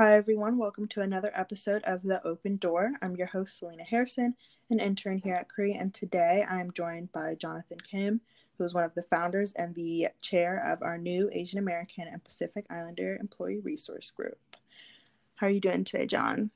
Hi, 0.00 0.14
everyone. 0.14 0.56
Welcome 0.56 0.88
to 0.88 1.02
another 1.02 1.30
episode 1.34 1.82
of 1.84 2.02
The 2.02 2.26
Open 2.26 2.56
Door. 2.56 2.92
I'm 3.02 3.16
your 3.16 3.26
host, 3.26 3.58
Selena 3.58 3.82
Harrison, 3.84 4.34
an 4.70 4.80
intern 4.80 5.18
here 5.18 5.34
at 5.34 5.50
Cree, 5.50 5.74
and 5.74 5.92
today 5.92 6.42
I'm 6.48 6.72
joined 6.72 7.12
by 7.12 7.34
Jonathan 7.34 7.76
Kim, 7.80 8.22
who 8.56 8.64
is 8.64 8.72
one 8.72 8.84
of 8.84 8.94
the 8.94 9.02
founders 9.02 9.52
and 9.52 9.74
the 9.74 10.08
chair 10.22 10.66
of 10.72 10.80
our 10.80 10.96
new 10.96 11.28
Asian 11.34 11.58
American 11.58 12.08
and 12.10 12.24
Pacific 12.24 12.64
Islander 12.70 13.18
Employee 13.20 13.60
Resource 13.60 14.10
Group. 14.10 14.38
How 15.34 15.48
are 15.48 15.50
you 15.50 15.60
doing 15.60 15.84
today, 15.84 16.06
John? 16.06 16.50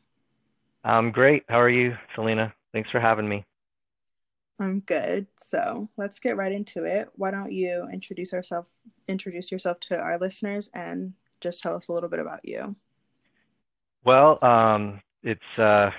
I'm 0.83 1.11
great. 1.11 1.45
How 1.47 1.61
are 1.61 1.69
you, 1.69 1.99
Selena? 2.15 2.55
Thanks 2.73 2.91
for 2.91 2.99
having 2.99 3.29
me. 3.29 3.45
I'm 4.59 4.81
good. 4.81 5.27
So 5.37 5.91
let's 5.99 6.19
get 6.19 6.39
right 6.39 6.51
into 6.51 6.85
it. 6.85 7.11
Why 7.17 7.31
don't 7.31 7.53
you 7.53 7.91
introduce 7.93 8.33
yourself 8.33 8.69
introduce 9.07 9.53
yourself 9.53 9.81
to 9.81 9.99
our 9.99 10.19
listeners 10.19 10.71
and 10.73 11.13
just 11.43 11.63
tell 11.63 11.77
us 11.77 11.89
a 11.89 11.93
little 11.93 12.09
bit 12.09 12.21
about 12.21 12.41
you? 12.49 12.77
Well, 14.05 14.39
um, 14.45 15.01
it's 15.23 15.59
uh, 15.59 15.91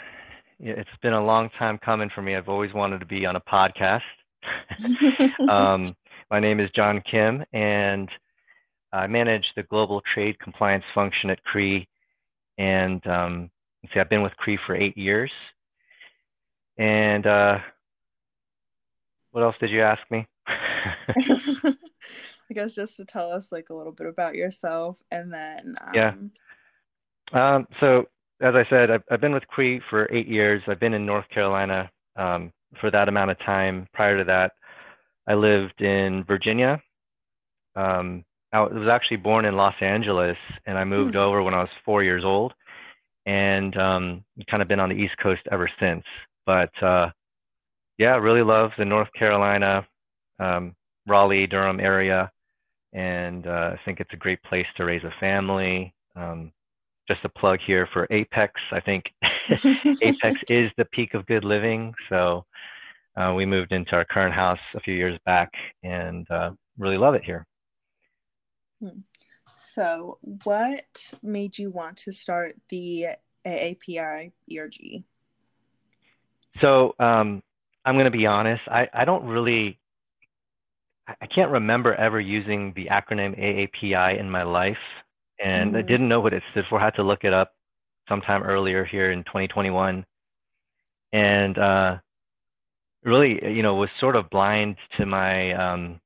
it's 0.60 0.90
been 1.02 1.14
a 1.14 1.26
long 1.26 1.50
time 1.58 1.80
coming 1.84 2.12
for 2.14 2.22
me. 2.22 2.36
I've 2.36 2.50
always 2.50 2.72
wanted 2.72 3.00
to 3.00 3.06
be 3.06 3.26
on 3.26 3.36
a 3.36 3.42
podcast. 3.42 4.02
um, 5.50 5.92
my 6.30 6.40
name 6.40 6.60
is 6.60 6.70
John 6.76 7.02
Kim, 7.10 7.44
and 7.52 8.08
I 8.94 9.08
manage 9.08 9.46
the 9.56 9.64
global 9.64 10.04
trade 10.14 10.40
compliance 10.40 10.84
function 10.94 11.32
at 11.32 11.44
Cree. 11.46 11.88
And 12.60 13.06
um, 13.08 13.50
see, 13.92 14.00
I've 14.00 14.10
been 14.10 14.22
with 14.22 14.38
Cree 14.38 14.60
for 14.68 14.76
eight 14.76 14.98
years. 14.98 15.32
And 16.78 17.26
uh, 17.26 17.58
what 19.32 19.42
else 19.42 19.56
did 19.60 19.72
you 19.72 19.82
ask 19.82 20.02
me? 20.12 20.28
I 20.48 21.74
guess 22.54 22.76
just 22.76 22.98
to 22.98 23.06
tell 23.06 23.32
us 23.32 23.52
like 23.52 23.72
a 23.72 23.74
little 23.74 23.92
bit 23.92 24.06
about 24.06 24.36
yourself, 24.36 24.98
and 25.10 25.34
then 25.34 25.74
um, 25.82 25.96
yeah. 25.96 26.14
Um, 27.34 27.68
so 27.80 28.06
as 28.42 28.54
I 28.56 28.66
said, 28.70 28.92
I've, 28.92 29.04
I've, 29.10 29.22
been 29.22 29.34
with 29.34 29.48
Cree 29.48 29.82
for 29.90 30.12
eight 30.14 30.28
years. 30.28 30.62
I've 30.68 30.80
been 30.80 30.94
in 30.94 31.06
North 31.06 31.28
Carolina 31.30 31.90
um, 32.16 32.52
for 32.80 32.92
that 32.92 33.10
amount 33.10 33.32
of 33.32 33.40
time. 33.40 33.88
Prior 33.94 34.18
to 34.18 34.24
that, 34.26 34.52
I 35.28 35.34
lived 35.34 35.82
in 35.82 36.24
Virginia. 36.26 36.82
Um, 37.76 38.24
I 38.54 38.62
was 38.62 38.88
actually 38.90 39.18
born 39.18 39.46
in 39.46 39.56
Los 39.56 39.76
Angeles, 39.82 40.38
and 40.66 40.78
I 40.78 40.84
moved 40.84 41.16
mm-hmm. 41.16 41.28
over 41.28 41.44
when 41.44 41.54
I 41.54 41.60
was 41.60 41.70
four 41.84 42.04
years 42.04 42.24
old, 42.24 42.54
and 43.26 43.76
um, 43.78 44.24
kind 44.50 44.62
of 44.62 44.70
been 44.70 44.80
on 44.80 44.90
the 44.90 44.96
East 44.96 45.16
Coast 45.22 45.42
ever 45.52 45.70
since. 45.80 46.04
But 46.46 46.72
uh, 46.84 47.10
yeah, 47.98 48.18
really 48.18 48.44
love 48.44 48.72
the 48.78 48.86
North 48.86 49.10
Carolina, 49.18 49.86
um, 50.40 50.76
Raleigh, 51.08 51.48
Durham 51.48 51.80
area, 51.80 52.32
and 52.94 53.48
uh, 53.48 53.72
I 53.74 53.80
think 53.84 54.00
it's 54.00 54.14
a 54.14 54.18
great 54.18 54.42
place 54.44 54.68
to 54.78 54.86
raise 54.86 55.04
a 55.04 55.14
family. 55.20 55.94
Um, 56.16 56.52
just 57.08 57.24
a 57.24 57.30
plug 57.30 57.60
here 57.66 57.88
for 57.94 58.08
Apex. 58.10 58.54
I 58.72 58.80
think 58.80 59.06
Apex 60.02 60.40
is 60.50 60.70
the 60.78 60.86
peak 60.86 61.14
of 61.14 61.26
good 61.26 61.44
living. 61.44 61.94
So 62.10 62.46
uh, 63.16 63.34
we 63.36 63.46
moved 63.46 63.72
into 63.72 63.94
our 63.94 64.06
current 64.06 64.34
house 64.34 64.60
a 64.76 64.80
few 64.80 64.94
years 64.94 65.18
back 65.26 65.52
and 65.84 66.30
uh, 66.30 66.52
really 66.78 66.98
love 66.98 67.16
it 67.16 67.24
here. 67.24 67.46
Hmm. 68.82 69.00
So, 69.58 70.20
what 70.44 71.14
made 71.22 71.58
you 71.58 71.70
want 71.70 71.98
to 71.98 72.14
start 72.14 72.56
the 72.70 73.08
AAPI 73.46 74.32
ERG? 74.58 75.04
So, 76.62 76.96
um, 77.00 77.42
I'm 77.84 77.96
going 77.96 78.06
to 78.06 78.18
be 78.18 78.26
honest, 78.26 78.62
I, 78.68 78.88
I 78.94 79.06
don't 79.06 79.26
really, 79.26 79.80
I 81.08 81.28
can't 81.28 81.52
remember 81.52 81.94
ever 81.94 82.20
using 82.20 82.74
the 82.76 82.86
acronym 82.86 83.38
AAPI 83.40 84.20
in 84.20 84.30
my 84.30 84.44
life 84.44 84.78
and 85.44 85.70
mm-hmm. 85.70 85.78
I 85.78 85.82
didn't 85.82 86.08
know 86.08 86.20
what 86.20 86.34
it 86.34 86.44
stood 86.52 86.66
for. 86.70 86.80
I 86.80 86.86
had 86.86 86.96
to 86.96 87.04
look 87.04 87.24
it 87.24 87.34
up 87.34 87.54
sometime 88.08 88.44
earlier 88.44 88.86
here 88.86 89.12
in 89.12 89.24
2021, 89.24 90.06
and 91.14 91.58
uh, 91.58 91.98
really, 93.04 93.40
you 93.54 93.64
know, 93.64 93.76
was 93.76 93.90
sort 94.00 94.16
of 94.16 94.30
blind 94.30 94.78
to 94.98 95.06
my 95.06 95.54
um, 95.54 96.00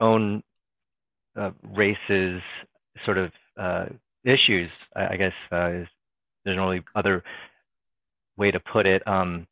own 0.00 0.42
uh, 1.36 1.50
race's 1.62 2.40
sort 3.04 3.18
of 3.18 3.30
uh, 3.58 3.86
issues. 4.24 4.70
I, 4.94 5.06
I 5.08 5.16
guess 5.16 5.32
uh, 5.52 5.68
is, 5.70 5.88
there's 6.44 6.56
no 6.56 6.68
really 6.68 6.84
other 6.94 7.22
way 8.36 8.50
to 8.50 8.60
put 8.60 8.86
it. 8.86 9.06
Um, 9.06 9.46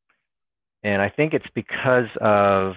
and 0.83 1.00
I 1.00 1.09
think 1.09 1.33
it's 1.34 1.47
because 1.55 2.09
of 2.21 2.75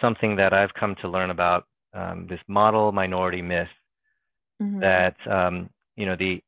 something 0.00 0.36
that 0.36 0.52
I've 0.52 0.74
come 0.74 0.96
to 1.02 1.08
learn 1.08 1.30
about 1.30 1.66
um, 1.92 2.26
this 2.28 2.40
model 2.48 2.90
minority 2.90 3.42
myth 3.42 3.68
mm-hmm. 4.64 4.80
that 4.80 5.16
um, 5.30 5.68
you 5.96 6.06
know 6.06 6.16
the 6.16 6.42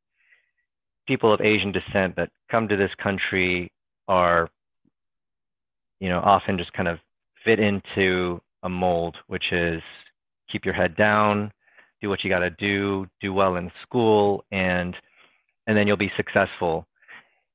people 1.07 1.33
of 1.33 1.41
Asian 1.41 1.73
descent 1.73 2.17
that 2.17 2.31
come 2.51 2.69
to 2.69 2.77
this 2.77 2.91
country 3.03 3.71
are 4.09 4.49
you 6.01 6.09
know 6.09 6.21
often 6.21 6.59
just 6.59 6.73
kind 6.73 6.89
of 6.89 6.99
fit 7.45 7.61
into 7.61 8.41
a 8.63 8.69
mold, 8.69 9.17
which 9.29 9.53
is 9.53 9.83
keep 10.51 10.65
your 10.65 10.75
head 10.75 10.97
down, 10.97 11.53
do 12.01 12.09
what 12.09 12.25
you 12.25 12.31
got 12.31 12.41
to 12.41 12.51
do, 12.51 13.07
do 13.21 13.33
well 13.33 13.57
in 13.57 13.71
school, 13.83 14.45
and 14.51 14.95
and 15.67 15.77
then 15.77 15.87
you'll 15.87 15.97
be 15.97 16.13
successful. 16.17 16.87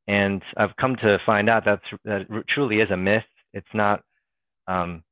And 0.08 0.42
I've 0.58 0.76
come 0.78 0.96
to 0.98 1.18
find 1.26 1.50
out 1.50 1.64
that's, 1.64 1.86
that 2.06 2.26
truly 2.50 2.82
is 2.82 2.92
a 2.92 2.98
myth. 2.98 3.24
It's 3.54 3.66
not, 3.74 4.02
um, 4.68 5.04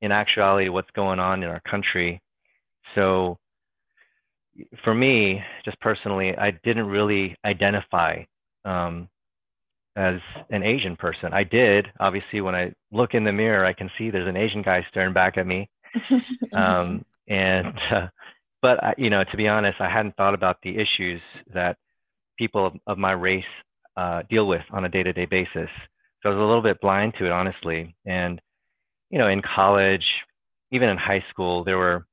in 0.00 0.12
actuality, 0.12 0.68
what's 0.68 0.90
going 0.92 1.18
on 1.18 1.42
in 1.42 1.50
our 1.50 1.60
country. 1.68 2.22
So 2.94 3.36
for 4.84 4.94
me, 4.94 5.42
just 5.64 5.80
personally, 5.80 6.36
I 6.36 6.52
didn't 6.64 6.86
really 6.86 7.36
identify 7.44 8.24
um, 8.64 9.08
as 9.96 10.20
an 10.50 10.62
Asian 10.62 10.96
person. 10.96 11.32
I 11.32 11.44
did, 11.44 11.86
obviously, 12.00 12.40
when 12.40 12.54
I 12.54 12.72
look 12.92 13.14
in 13.14 13.24
the 13.24 13.32
mirror, 13.32 13.64
I 13.64 13.72
can 13.72 13.90
see 13.98 14.10
there's 14.10 14.28
an 14.28 14.36
Asian 14.36 14.62
guy 14.62 14.86
staring 14.90 15.14
back 15.14 15.36
at 15.36 15.46
me. 15.46 15.68
um, 16.52 17.04
and, 17.26 17.78
uh, 17.92 18.08
but 18.62 18.82
I, 18.82 18.94
you 18.98 19.10
know, 19.10 19.24
to 19.24 19.36
be 19.36 19.48
honest, 19.48 19.80
I 19.80 19.90
hadn't 19.90 20.16
thought 20.16 20.34
about 20.34 20.58
the 20.62 20.76
issues 20.76 21.20
that 21.54 21.76
people 22.36 22.66
of, 22.66 22.74
of 22.86 22.98
my 22.98 23.12
race 23.12 23.44
uh, 23.96 24.22
deal 24.30 24.46
with 24.46 24.62
on 24.70 24.84
a 24.84 24.88
day-to-day 24.88 25.26
basis. 25.26 25.70
So 26.22 26.28
I 26.28 26.34
was 26.34 26.38
a 26.38 26.46
little 26.46 26.62
bit 26.62 26.80
blind 26.80 27.14
to 27.18 27.26
it, 27.26 27.32
honestly. 27.32 27.94
And, 28.06 28.40
you 29.10 29.18
know, 29.18 29.28
in 29.28 29.42
college, 29.42 30.04
even 30.70 30.88
in 30.88 30.96
high 30.96 31.24
school, 31.30 31.64
there 31.64 31.78
were 31.78 32.06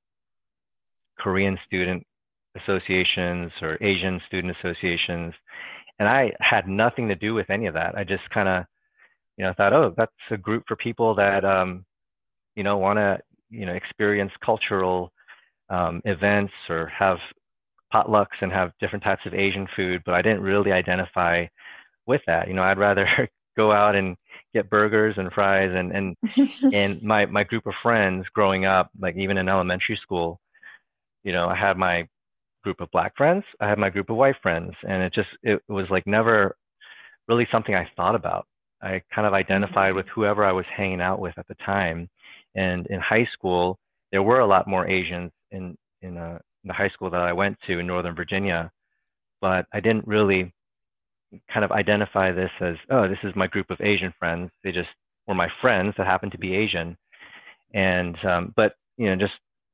Korean 1.19 1.57
student 1.66 2.06
associations 2.56 3.52
or 3.62 3.78
Asian 3.82 4.22
student 4.28 4.56
associations. 4.60 5.34
And 6.00 6.08
I 6.08 6.32
had 6.40 6.68
nothing 6.68 7.08
to 7.10 7.16
do 7.16 7.34
with 7.34 7.50
any 7.50 7.68
of 7.68 7.74
that. 7.74 7.96
I 7.98 8.04
just 8.04 8.30
kind 8.34 8.48
of, 8.50 8.66
you 9.38 9.46
know, 9.46 9.54
thought, 9.56 9.74
oh, 9.74 9.94
that's 9.96 10.12
a 10.32 10.38
group 10.38 10.64
for 10.68 10.76
people 10.76 11.16
that, 11.16 11.44
um, 11.46 11.86
you 12.56 12.64
know, 12.64 12.78
want 12.78 12.98
to, 12.98 13.20
you 13.50 13.66
know, 13.66 13.74
experience 13.74 14.32
cultural 14.44 15.12
um, 15.70 16.02
events 16.06 16.54
or 16.70 16.92
have 16.98 17.18
potlucks 17.94 18.42
and 18.42 18.52
have 18.52 18.72
different 18.80 19.04
types 19.04 19.22
of 19.26 19.34
Asian 19.34 19.68
food. 19.76 20.02
But 20.06 20.16
I 20.16 20.22
didn't 20.22 20.42
really 20.42 20.72
identify 20.72 21.46
with 22.06 22.22
that. 22.28 22.48
You 22.48 22.54
know, 22.54 22.64
I'd 22.64 22.78
rather 22.78 23.08
go 23.58 23.72
out 23.72 23.96
and 23.96 24.18
get 24.54 24.70
burgers 24.70 25.16
and 25.18 25.32
fries 25.32 25.72
and 25.74 25.92
and 25.92 26.74
and 26.74 27.02
my 27.04 27.26
my 27.26 27.44
group 27.44 27.66
of 27.68 27.74
friends 27.82 28.26
growing 28.34 28.66
up, 28.66 28.90
like 29.00 29.16
even 29.16 29.38
in 29.38 29.50
elementary 29.50 30.00
school, 30.02 30.40
you 31.24 31.32
know, 31.32 31.48
I 31.48 31.56
had 31.56 31.78
my 31.78 32.08
group 32.66 32.81
of 32.81 32.92
black 32.92 33.16
friends 33.16 33.44
i 33.62 33.70
had 33.70 33.78
my 33.78 33.90
group 33.90 34.09
of 34.09 34.18
white 34.18 34.36
friends 34.42 34.74
and 34.88 35.02
it 35.03 35.14
just 35.14 35.30
it 35.44 35.62
was 35.70 35.86
like 35.90 36.06
never 36.06 36.56
really 37.28 37.48
something 37.52 37.76
i 37.76 37.90
thought 37.96 38.16
about. 38.16 38.46
I 38.81 39.02
kind 39.14 39.26
of 39.26 39.34
identified 39.34 39.90
mm-hmm. 39.90 39.98
with 39.98 40.08
whoever 40.14 40.44
i 40.44 40.52
was 40.52 40.66
hanging 40.75 41.01
out 41.01 41.19
with 41.19 41.36
at 41.38 41.48
the 41.48 41.56
time 41.66 42.10
and 42.56 42.86
in 42.88 43.00
high 43.00 43.28
school 43.34 43.80
there 44.12 44.24
were 44.24 44.42
a 44.42 44.48
lot 44.48 44.68
more 44.68 44.88
asians 44.88 45.31
in 45.51 45.78
in, 46.01 46.18
uh, 46.18 46.39
in 46.63 46.68
the 46.68 46.74
high 46.74 46.89
school 46.89 47.10
that 47.10 47.22
i 47.22 47.34
went 47.34 47.57
to 47.68 47.80
in 47.80 47.88
northern 47.88 48.16
virginia 48.16 48.72
but 49.42 49.66
i 49.74 49.80
didn't 49.80 50.07
really 50.07 50.54
kind 51.51 51.66
of 51.66 51.72
identify 51.72 52.31
this 52.31 52.51
as 52.62 52.75
oh 52.89 53.07
this 53.07 53.18
is 53.24 53.36
my 53.36 53.48
group 53.48 53.69
of 53.69 53.81
asian 53.81 54.13
friends. 54.19 54.51
They 54.63 54.72
just 54.72 54.89
were 55.28 55.36
my 55.36 55.50
friends 55.62 55.94
that 55.98 56.06
happened 56.06 56.31
to 56.34 56.38
be 56.38 56.56
asian. 56.56 56.98
And 57.74 58.18
um, 58.25 58.54
but 58.56 58.75
you 58.98 59.07
know 59.07 59.16
just 59.16 59.34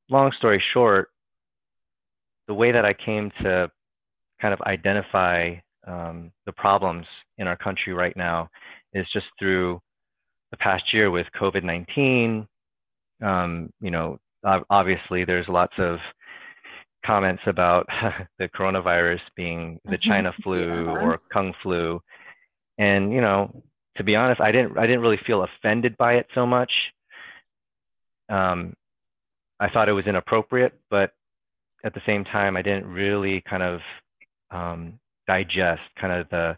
long 0.10 0.31
story 0.38 0.63
short 0.74 1.10
the 2.47 2.53
way 2.53 2.71
that 2.71 2.85
I 2.85 2.93
came 2.93 3.31
to 3.43 3.69
kind 4.41 4.53
of 4.53 4.61
identify 4.61 5.55
um, 5.88 6.31
the 6.45 6.51
problems 6.51 7.05
in 7.38 7.47
our 7.47 7.57
country 7.57 7.93
right 7.93 8.15
now 8.15 8.49
is 8.93 9.05
just 9.13 9.25
through 9.39 9.81
the 10.51 10.57
past 10.57 10.93
year 10.93 11.11
with 11.11 11.27
COVID 11.39 11.63
19. 11.63 12.47
Um, 13.23 13.71
you 13.79 13.91
know, 13.91 14.19
obviously, 14.43 15.25
there's 15.25 15.47
lots 15.47 15.73
of 15.77 15.99
comments 17.05 17.41
about 17.45 17.88
the 18.39 18.49
coronavirus 18.49 19.21
being 19.35 19.79
the. 19.85 19.97
China 20.01 20.33
flu 20.43 20.85
yeah. 20.85 21.03
or 21.03 21.19
Kung 21.31 21.53
flu. 21.63 22.01
And, 22.77 23.13
you 23.13 23.21
know, 23.21 23.63
to 23.97 24.03
be 24.03 24.15
honest, 24.15 24.41
I 24.41 24.51
didn't, 24.51 24.77
I 24.77 24.88
didn't 24.88 25.01
really 25.01 25.19
feel 25.25 25.43
offended 25.43 25.95
by 25.97 26.15
it 26.15 26.27
so 26.33 26.45
much. 26.45 26.71
Um, 28.29 28.73
I 29.59 29.69
thought 29.69 29.89
it 29.89 29.93
was 29.93 30.07
inappropriate, 30.07 30.73
but 30.89 31.11
at 31.83 31.94
the 31.94 32.01
same 32.06 32.24
time, 32.24 32.56
I 32.57 32.62
didn't 32.62 32.88
really 32.88 33.44
kind 33.50 33.63
of 33.63 33.80
um, 34.51 35.00
digest 35.30 35.81
kind 36.00 36.13
of 36.13 36.30
the 36.30 36.57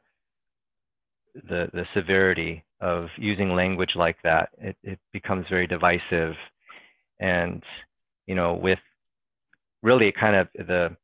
the 1.35 1.67
the 1.73 1.85
severity 1.95 2.63
of 2.81 3.07
using 3.17 3.55
language 3.55 3.91
like 3.95 4.17
that. 4.23 4.49
It 4.57 4.75
it 4.83 4.99
becomes 5.11 5.45
very 5.49 5.67
divisive, 5.67 6.35
and 7.19 7.63
you 8.27 8.35
know, 8.35 8.53
with 8.53 8.79
really 9.81 10.13
kind 10.17 10.35
of 10.35 10.47
the 10.55 10.95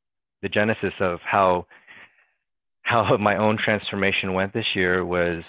the 0.41 0.49
genesis 0.49 0.93
of 0.99 1.19
how 1.23 1.65
how 2.83 3.17
my 3.19 3.37
own 3.37 3.57
transformation 3.63 4.33
went 4.33 4.53
this 4.53 4.75
year 4.75 5.05
was 5.05 5.43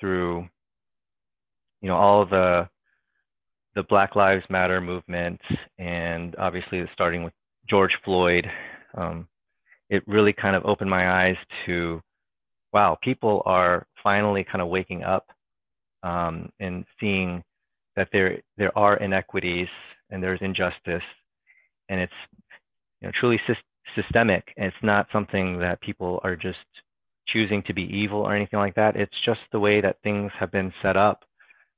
through 0.00 0.48
you 1.82 1.88
know 1.88 1.96
all 1.96 2.26
the 2.26 2.68
the 3.76 3.82
Black 3.84 4.16
Lives 4.16 4.44
Matter 4.50 4.80
movement 4.80 5.40
and 5.78 6.34
obviously 6.36 6.82
starting 6.92 7.22
with 7.22 7.32
George 7.70 7.92
Floyd, 8.04 8.46
um, 8.96 9.28
it 9.88 10.02
really 10.06 10.32
kind 10.32 10.56
of 10.56 10.64
opened 10.66 10.90
my 10.90 11.26
eyes 11.26 11.36
to 11.66 12.02
wow, 12.72 12.98
people 13.02 13.42
are 13.46 13.86
finally 14.02 14.44
kind 14.44 14.62
of 14.62 14.68
waking 14.68 15.02
up 15.02 15.26
um, 16.02 16.50
and 16.60 16.84
seeing 16.98 17.42
that 17.96 18.08
there 18.12 18.38
there 18.56 18.76
are 18.76 18.96
inequities 18.98 19.68
and 20.10 20.22
there's 20.22 20.40
injustice, 20.42 21.02
and 21.88 22.00
it's 22.00 22.12
you 23.00 23.08
know 23.08 23.12
truly 23.18 23.40
sy- 23.46 23.54
systemic. 23.94 24.52
And 24.56 24.66
it's 24.66 24.82
not 24.82 25.06
something 25.12 25.58
that 25.60 25.80
people 25.80 26.20
are 26.24 26.36
just 26.36 26.58
choosing 27.28 27.62
to 27.64 27.74
be 27.74 27.82
evil 27.82 28.20
or 28.20 28.34
anything 28.34 28.58
like 28.58 28.74
that. 28.74 28.96
It's 28.96 29.14
just 29.24 29.40
the 29.52 29.60
way 29.60 29.80
that 29.80 30.02
things 30.02 30.32
have 30.38 30.50
been 30.50 30.72
set 30.82 30.96
up, 30.96 31.24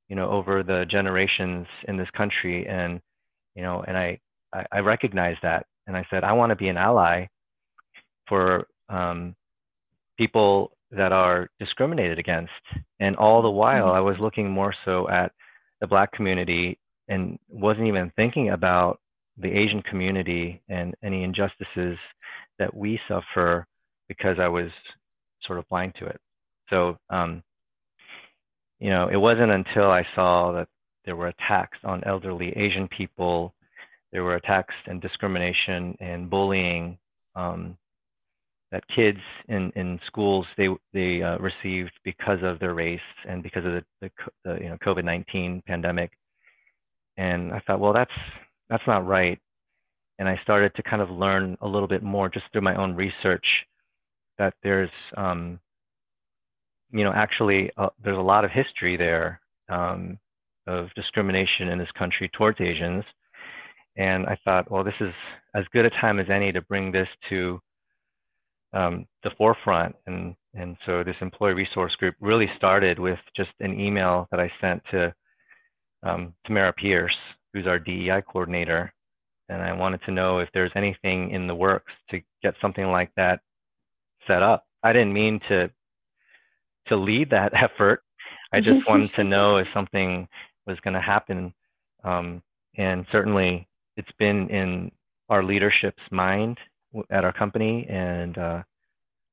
you 0.08 0.16
know, 0.16 0.30
over 0.30 0.62
the 0.62 0.86
generations 0.90 1.66
in 1.88 1.96
this 1.96 2.08
country, 2.16 2.66
and 2.66 3.00
you 3.54 3.62
know, 3.62 3.84
and 3.86 3.96
I 3.96 4.18
I, 4.52 4.64
I 4.72 4.78
recognize 4.80 5.36
that, 5.42 5.66
and 5.87 5.96
I 5.96 6.06
said 6.11 6.25
I 6.25 6.32
want 6.32 6.50
to 6.50 6.56
be 6.56 6.69
an 6.69 6.76
ally 6.76 7.26
for 8.29 8.67
um, 8.88 9.34
people 10.17 10.73
that 10.90 11.12
are 11.12 11.49
discriminated 11.58 12.19
against. 12.19 12.52
And 13.00 13.17
all 13.17 13.43
the 13.43 13.50
while, 13.50 13.93
I 13.93 14.00
was 14.00 14.17
looking 14.20 14.50
more 14.50 14.75
so 14.84 15.08
at 15.08 15.32
the 15.81 15.87
Black 15.87 16.12
community 16.12 16.79
and 17.08 17.38
wasn't 17.49 17.88
even 17.88 18.12
thinking 18.14 18.50
about 18.50 19.00
the 19.38 19.49
Asian 19.49 19.82
community 19.82 20.62
and 20.69 20.94
any 21.02 21.25
injustices 21.25 21.99
that 22.58 22.75
we 22.75 23.00
suffer 23.08 23.67
because 24.08 24.37
I 24.38 24.49
was 24.49 24.70
sort 25.46 25.58
of 25.58 25.69
blind 25.69 25.94
to 25.99 26.06
it. 26.06 26.20
So, 26.70 26.99
um, 27.11 27.43
you 28.78 28.90
know, 28.90 29.08
it 29.08 29.17
wasn't 29.17 29.50
until 29.50 29.90
I 29.90 30.06
saw 30.14 30.52
that 30.52 30.69
there 31.05 31.17
were 31.17 31.28
attacks 31.28 31.78
on 31.85 32.05
elderly 32.05 32.50
Asian 32.56 32.88
people, 32.88 33.55
there 34.12 34.25
were 34.25 34.37
attacks 34.37 34.75
and 34.87 35.00
discrimination 35.00 35.97
and 36.00 36.29
bullying 36.29 36.99
um, 37.35 37.76
that 38.70 38.85
kids 38.94 39.19
in, 39.49 39.70
in 39.76 40.00
schools 40.06 40.47
they 40.56 40.69
they 40.93 41.23
uh, 41.23 41.38
received 41.38 41.93
because 42.05 42.38
of 42.43 42.59
their 42.59 42.75
race 42.75 43.00
and 43.29 43.43
because 43.43 43.64
of 43.64 43.73
the, 43.73 43.85
the, 44.00 44.11
the 44.44 44.59
you 44.62 44.69
know 44.69 44.79
COVID-19 44.85 45.64
pandemic. 45.64 46.11
And 47.17 47.53
I 47.53 47.61
thought, 47.67 47.81
well, 47.81 47.93
that's 47.93 48.11
that's 48.69 48.87
not 48.87 49.06
right. 49.06 49.38
And 50.19 50.29
I 50.29 50.38
started 50.43 50.75
to 50.76 50.82
kind 50.82 51.03
of 51.03 51.11
learn 51.11 51.56
a 51.61 51.69
little 51.69 51.88
bit 51.88 52.03
more 52.03 52.29
just 52.29 52.47
through 52.53 52.62
my 52.62 52.75
own 52.76 52.94
research 52.94 53.44
that 54.38 54.55
there's 54.62 54.91
um, 55.17 55.59
you 56.91 57.05
know 57.05 57.12
actually 57.14 57.70
uh, 57.76 57.88
there's 58.03 58.19
a 58.19 58.20
lot 58.20 58.44
of 58.44 58.50
history 58.50 58.97
there 58.97 59.41
um, 59.69 60.19
of 60.67 60.88
discrimination 60.94 61.69
in 61.69 61.79
this 61.79 61.91
country 61.99 62.31
towards 62.37 62.61
Asians. 62.61 63.05
And 63.96 64.26
I 64.26 64.38
thought, 64.44 64.70
well, 64.70 64.84
this 64.84 64.94
is 65.00 65.12
as 65.54 65.64
good 65.72 65.84
a 65.84 65.90
time 65.90 66.18
as 66.18 66.30
any 66.30 66.52
to 66.52 66.62
bring 66.62 66.92
this 66.92 67.08
to 67.28 67.60
um, 68.72 69.06
the 69.22 69.30
forefront. 69.36 69.94
And, 70.06 70.34
and 70.54 70.76
so 70.86 71.04
this 71.04 71.16
employee 71.20 71.54
resource 71.54 71.94
group 71.96 72.14
really 72.20 72.50
started 72.56 72.98
with 72.98 73.18
just 73.36 73.50
an 73.60 73.78
email 73.78 74.28
that 74.30 74.40
I 74.40 74.50
sent 74.60 74.82
to 74.92 75.14
um, 76.02 76.34
Tamara 76.46 76.72
Pierce, 76.72 77.16
who's 77.52 77.66
our 77.66 77.78
DEI 77.78 78.22
coordinator. 78.26 78.92
And 79.48 79.60
I 79.60 79.72
wanted 79.72 80.00
to 80.06 80.12
know 80.12 80.38
if 80.38 80.48
there's 80.54 80.72
anything 80.74 81.30
in 81.30 81.46
the 81.46 81.54
works 81.54 81.92
to 82.10 82.20
get 82.42 82.54
something 82.60 82.86
like 82.86 83.10
that 83.16 83.40
set 84.26 84.42
up. 84.42 84.64
I 84.82 84.92
didn't 84.92 85.12
mean 85.12 85.40
to 85.48 85.70
to 86.88 86.96
lead 86.96 87.30
that 87.30 87.52
effort. 87.62 88.02
I 88.52 88.60
just 88.60 88.88
wanted 88.88 89.10
to 89.12 89.24
know 89.34 89.58
if 89.58 89.68
something 89.72 90.28
was 90.66 90.80
going 90.80 90.94
to 90.94 91.00
happen. 91.00 91.52
Um, 92.04 92.42
and 92.76 93.06
certainly 93.12 93.68
it's 93.96 94.12
been 94.18 94.48
in 94.48 94.90
our 95.28 95.42
leadership's 95.42 96.02
mind 96.10 96.58
at 97.10 97.24
our 97.24 97.32
company, 97.32 97.86
and 97.88 98.36
uh, 98.38 98.62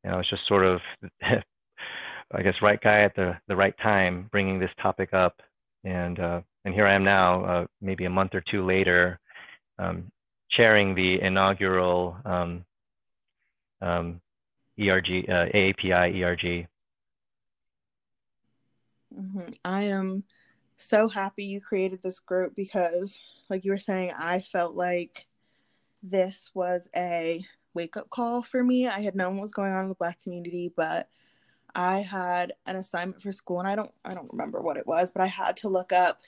know, 0.09 0.19
it's 0.19 0.29
just 0.29 0.47
sort 0.47 0.65
of, 0.65 0.79
I 1.21 2.41
guess, 2.41 2.55
right 2.61 2.79
guy 2.81 3.01
at 3.01 3.15
the 3.15 3.37
the 3.47 3.55
right 3.55 3.75
time, 3.81 4.29
bringing 4.31 4.59
this 4.59 4.71
topic 4.81 5.13
up, 5.13 5.41
and 5.83 6.19
uh, 6.19 6.41
and 6.65 6.73
here 6.73 6.87
I 6.87 6.93
am 6.93 7.03
now, 7.03 7.45
uh, 7.45 7.65
maybe 7.81 8.05
a 8.05 8.09
month 8.09 8.33
or 8.33 8.43
two 8.49 8.65
later, 8.65 9.19
um, 9.77 10.11
chairing 10.51 10.95
the 10.95 11.21
inaugural 11.21 12.17
um, 12.25 12.65
um, 13.81 14.21
ERG 14.79 15.25
uh, 15.29 15.45
AAPI 15.53 16.23
ERG. 16.23 16.67
Mm-hmm. 19.17 19.49
I 19.65 19.83
am 19.83 20.23
so 20.77 21.07
happy 21.07 21.45
you 21.45 21.61
created 21.61 22.01
this 22.03 22.19
group 22.19 22.55
because, 22.55 23.19
like 23.49 23.65
you 23.65 23.71
were 23.71 23.79
saying, 23.79 24.11
I 24.17 24.41
felt 24.41 24.75
like 24.75 25.27
this 26.01 26.51
was 26.53 26.89
a 26.95 27.43
wake 27.73 27.97
up 27.97 28.09
call 28.09 28.41
for 28.41 28.63
me. 28.63 28.87
I 28.87 29.01
had 29.01 29.15
known 29.15 29.35
what 29.35 29.43
was 29.43 29.51
going 29.51 29.73
on 29.73 29.83
in 29.83 29.89
the 29.89 29.95
black 29.95 30.21
community, 30.21 30.71
but 30.75 31.09
I 31.75 31.99
had 31.99 32.53
an 32.65 32.75
assignment 32.75 33.21
for 33.21 33.31
school 33.31 33.59
and 33.59 33.67
I 33.67 33.75
don't 33.75 33.91
I 34.03 34.13
don't 34.13 34.31
remember 34.31 34.61
what 34.61 34.77
it 34.77 34.87
was, 34.87 35.11
but 35.11 35.21
I 35.21 35.27
had 35.27 35.57
to 35.57 35.69
look 35.69 35.93
up 35.93 36.21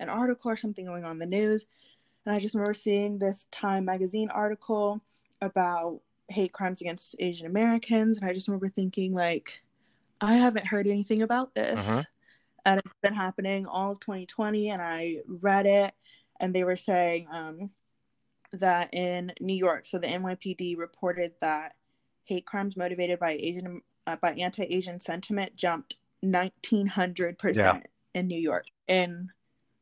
an 0.00 0.08
article 0.08 0.50
or 0.50 0.56
something 0.56 0.84
going 0.84 1.04
on 1.04 1.12
in 1.12 1.18
the 1.18 1.26
news. 1.26 1.66
And 2.24 2.34
I 2.34 2.38
just 2.40 2.54
remember 2.54 2.74
seeing 2.74 3.18
this 3.18 3.46
Time 3.50 3.84
magazine 3.84 4.30
article 4.30 5.00
about 5.40 6.00
hate 6.28 6.52
crimes 6.52 6.80
against 6.80 7.16
Asian 7.18 7.46
Americans. 7.46 8.18
And 8.18 8.28
I 8.28 8.32
just 8.32 8.48
remember 8.48 8.68
thinking, 8.68 9.14
like, 9.14 9.62
I 10.20 10.34
haven't 10.34 10.66
heard 10.66 10.86
anything 10.86 11.22
about 11.22 11.54
this. 11.54 11.88
Uh-huh. 11.88 12.02
And 12.64 12.80
it's 12.84 12.94
been 13.02 13.14
happening 13.14 13.66
all 13.66 13.92
of 13.92 14.00
2020. 14.00 14.70
And 14.70 14.82
I 14.82 15.18
read 15.26 15.66
it, 15.66 15.94
and 16.40 16.54
they 16.54 16.64
were 16.64 16.76
saying 16.76 17.26
um, 17.30 17.70
that 18.52 18.90
in 18.92 19.32
New 19.40 19.56
York, 19.56 19.86
so 19.86 19.98
the 19.98 20.06
NYPD 20.06 20.76
reported 20.78 21.32
that 21.40 21.74
hate 22.24 22.46
crimes 22.46 22.76
motivated 22.76 23.18
by 23.18 23.32
Asian 23.32 23.80
uh, 24.06 24.16
by 24.16 24.32
anti-Asian 24.32 25.00
sentiment 25.00 25.56
jumped 25.56 25.96
1900 26.20 27.38
percent 27.38 27.86
in 28.14 28.26
New 28.26 28.38
York 28.38 28.66
in 28.86 29.30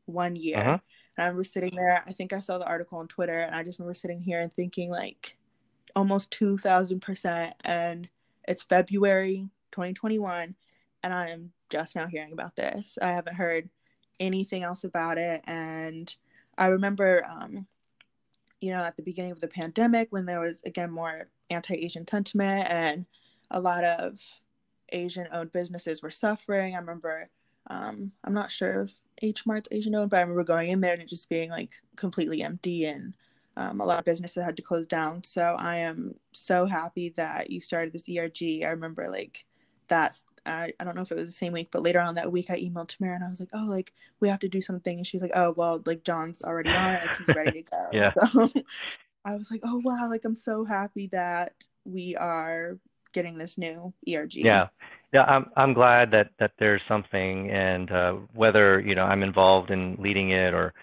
one 0.06 0.36
year. 0.36 0.58
Uh-huh. 0.58 0.78
And 1.16 1.24
I 1.24 1.26
remember 1.26 1.44
sitting 1.44 1.74
there. 1.74 2.02
I 2.06 2.12
think 2.12 2.32
I 2.32 2.40
saw 2.40 2.58
the 2.58 2.66
article 2.66 2.98
on 2.98 3.08
Twitter, 3.08 3.38
and 3.38 3.54
I 3.54 3.62
just 3.62 3.78
remember 3.78 3.94
sitting 3.94 4.20
here 4.20 4.40
and 4.40 4.52
thinking 4.52 4.90
like 4.90 5.36
almost 5.94 6.30
2000 6.32 7.00
percent. 7.00 7.54
And 7.64 8.08
it's 8.46 8.62
February 8.62 9.48
2021, 9.72 10.54
and 11.02 11.14
I 11.14 11.28
am 11.28 11.52
just 11.70 11.96
now 11.96 12.06
hearing 12.06 12.32
about 12.32 12.56
this. 12.56 12.98
I 13.00 13.12
haven't 13.12 13.36
heard 13.36 13.68
anything 14.20 14.62
else 14.62 14.84
about 14.84 15.18
it, 15.18 15.42
and 15.46 16.14
I 16.58 16.68
remember 16.68 17.24
um, 17.28 17.66
you 18.60 18.70
know, 18.70 18.82
at 18.82 18.96
the 18.96 19.02
beginning 19.02 19.32
of 19.32 19.40
the 19.40 19.48
pandemic 19.48 20.08
when 20.10 20.26
there 20.26 20.40
was 20.40 20.62
again 20.64 20.90
more 20.90 21.28
anti-Asian 21.50 22.06
sentiment 22.06 22.66
and 22.70 23.06
a 23.50 23.60
lot 23.60 23.84
of 23.84 24.20
Asian-owned 24.90 25.52
businesses 25.52 26.02
were 26.02 26.10
suffering. 26.10 26.74
I 26.74 26.78
remember, 26.78 27.28
um, 27.68 28.12
I'm 28.24 28.34
not 28.34 28.50
sure 28.50 28.82
if 28.82 29.00
H 29.22 29.46
Mart's 29.46 29.68
Asian-owned, 29.70 30.10
but 30.10 30.18
I 30.18 30.20
remember 30.22 30.44
going 30.44 30.70
in 30.70 30.80
there 30.80 30.92
and 30.92 31.02
it 31.02 31.08
just 31.08 31.28
being 31.28 31.50
like 31.50 31.74
completely 31.96 32.42
empty 32.42 32.86
and 32.86 33.14
um, 33.56 33.80
a 33.80 33.84
lot 33.84 33.98
of 33.98 34.04
businesses 34.04 34.44
had 34.44 34.56
to 34.56 34.62
close 34.62 34.86
down. 34.86 35.24
So 35.24 35.56
I 35.58 35.76
am 35.76 36.14
so 36.32 36.66
happy 36.66 37.10
that 37.16 37.50
you 37.50 37.60
started 37.60 37.92
this 37.92 38.08
ERG. 38.08 38.64
I 38.64 38.70
remember 38.70 39.08
like 39.10 39.46
that's 39.88 40.26
I, 40.46 40.72
I 40.78 40.84
don't 40.84 40.94
know 40.94 41.02
if 41.02 41.12
it 41.12 41.16
was 41.16 41.28
the 41.28 41.32
same 41.32 41.52
week, 41.52 41.68
but 41.70 41.82
later 41.82 42.00
on 42.00 42.14
that 42.14 42.32
week 42.32 42.50
I 42.50 42.60
emailed 42.60 42.88
Tamara 42.88 43.16
and 43.16 43.24
I 43.24 43.28
was 43.28 43.40
like, 43.40 43.50
oh, 43.52 43.66
like 43.68 43.92
we 44.20 44.28
have 44.28 44.40
to 44.40 44.48
do 44.48 44.60
something. 44.60 44.98
And 44.98 45.06
she's 45.06 45.22
like, 45.22 45.32
oh, 45.34 45.52
well, 45.56 45.82
like 45.84 46.04
John's 46.04 46.42
already 46.42 46.70
on 46.70 46.94
it. 46.94 47.06
Like 47.06 47.18
he's 47.18 47.36
ready 47.36 47.62
to 47.62 47.70
go. 47.70 47.88
yeah. 47.92 48.12
So 48.30 48.50
I 49.24 49.34
was 49.34 49.50
like, 49.50 49.62
oh, 49.64 49.80
wow. 49.84 50.08
Like 50.08 50.24
I'm 50.24 50.36
so 50.36 50.64
happy 50.64 51.08
that 51.08 51.52
we 51.84 52.14
are 52.14 52.78
getting 53.12 53.38
this 53.38 53.58
new 53.58 53.92
ERG. 54.08 54.36
Yeah. 54.36 54.68
Yeah, 55.12 55.22
I'm 55.22 55.46
I'm 55.56 55.72
glad 55.72 56.10
that 56.10 56.30
that 56.40 56.52
there's 56.58 56.82
something, 56.88 57.48
and 57.50 57.90
uh, 57.90 58.12
whether 58.34 58.80
you 58.80 58.94
know 58.94 59.04
I'm 59.04 59.22
involved 59.22 59.70
in 59.70 59.96
leading 60.00 60.30
it 60.30 60.52
or 60.52 60.74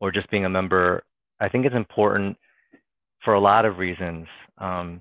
or 0.00 0.10
just 0.10 0.30
being 0.30 0.44
a 0.44 0.50
member, 0.50 1.04
I 1.40 1.48
think 1.48 1.64
it's 1.64 1.74
important 1.74 2.36
for 3.24 3.34
a 3.34 3.40
lot 3.40 3.64
of 3.64 3.78
reasons. 3.78 4.26
Um, 4.58 5.00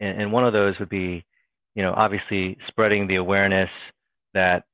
and, 0.00 0.22
and 0.22 0.32
one 0.32 0.44
of 0.44 0.52
those 0.52 0.78
would 0.78 0.90
be 0.90 1.24
you 1.74 1.82
know, 1.82 1.92
obviously 1.96 2.56
spreading 2.68 3.06
the 3.06 3.16
awareness 3.16 3.70
that, 4.34 4.64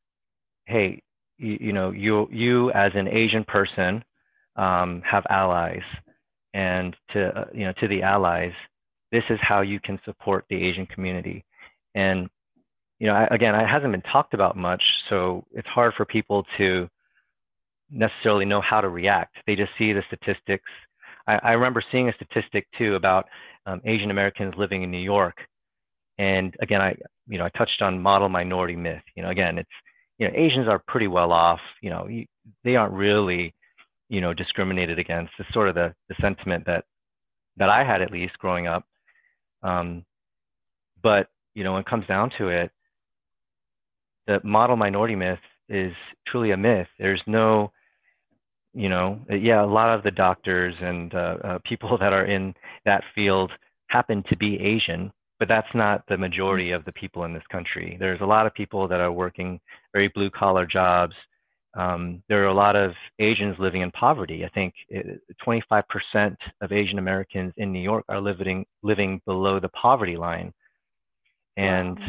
hey, 0.66 1.02
you, 1.38 1.58
you 1.60 1.72
know, 1.72 1.90
you 1.90 2.28
you 2.30 2.70
as 2.72 2.92
an 2.94 3.08
Asian 3.08 3.44
person 3.44 4.04
um, 4.56 5.02
have 5.08 5.24
allies, 5.30 5.82
and 6.54 6.96
to 7.12 7.28
uh, 7.28 7.44
you 7.54 7.64
know 7.64 7.72
to 7.80 7.88
the 7.88 8.02
allies, 8.02 8.52
this 9.12 9.24
is 9.30 9.38
how 9.40 9.60
you 9.60 9.80
can 9.80 10.00
support 10.04 10.44
the 10.50 10.56
Asian 10.56 10.86
community. 10.86 11.44
and 11.94 12.28
you 12.98 13.06
know, 13.06 13.14
I, 13.14 13.28
again, 13.30 13.54
it 13.54 13.66
hasn't 13.66 13.92
been 13.92 14.02
talked 14.12 14.34
about 14.34 14.56
much, 14.56 14.82
so 15.08 15.44
it's 15.52 15.68
hard 15.68 15.94
for 15.96 16.04
people 16.04 16.44
to 16.58 16.88
necessarily 17.90 18.44
know 18.44 18.60
how 18.60 18.80
to 18.80 18.88
react. 18.88 19.36
They 19.46 19.54
just 19.54 19.70
see 19.78 19.92
the 19.92 20.02
statistics. 20.08 20.68
I, 21.26 21.38
I 21.42 21.52
remember 21.52 21.82
seeing 21.92 22.08
a 22.08 22.12
statistic 22.14 22.66
too 22.76 22.96
about 22.96 23.26
um, 23.66 23.80
Asian 23.84 24.10
Americans 24.10 24.54
living 24.56 24.82
in 24.82 24.90
New 24.90 24.98
York, 24.98 25.36
and 26.18 26.54
again, 26.60 26.80
I 26.80 26.94
you 27.28 27.38
know 27.38 27.44
I 27.44 27.50
touched 27.50 27.82
on 27.82 28.02
model 28.02 28.28
minority 28.28 28.76
myth. 28.76 29.02
You 29.14 29.22
know, 29.22 29.30
again, 29.30 29.58
it's 29.58 29.68
you 30.18 30.26
know 30.26 30.34
Asians 30.34 30.68
are 30.68 30.82
pretty 30.86 31.06
well 31.06 31.32
off. 31.32 31.60
You 31.82 31.90
know, 31.90 32.08
they 32.64 32.76
aren't 32.76 32.94
really 32.94 33.54
you 34.08 34.20
know 34.20 34.34
discriminated 34.34 34.98
against. 34.98 35.32
It's 35.38 35.52
sort 35.52 35.68
of 35.68 35.74
the 35.74 35.94
the 36.08 36.14
sentiment 36.20 36.64
that 36.66 36.84
that 37.56 37.68
I 37.68 37.84
had 37.84 38.02
at 38.02 38.10
least 38.10 38.38
growing 38.38 38.66
up. 38.66 38.84
Um, 39.62 40.04
but 41.02 41.28
you 41.54 41.64
know, 41.64 41.72
when 41.72 41.80
it 41.80 41.86
comes 41.86 42.06
down 42.06 42.30
to 42.38 42.48
it, 42.48 42.70
the 44.26 44.40
model 44.44 44.76
minority 44.76 45.16
myth 45.16 45.38
is 45.68 45.92
truly 46.26 46.52
a 46.52 46.56
myth. 46.56 46.86
There's 46.98 47.22
no, 47.26 47.72
you 48.74 48.88
know, 48.88 49.20
yeah, 49.28 49.64
a 49.64 49.66
lot 49.66 49.94
of 49.94 50.02
the 50.02 50.10
doctors 50.10 50.74
and 50.80 51.12
uh, 51.14 51.36
uh, 51.44 51.58
people 51.64 51.96
that 52.00 52.12
are 52.12 52.24
in 52.24 52.54
that 52.84 53.02
field 53.14 53.50
happen 53.88 54.22
to 54.28 54.36
be 54.36 54.60
Asian, 54.60 55.10
but 55.38 55.48
that's 55.48 55.72
not 55.74 56.02
the 56.08 56.16
majority 56.16 56.72
of 56.72 56.84
the 56.84 56.92
people 56.92 57.24
in 57.24 57.32
this 57.32 57.46
country. 57.50 57.96
There's 57.98 58.20
a 58.20 58.26
lot 58.26 58.46
of 58.46 58.54
people 58.54 58.88
that 58.88 59.00
are 59.00 59.12
working 59.12 59.60
very 59.92 60.08
blue 60.08 60.30
collar 60.30 60.66
jobs. 60.66 61.14
Um, 61.76 62.22
there 62.28 62.42
are 62.42 62.48
a 62.48 62.54
lot 62.54 62.76
of 62.76 62.92
Asians 63.18 63.56
living 63.58 63.82
in 63.82 63.90
poverty. 63.92 64.44
I 64.44 64.48
think 64.48 64.74
25% 65.46 66.36
of 66.60 66.72
Asian 66.72 66.98
Americans 66.98 67.52
in 67.56 67.72
New 67.72 67.82
York 67.82 68.04
are 68.08 68.20
living 68.20 68.64
living 68.82 69.20
below 69.26 69.60
the 69.60 69.68
poverty 69.70 70.16
line, 70.16 70.52
and 71.56 71.98
wow 71.98 72.06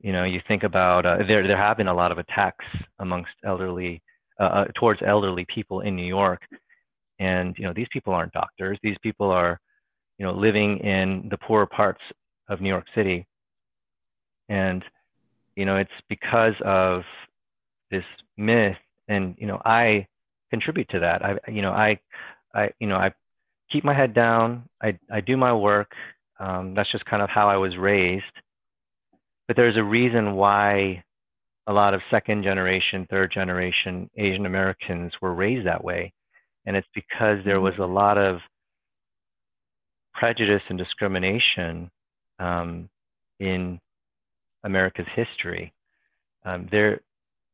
you 0.00 0.12
know, 0.12 0.24
you 0.24 0.40
think 0.46 0.62
about 0.62 1.06
uh, 1.06 1.18
there 1.26 1.46
there 1.46 1.56
have 1.56 1.76
been 1.76 1.88
a 1.88 1.94
lot 1.94 2.12
of 2.12 2.18
attacks 2.18 2.64
amongst 3.00 3.32
elderly 3.44 4.00
uh, 4.38 4.44
uh, 4.44 4.64
towards 4.76 5.00
elderly 5.04 5.44
people 5.52 5.80
in 5.80 5.96
New 5.96 6.06
York, 6.06 6.40
and 7.18 7.54
you 7.58 7.64
know 7.64 7.72
these 7.74 7.88
people 7.92 8.12
aren't 8.12 8.32
doctors. 8.32 8.78
These 8.82 8.96
people 9.02 9.30
are, 9.30 9.60
you 10.18 10.24
know, 10.24 10.32
living 10.32 10.78
in 10.78 11.28
the 11.30 11.38
poorer 11.38 11.66
parts 11.66 12.00
of 12.48 12.60
New 12.60 12.68
York 12.68 12.86
City, 12.94 13.26
and 14.48 14.84
you 15.56 15.64
know 15.64 15.76
it's 15.76 15.90
because 16.08 16.54
of 16.64 17.02
this 17.90 18.04
myth, 18.36 18.76
and 19.08 19.34
you 19.38 19.46
know 19.46 19.60
I 19.64 20.06
contribute 20.50 20.88
to 20.90 21.00
that. 21.00 21.24
I 21.24 21.38
you 21.50 21.62
know 21.62 21.72
I 21.72 21.98
I 22.54 22.70
you 22.80 22.88
know 22.88 22.96
I 22.96 23.12
keep 23.70 23.84
my 23.84 23.94
head 23.94 24.14
down. 24.14 24.68
I 24.82 24.98
I 25.10 25.20
do 25.20 25.36
my 25.36 25.52
work. 25.52 25.92
Um, 26.40 26.74
that's 26.74 26.90
just 26.92 27.04
kind 27.04 27.22
of 27.22 27.28
how 27.28 27.48
I 27.48 27.56
was 27.56 27.76
raised 27.76 28.24
but 29.48 29.56
there's 29.56 29.78
a 29.78 29.82
reason 29.82 30.34
why 30.34 31.02
a 31.66 31.72
lot 31.72 31.94
of 31.94 32.02
second 32.10 32.44
generation, 32.44 33.06
third 33.10 33.32
generation 33.32 34.08
Asian 34.16 34.46
Americans 34.46 35.12
were 35.20 35.34
raised 35.34 35.66
that 35.66 35.82
way. 35.82 36.12
And 36.66 36.76
it's 36.76 36.88
because 36.94 37.38
there 37.44 37.60
was 37.60 37.74
a 37.74 37.78
mm-hmm. 37.78 37.94
lot 37.94 38.18
of 38.18 38.38
prejudice 40.14 40.62
and 40.68 40.78
discrimination 40.78 41.90
um, 42.38 42.88
in 43.40 43.80
America's 44.64 45.06
history. 45.14 45.72
Um, 46.44 46.68
there, 46.70 47.00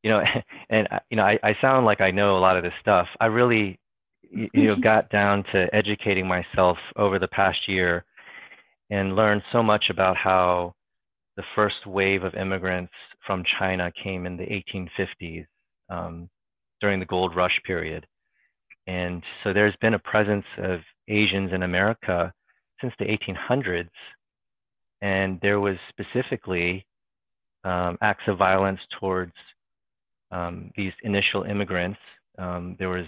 you 0.03 0.09
know, 0.11 0.21
and 0.69 0.87
you 1.09 1.17
know, 1.17 1.23
I, 1.23 1.39
I 1.43 1.55
sound 1.61 1.85
like 1.85 2.01
I 2.01 2.11
know 2.11 2.37
a 2.37 2.39
lot 2.39 2.57
of 2.57 2.63
this 2.63 2.73
stuff. 2.81 3.07
I 3.19 3.27
really, 3.27 3.79
you 4.31 4.49
know, 4.67 4.75
got 4.81 5.09
down 5.09 5.43
to 5.53 5.67
educating 5.73 6.27
myself 6.27 6.77
over 6.95 7.19
the 7.19 7.27
past 7.27 7.67
year 7.67 8.05
and 8.89 9.15
learned 9.15 9.41
so 9.51 9.63
much 9.63 9.85
about 9.89 10.15
how 10.15 10.73
the 11.37 11.43
first 11.55 11.85
wave 11.85 12.23
of 12.23 12.35
immigrants 12.35 12.93
from 13.25 13.43
China 13.59 13.91
came 14.01 14.25
in 14.25 14.37
the 14.37 14.45
1850s 14.45 15.45
um, 15.89 16.29
during 16.81 16.99
the 16.99 17.05
gold 17.05 17.35
rush 17.35 17.59
period. 17.65 18.05
And 18.87 19.23
so 19.43 19.51
there's 19.51 19.75
been 19.81 19.95
a 19.95 19.99
presence 19.99 20.45
of 20.59 20.79
Asians 21.07 21.51
in 21.53 21.63
America 21.63 22.31
since 22.81 22.93
the 22.99 23.05
1800s. 23.05 23.89
And 25.01 25.39
there 25.41 25.59
was 25.59 25.75
specifically 25.89 26.85
um, 27.63 27.97
acts 28.01 28.23
of 28.27 28.37
violence 28.37 28.79
towards 28.99 29.33
um, 30.31 30.71
these 30.75 30.93
initial 31.03 31.43
immigrants. 31.43 31.99
Um, 32.37 32.75
there 32.79 32.89
was 32.89 33.05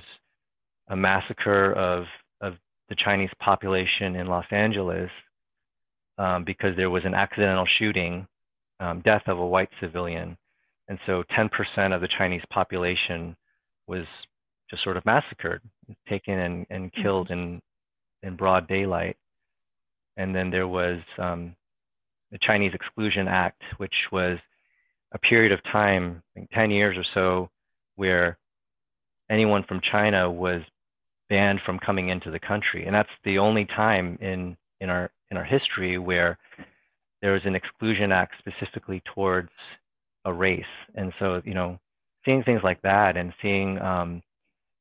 a 0.90 0.96
massacre 0.96 1.74
of, 1.74 2.06
of 2.42 2.54
the 2.90 2.96
Chinese 3.04 3.30
population 3.40 4.16
in 4.16 4.28
Los 4.28 4.46
Angeles 4.52 5.10
um, 6.18 6.44
because 6.46 6.76
there 6.76 6.90
was 6.90 7.04
an 7.06 7.14
accidental 7.14 7.66
shooting, 7.78 8.28
um, 8.80 9.02
death 9.02 9.24
of 9.28 9.40
a 9.40 9.46
white 9.46 9.70
civilian. 9.80 10.38
And 10.88 10.98
so 11.06 11.24
10% 11.38 11.94
of 11.94 12.02
the 12.02 12.08
Chinese 12.18 12.44
population 12.50 13.36
was 13.88 14.06
just 14.70 14.84
sort 14.84 14.98
of 14.98 15.06
massacred, 15.06 15.62
taken 16.10 16.40
and, 16.40 16.66
and 16.70 16.92
mm-hmm. 16.92 17.02
killed 17.02 17.32
in, 17.32 17.62
in 18.24 18.36
broad 18.36 18.68
daylight. 18.68 19.18
And 20.16 20.36
then 20.36 20.50
there 20.50 20.68
was 20.68 21.00
um, 21.20 21.56
the 22.32 22.40
Chinese 22.42 22.74
Exclusion 22.74 23.28
Act, 23.28 23.62
which 23.78 23.94
was 24.12 24.38
a 25.14 25.20
period 25.20 25.52
of 25.52 25.64
time, 25.72 26.22
10 26.54 26.72
years 26.72 26.98
or 26.98 27.06
so, 27.14 27.50
where 27.96 28.38
anyone 29.30 29.64
from 29.68 29.82
China 29.92 30.30
was 30.30 30.62
banned 31.30 31.60
from 31.66 31.80
coming 31.80 32.10
into 32.10 32.32
the 32.32 32.40
country. 32.40 32.86
And 32.86 32.96
that's 32.96 33.10
the 33.24 33.38
only 33.38 33.66
time 33.66 34.18
in, 34.22 34.58
in 34.80 34.90
our 34.90 35.10
in 35.30 35.38
our 35.38 35.44
history 35.44 35.98
where 35.98 36.38
there 37.22 37.34
was 37.34 37.42
an 37.46 37.56
exclusion 37.56 38.12
act 38.12 38.36
specifically 38.40 39.02
towards 39.14 39.50
a 40.26 40.34
race. 40.34 40.64
And 40.96 41.12
so, 41.20 41.42
you 41.44 41.54
know, 41.54 41.80
seeing 42.26 42.44
things 42.44 42.62
like 42.64 42.82
that 42.84 43.18
and 43.18 43.34
seeing, 43.42 43.80
um, 43.80 44.22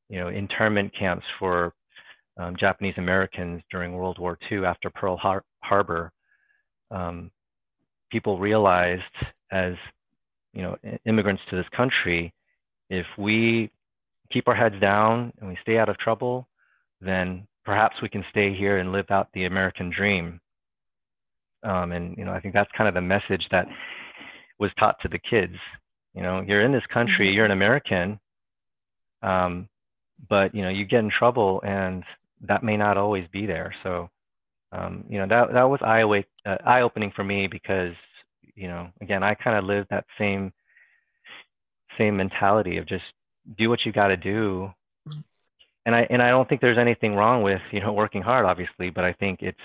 you 0.08 0.20
know, 0.20 0.28
internment 0.28 0.92
camps 0.98 1.24
for 1.38 1.72
um, 2.36 2.56
Japanese 2.58 2.94
Americans 2.98 3.62
during 3.70 3.94
World 3.94 4.18
War 4.18 4.38
II 4.50 4.64
after 4.64 4.90
Pearl 4.90 5.16
Har- 5.16 5.44
Harbor, 5.62 6.12
um, 6.90 7.30
people 8.10 8.38
realized 8.38 9.02
as, 9.50 9.74
you 10.52 10.62
know, 10.62 10.76
immigrants 11.04 11.42
to 11.50 11.56
this 11.56 11.66
country, 11.76 12.32
if 12.90 13.06
we 13.18 13.70
keep 14.32 14.48
our 14.48 14.54
heads 14.54 14.80
down 14.80 15.32
and 15.38 15.48
we 15.48 15.58
stay 15.62 15.78
out 15.78 15.88
of 15.88 15.98
trouble, 15.98 16.46
then 17.00 17.46
perhaps 17.64 17.96
we 18.00 18.08
can 18.08 18.24
stay 18.30 18.54
here 18.54 18.78
and 18.78 18.92
live 18.92 19.10
out 19.10 19.28
the 19.34 19.44
American 19.44 19.90
dream. 19.90 20.40
Um, 21.62 21.92
and 21.92 22.16
you 22.16 22.24
know, 22.24 22.32
I 22.32 22.40
think 22.40 22.54
that's 22.54 22.70
kind 22.76 22.88
of 22.88 22.94
the 22.94 23.00
message 23.00 23.46
that 23.50 23.66
was 24.58 24.70
taught 24.78 24.96
to 25.02 25.08
the 25.08 25.18
kids. 25.18 25.56
You 26.14 26.22
know, 26.22 26.40
you're 26.46 26.62
in 26.62 26.72
this 26.72 26.86
country, 26.92 27.30
you're 27.30 27.44
an 27.44 27.50
mm-hmm. 27.50 27.58
American, 27.58 28.20
um, 29.22 29.68
but 30.28 30.54
you 30.54 30.62
know, 30.62 30.70
you 30.70 30.84
get 30.84 31.00
in 31.00 31.10
trouble, 31.10 31.60
and 31.66 32.04
that 32.42 32.62
may 32.62 32.76
not 32.76 32.96
always 32.96 33.26
be 33.32 33.46
there. 33.46 33.74
So, 33.82 34.08
um, 34.76 35.04
you 35.08 35.18
know, 35.18 35.26
that 35.26 35.52
that 35.52 35.64
was 35.64 35.80
eye 35.82 36.00
awake, 36.00 36.26
uh, 36.44 36.56
eye 36.64 36.82
opening 36.82 37.12
for 37.14 37.24
me 37.24 37.46
because 37.46 37.94
you 38.54 38.68
know, 38.68 38.88
again, 39.00 39.22
I 39.22 39.34
kind 39.34 39.56
of 39.58 39.64
lived 39.64 39.88
that 39.90 40.04
same 40.18 40.52
same 41.98 42.16
mentality 42.16 42.76
of 42.78 42.86
just 42.86 43.04
do 43.56 43.68
what 43.68 43.80
you 43.84 43.92
got 43.92 44.08
to 44.08 44.16
do 44.16 44.70
and 45.86 45.94
I 45.94 46.06
and 46.10 46.20
I 46.20 46.28
don't 46.28 46.46
think 46.48 46.60
there's 46.60 46.78
anything 46.78 47.14
wrong 47.14 47.42
with 47.42 47.60
you 47.72 47.80
know 47.80 47.92
working 47.92 48.20
hard, 48.20 48.44
obviously, 48.44 48.90
but 48.90 49.04
I 49.04 49.14
think 49.14 49.38
it's 49.40 49.58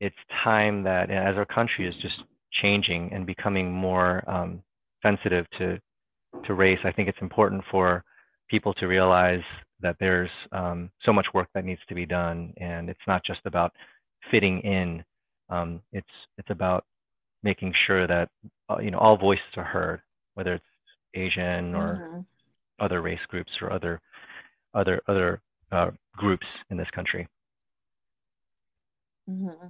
it's 0.00 0.16
time 0.42 0.82
that 0.82 1.10
as 1.10 1.36
our 1.36 1.44
country 1.44 1.86
is 1.86 1.94
just 2.02 2.14
changing 2.60 3.12
and 3.12 3.24
becoming 3.24 3.70
more 3.70 4.28
um, 4.28 4.62
sensitive 5.02 5.46
to 5.58 5.78
to 6.46 6.54
race, 6.54 6.78
I 6.82 6.90
think 6.90 7.08
it's 7.08 7.20
important 7.20 7.62
for 7.70 8.02
people 8.48 8.74
to 8.74 8.86
realize 8.86 9.42
that 9.80 9.96
there's 10.00 10.30
um, 10.50 10.90
so 11.04 11.12
much 11.12 11.26
work 11.34 11.48
that 11.54 11.64
needs 11.64 11.80
to 11.88 11.94
be 11.94 12.06
done, 12.06 12.54
and 12.56 12.88
it's 12.88 13.06
not 13.06 13.22
just 13.24 13.40
about 13.44 13.72
fitting 14.30 14.60
in. 14.60 15.04
Um, 15.48 15.82
it's 15.92 16.06
it's 16.38 16.50
about 16.50 16.84
making 17.42 17.74
sure 17.86 18.06
that 18.06 18.28
uh, 18.68 18.78
you 18.78 18.90
know 18.90 18.98
all 18.98 19.16
voices 19.16 19.44
are 19.56 19.64
heard, 19.64 20.00
whether 20.34 20.54
it's 20.54 20.64
Asian 21.14 21.74
or 21.74 21.94
mm-hmm. 21.94 22.20
other 22.80 23.02
race 23.02 23.20
groups 23.28 23.50
or 23.60 23.72
other 23.72 24.00
other 24.74 25.00
other 25.08 25.40
uh, 25.70 25.90
groups 26.16 26.46
in 26.70 26.76
this 26.76 26.90
country. 26.94 27.28
Mm-hmm. 29.28 29.68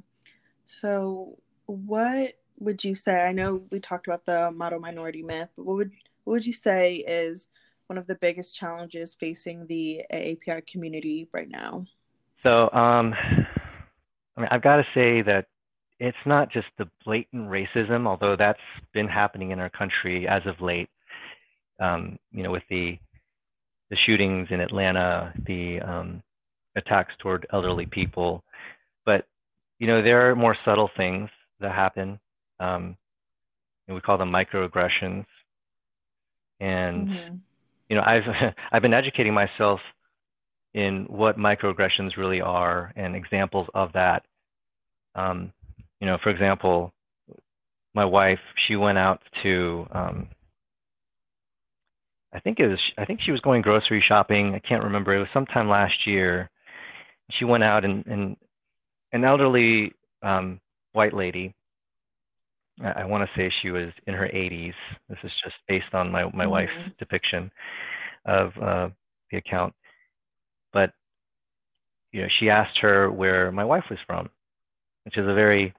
So, 0.66 1.38
what 1.66 2.35
would 2.59 2.85
you 2.85 2.94
say? 2.94 3.23
I 3.23 3.32
know 3.32 3.62
we 3.71 3.80
talked 3.80 4.06
about 4.06 4.26
the 4.26 4.50
model 4.50 4.80
minority 4.80 5.23
myth, 5.23 5.50
but 5.56 5.66
what 5.66 5.76
would 5.76 5.90
what 6.25 6.35
would 6.35 6.47
you 6.47 6.52
say 6.52 6.97
is 6.97 7.49
one 7.87 7.99
of 7.99 8.06
the 8.06 8.14
biggest 8.14 8.54
challenges 8.54 9.14
facing 9.14 9.66
the 9.66 10.02
AAPI 10.12 10.66
community 10.66 11.28
right 11.32 11.49
now? 11.49 11.87
So, 12.42 12.71
um, 12.73 13.14
I 14.36 14.40
mean, 14.40 14.48
I've 14.50 14.62
got 14.62 14.76
to 14.76 14.84
say 14.94 15.22
that 15.22 15.46
it's 15.98 16.16
not 16.26 16.50
just 16.50 16.66
the 16.78 16.88
blatant 17.04 17.48
racism, 17.48 18.06
although 18.06 18.36
that's 18.36 18.58
been 18.92 19.08
happening 19.08 19.50
in 19.50 19.60
our 19.60 19.70
country 19.70 20.26
as 20.26 20.42
of 20.46 20.60
late. 20.60 20.88
Um, 21.80 22.18
you 22.32 22.42
know, 22.42 22.50
with 22.50 22.64
the 22.70 22.98
the 23.90 23.96
shootings 24.06 24.48
in 24.50 24.60
Atlanta, 24.60 25.34
the 25.46 25.80
um, 25.80 26.22
attacks 26.76 27.12
toward 27.20 27.46
elderly 27.52 27.86
people. 27.86 28.42
But 29.04 29.26
you 29.78 29.86
know, 29.86 30.02
there 30.02 30.30
are 30.30 30.34
more 30.34 30.56
subtle 30.64 30.90
things 30.96 31.28
that 31.60 31.74
happen. 31.74 32.18
Um, 32.58 32.96
we 33.88 34.00
call 34.00 34.18
them 34.18 34.32
microaggressions. 34.32 35.26
And 36.60 37.08
mm-hmm. 37.08 37.34
you 37.88 37.96
know, 37.96 38.02
I've 38.02 38.22
I've 38.72 38.82
been 38.82 38.94
educating 38.94 39.34
myself 39.34 39.80
in 40.74 41.04
what 41.08 41.36
microaggressions 41.36 42.16
really 42.16 42.40
are 42.40 42.92
and 42.96 43.14
examples 43.14 43.68
of 43.74 43.92
that. 43.92 44.24
Um, 45.14 45.52
you 46.00 46.06
know, 46.06 46.18
for 46.22 46.30
example, 46.30 46.92
my 47.94 48.04
wife, 48.04 48.38
she 48.66 48.76
went 48.76 48.98
out 48.98 49.20
to, 49.42 49.86
um, 49.92 50.28
I 52.32 52.40
think 52.40 52.58
it 52.58 52.66
was, 52.66 52.78
I 52.96 53.04
think 53.04 53.20
she 53.22 53.32
was 53.32 53.40
going 53.40 53.60
grocery 53.60 54.02
shopping. 54.06 54.54
I 54.54 54.58
can't 54.66 54.84
remember. 54.84 55.14
It 55.14 55.18
was 55.18 55.28
sometime 55.34 55.68
last 55.68 56.06
year. 56.06 56.50
She 57.38 57.44
went 57.44 57.62
out 57.62 57.84
and, 57.84 58.04
and 58.06 58.36
an 59.12 59.24
elderly 59.24 59.92
um, 60.22 60.58
white 60.92 61.14
lady. 61.14 61.54
I, 62.82 63.02
I 63.02 63.04
want 63.04 63.28
to 63.28 63.38
say 63.38 63.52
she 63.62 63.70
was 63.70 63.90
in 64.06 64.14
her 64.14 64.26
80s. 64.26 64.74
This 65.08 65.18
is 65.22 65.30
just 65.44 65.56
based 65.68 65.92
on 65.92 66.10
my 66.10 66.24
my 66.24 66.44
mm-hmm. 66.44 66.50
wife's 66.50 66.72
depiction 66.98 67.50
of 68.24 68.52
uh, 68.60 68.88
the 69.30 69.38
account. 69.38 69.74
You 72.12 72.23
know, 72.23 72.28
she 72.38 72.50
asked 72.50 72.78
her 72.81 73.11
where 73.11 73.50
my 73.50 73.64
wife 73.64 73.85
was 73.90 73.99
from, 74.07 74.28
which 75.04 75.16
is 75.16 75.26
a 75.26 75.35
very 75.35 75.75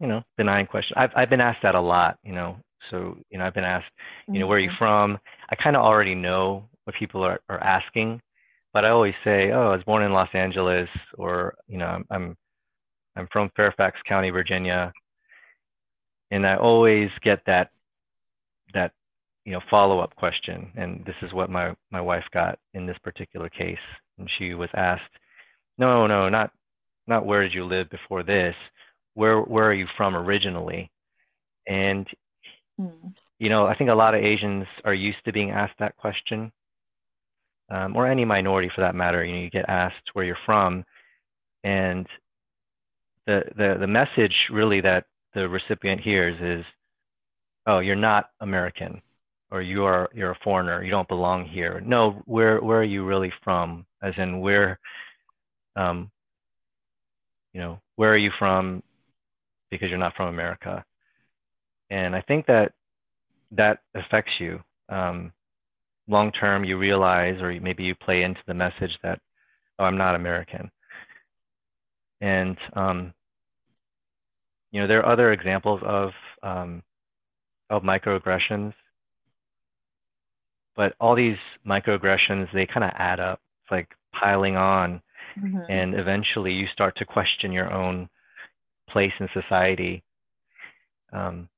you 0.00 0.06
know 0.06 0.22
benign 0.36 0.66
question. 0.66 0.94
I've 0.96 1.10
I've 1.16 1.30
been 1.30 1.40
asked 1.40 1.62
that 1.62 1.74
a 1.74 1.80
lot. 1.80 2.18
You 2.24 2.32
know, 2.32 2.56
so 2.90 3.16
you 3.30 3.38
know 3.38 3.46
I've 3.46 3.54
been 3.54 3.64
asked, 3.64 3.90
you 4.28 4.40
know, 4.40 4.46
where 4.46 4.58
are 4.58 4.60
you 4.60 4.68
mm-hmm. 4.68 4.78
from? 4.78 5.18
I 5.50 5.56
kind 5.56 5.76
of 5.76 5.82
already 5.82 6.14
know 6.14 6.68
what 6.84 6.96
people 6.96 7.22
are 7.22 7.40
are 7.48 7.62
asking, 7.62 8.20
but 8.72 8.84
I 8.84 8.90
always 8.90 9.14
say, 9.24 9.50
oh, 9.52 9.68
I 9.70 9.76
was 9.76 9.84
born 9.84 10.02
in 10.02 10.12
Los 10.12 10.28
Angeles, 10.34 10.88
or 11.16 11.54
you 11.68 11.78
know, 11.78 11.86
I'm 11.86 12.04
I'm, 12.10 12.36
I'm 13.16 13.28
from 13.32 13.50
Fairfax 13.56 13.98
County, 14.08 14.30
Virginia, 14.30 14.92
and 16.30 16.46
I 16.46 16.56
always 16.56 17.08
get 17.22 17.40
that 17.46 17.70
that 18.74 18.92
you 19.44 19.52
know 19.52 19.60
follow 19.70 20.00
up 20.00 20.14
question, 20.16 20.70
and 20.76 21.04
this 21.06 21.16
is 21.22 21.32
what 21.32 21.50
my 21.50 21.74
my 21.90 22.00
wife 22.00 22.24
got 22.32 22.58
in 22.74 22.86
this 22.86 22.98
particular 23.02 23.48
case, 23.48 23.78
and 24.18 24.28
she 24.38 24.54
was 24.54 24.68
asked, 24.74 25.02
no, 25.78 26.06
no, 26.06 26.28
not 26.28 26.52
not 27.06 27.26
where 27.26 27.42
did 27.42 27.54
you 27.54 27.64
live 27.64 27.88
before 27.90 28.22
this 28.22 28.54
where 29.16 29.40
where 29.40 29.64
are 29.64 29.74
you 29.74 29.86
from 29.96 30.14
originally? 30.14 30.90
And 31.66 32.06
mm. 32.80 33.14
you 33.38 33.48
know, 33.48 33.66
I 33.66 33.74
think 33.74 33.90
a 33.90 33.94
lot 33.94 34.14
of 34.14 34.22
Asians 34.22 34.66
are 34.84 34.94
used 34.94 35.24
to 35.24 35.32
being 35.32 35.50
asked 35.50 35.78
that 35.80 35.96
question, 35.96 36.52
um, 37.70 37.96
or 37.96 38.06
any 38.06 38.24
minority 38.24 38.70
for 38.74 38.82
that 38.82 38.94
matter. 38.94 39.24
You 39.24 39.34
know, 39.34 39.40
you 39.40 39.50
get 39.50 39.68
asked 39.68 40.10
where 40.12 40.24
you're 40.24 40.38
from, 40.44 40.84
and 41.64 42.06
the 43.26 43.42
the 43.56 43.76
the 43.80 43.86
message 43.86 44.36
really 44.52 44.82
that 44.82 45.06
the 45.34 45.48
recipient 45.48 46.02
hears 46.02 46.38
is, 46.40 46.64
"Oh, 47.66 47.80
you're 47.80 47.96
not 47.96 48.30
American." 48.40 49.02
or 49.52 49.62
you 49.62 49.84
are 49.84 50.10
you're 50.12 50.32
a 50.32 50.38
foreigner 50.42 50.82
you 50.82 50.90
don't 50.90 51.06
belong 51.06 51.44
here 51.44 51.80
no 51.86 52.20
where 52.24 52.60
where 52.60 52.80
are 52.80 52.82
you 52.82 53.04
really 53.04 53.32
from 53.44 53.86
as 54.02 54.12
in 54.16 54.40
where 54.40 54.76
um 55.76 56.10
you 57.52 57.60
know 57.60 57.80
where 57.96 58.12
are 58.12 58.18
you 58.18 58.30
from 58.38 58.82
because 59.70 59.88
you're 59.88 59.98
not 59.98 60.14
from 60.16 60.28
America. 60.28 60.84
And 61.90 62.14
I 62.14 62.22
think 62.22 62.46
that 62.46 62.72
that 63.52 63.78
affects 63.94 64.32
you. 64.40 64.60
Um, 64.88 65.32
long 66.08 66.32
term, 66.32 66.64
you 66.64 66.78
realize, 66.78 67.40
or 67.40 67.58
maybe 67.60 67.84
you 67.84 67.94
play 67.94 68.22
into 68.22 68.40
the 68.46 68.54
message 68.54 68.96
that, 69.02 69.20
oh, 69.78 69.84
I'm 69.84 69.98
not 69.98 70.14
American. 70.14 70.70
And, 72.20 72.56
um, 72.74 73.12
you 74.70 74.80
know, 74.80 74.86
there 74.86 75.00
are 75.04 75.12
other 75.12 75.32
examples 75.32 75.80
of, 75.84 76.10
um, 76.42 76.82
of 77.70 77.82
microaggressions, 77.82 78.72
but 80.76 80.94
all 81.00 81.14
these 81.14 81.36
microaggressions, 81.66 82.46
they 82.52 82.66
kind 82.66 82.84
of 82.84 82.90
add 82.96 83.20
up. 83.20 83.40
It's 83.62 83.72
like 83.72 83.88
piling 84.12 84.56
on. 84.56 85.02
Mm-hmm. 85.38 85.70
And 85.70 85.94
eventually 85.94 86.52
you 86.52 86.66
start 86.72 86.96
to 86.98 87.04
question 87.04 87.52
your 87.52 87.72
own 87.72 88.08
place 88.88 89.12
in 89.20 89.28
society. 89.34 90.02
Um, 91.12 91.48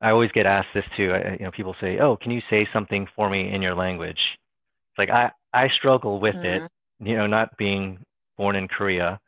I 0.00 0.10
always 0.10 0.30
get 0.32 0.46
asked 0.46 0.68
this 0.74 0.84
too. 0.96 1.12
I, 1.12 1.32
you 1.32 1.44
know, 1.44 1.50
people 1.50 1.74
say, 1.80 1.98
"Oh, 1.98 2.16
can 2.16 2.30
you 2.30 2.40
say 2.50 2.68
something 2.72 3.06
for 3.16 3.30
me 3.30 3.52
in 3.52 3.62
your 3.62 3.74
language?" 3.74 4.18
It's 4.18 4.98
like 4.98 5.10
I 5.10 5.30
I 5.52 5.68
struggle 5.68 6.20
with 6.20 6.36
mm-hmm. 6.36 6.64
it. 6.64 6.70
You 7.00 7.16
know, 7.16 7.26
not 7.26 7.56
being 7.58 7.98
born 8.36 8.56
in 8.56 8.68
Korea, 8.68 9.20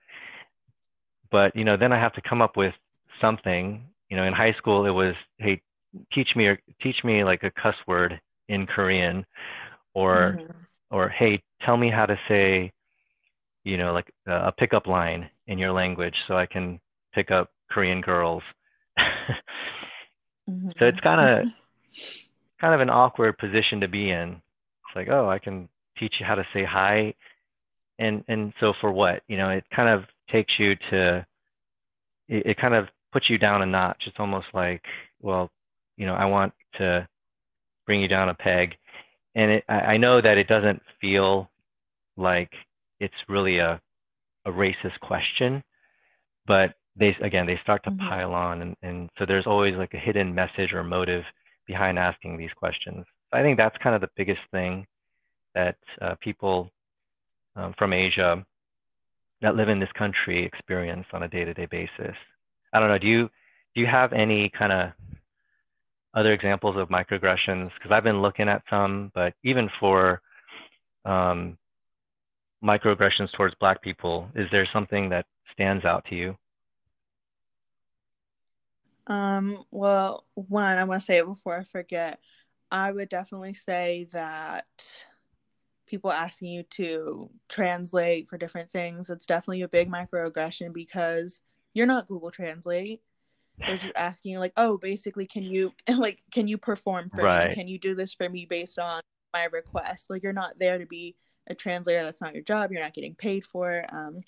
but 1.30 1.54
you 1.56 1.64
know, 1.64 1.76
then 1.76 1.92
I 1.92 2.00
have 2.00 2.14
to 2.14 2.22
come 2.22 2.42
up 2.42 2.56
with 2.56 2.74
something. 3.20 3.84
You 4.10 4.16
know, 4.16 4.24
in 4.24 4.32
high 4.32 4.54
school 4.54 4.86
it 4.86 4.90
was, 4.90 5.14
"Hey, 5.38 5.60
teach 6.12 6.28
me 6.36 6.46
or 6.46 6.58
teach 6.82 6.96
me 7.04 7.24
like 7.24 7.42
a 7.42 7.50
cuss 7.50 7.76
word 7.86 8.20
in 8.48 8.66
Korean," 8.66 9.24
or 9.94 10.38
mm-hmm. 10.38 10.52
or 10.90 11.08
"Hey, 11.08 11.42
tell 11.64 11.76
me 11.76 11.90
how 11.90 12.06
to 12.06 12.18
say." 12.28 12.72
You 13.68 13.76
know, 13.76 13.92
like 13.92 14.10
a 14.26 14.52
pickup 14.52 14.86
line 14.86 15.28
in 15.46 15.58
your 15.58 15.72
language, 15.72 16.14
so 16.26 16.34
I 16.36 16.46
can 16.46 16.80
pick 17.14 17.30
up 17.30 17.50
Korean 17.70 18.00
girls. 18.00 18.42
mm-hmm. 18.98 20.70
So 20.78 20.86
it's 20.86 21.00
kind 21.00 21.20
of 21.20 21.52
kind 22.60 22.74
of 22.74 22.80
an 22.80 22.88
awkward 22.88 23.36
position 23.36 23.80
to 23.80 23.88
be 23.88 24.10
in. 24.10 24.30
It's 24.30 24.96
like, 24.96 25.08
oh, 25.10 25.28
I 25.28 25.38
can 25.38 25.68
teach 25.98 26.14
you 26.18 26.24
how 26.24 26.34
to 26.34 26.46
say 26.54 26.64
hi, 26.64 27.12
and 27.98 28.24
and 28.28 28.54
so 28.60 28.72
for 28.80 28.90
what? 28.90 29.22
You 29.28 29.36
know, 29.36 29.50
it 29.50 29.64
kind 29.74 29.88
of 29.88 30.04
takes 30.32 30.52
you 30.58 30.74
to, 30.90 31.26
it, 32.28 32.46
it 32.46 32.56
kind 32.58 32.74
of 32.74 32.86
puts 33.12 33.28
you 33.28 33.36
down 33.36 33.60
a 33.60 33.66
notch. 33.66 34.04
It's 34.06 34.16
almost 34.18 34.46
like, 34.54 34.82
well, 35.20 35.50
you 35.96 36.06
know, 36.06 36.14
I 36.14 36.24
want 36.24 36.54
to 36.78 37.06
bring 37.86 38.00
you 38.00 38.08
down 38.08 38.30
a 38.30 38.34
peg, 38.34 38.74
and 39.34 39.50
it, 39.50 39.64
I, 39.68 39.74
I 39.74 39.96
know 39.98 40.22
that 40.22 40.38
it 40.38 40.48
doesn't 40.48 40.80
feel 41.00 41.50
like 42.16 42.50
it's 43.00 43.14
really 43.28 43.58
a 43.58 43.80
a 44.44 44.50
racist 44.50 44.98
question, 45.00 45.62
but 46.46 46.74
they 46.96 47.14
again 47.22 47.46
they 47.46 47.58
start 47.62 47.82
to 47.84 47.90
mm-hmm. 47.90 48.08
pile 48.08 48.34
on 48.34 48.62
and, 48.62 48.76
and 48.82 49.10
so 49.18 49.26
there's 49.26 49.46
always 49.46 49.74
like 49.76 49.94
a 49.94 49.98
hidden 49.98 50.34
message 50.34 50.72
or 50.72 50.82
motive 50.82 51.22
behind 51.66 51.98
asking 51.98 52.36
these 52.36 52.50
questions. 52.56 53.04
I 53.32 53.42
think 53.42 53.56
that's 53.56 53.76
kind 53.82 53.94
of 53.94 54.00
the 54.00 54.10
biggest 54.16 54.40
thing 54.50 54.86
that 55.54 55.76
uh, 56.00 56.14
people 56.20 56.70
um, 57.56 57.74
from 57.78 57.92
asia 57.92 58.44
that 59.42 59.54
live 59.54 59.68
in 59.68 59.78
this 59.78 59.92
country 59.96 60.44
experience 60.44 61.06
on 61.12 61.22
a 61.22 61.28
day-to-day 61.28 61.66
basis. 61.70 62.16
I 62.72 62.80
don't 62.80 62.88
know 62.88 62.98
do 62.98 63.06
you 63.06 63.28
do 63.74 63.80
you 63.80 63.86
have 63.86 64.12
any 64.12 64.50
kind 64.58 64.72
of 64.72 64.90
other 66.14 66.32
examples 66.32 66.76
of 66.76 66.88
microaggressions? 66.88 67.70
Because 67.74 67.90
i've 67.90 68.04
been 68.04 68.22
looking 68.22 68.48
at 68.48 68.62
some 68.70 69.12
but 69.14 69.34
even 69.44 69.68
for 69.78 70.20
um, 71.04 71.56
microaggressions 72.62 73.30
towards 73.36 73.54
black 73.60 73.80
people 73.82 74.28
is 74.34 74.48
there 74.50 74.68
something 74.72 75.08
that 75.08 75.26
stands 75.52 75.84
out 75.84 76.04
to 76.06 76.14
you 76.14 76.36
um, 79.08 79.56
well, 79.70 80.26
one, 80.34 80.78
I 80.78 80.84
want 80.84 81.00
to 81.00 81.04
say 81.04 81.18
it 81.18 81.26
before 81.26 81.58
I 81.58 81.64
forget. 81.64 82.20
I 82.70 82.92
would 82.92 83.08
definitely 83.08 83.54
say 83.54 84.06
that 84.12 84.66
people 85.86 86.12
asking 86.12 86.50
you 86.50 86.62
to 86.64 87.30
translate 87.48 88.28
for 88.28 88.36
different 88.36 88.70
things, 88.70 89.08
it's 89.08 89.24
definitely 89.24 89.62
a 89.62 89.68
big 89.68 89.90
microaggression 89.90 90.74
because 90.74 91.40
you're 91.72 91.86
not 91.86 92.06
Google 92.06 92.30
Translate. 92.30 93.00
They're 93.58 93.78
just 93.78 93.96
asking 93.96 94.32
you 94.32 94.38
like, 94.38 94.52
oh, 94.56 94.76
basically, 94.76 95.26
can 95.26 95.42
you 95.42 95.72
like 95.96 96.22
can 96.30 96.46
you 96.46 96.58
perform 96.58 97.08
for 97.08 97.24
right. 97.24 97.48
me? 97.48 97.54
Can 97.54 97.66
you 97.66 97.78
do 97.78 97.94
this 97.94 98.14
for 98.14 98.28
me 98.28 98.44
based 98.44 98.78
on 98.78 99.00
my 99.32 99.44
request? 99.46 100.10
Like 100.10 100.22
you're 100.22 100.32
not 100.34 100.58
there 100.58 100.78
to 100.78 100.86
be 100.86 101.16
a 101.48 101.54
translator. 101.54 102.02
That's 102.02 102.22
not 102.22 102.34
your 102.34 102.44
job. 102.44 102.70
You're 102.70 102.82
not 102.82 102.94
getting 102.94 103.14
paid 103.14 103.44
for 103.44 103.70
it. 103.72 103.86
Um, 103.92 104.22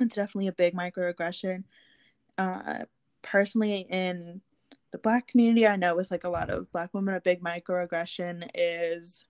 it's 0.00 0.14
definitely 0.14 0.48
a 0.48 0.52
big 0.52 0.74
microaggression. 0.74 1.64
Uh, 2.38 2.84
personally 3.24 3.86
in 3.88 4.40
the 4.92 4.98
black 4.98 5.26
community 5.26 5.66
i 5.66 5.74
know 5.74 5.96
with 5.96 6.10
like 6.10 6.24
a 6.24 6.28
lot 6.28 6.50
of 6.50 6.70
black 6.70 6.90
women 6.92 7.14
a 7.14 7.20
big 7.20 7.42
microaggression 7.42 8.46
is 8.54 9.24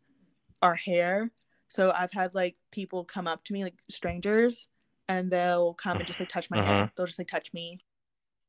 our 0.60 0.74
hair 0.74 1.30
so 1.68 1.90
i've 1.96 2.12
had 2.12 2.34
like 2.34 2.56
people 2.70 3.04
come 3.04 3.26
up 3.26 3.42
to 3.44 3.52
me 3.52 3.64
like 3.64 3.78
strangers 3.88 4.68
and 5.08 5.30
they'll 5.30 5.74
come 5.74 5.96
and 5.96 6.06
just 6.06 6.20
like 6.20 6.28
touch 6.28 6.50
my 6.50 6.58
uh-huh. 6.58 6.72
hair 6.72 6.92
they'll 6.96 7.06
just 7.06 7.18
like 7.18 7.28
touch 7.28 7.50
me 7.54 7.78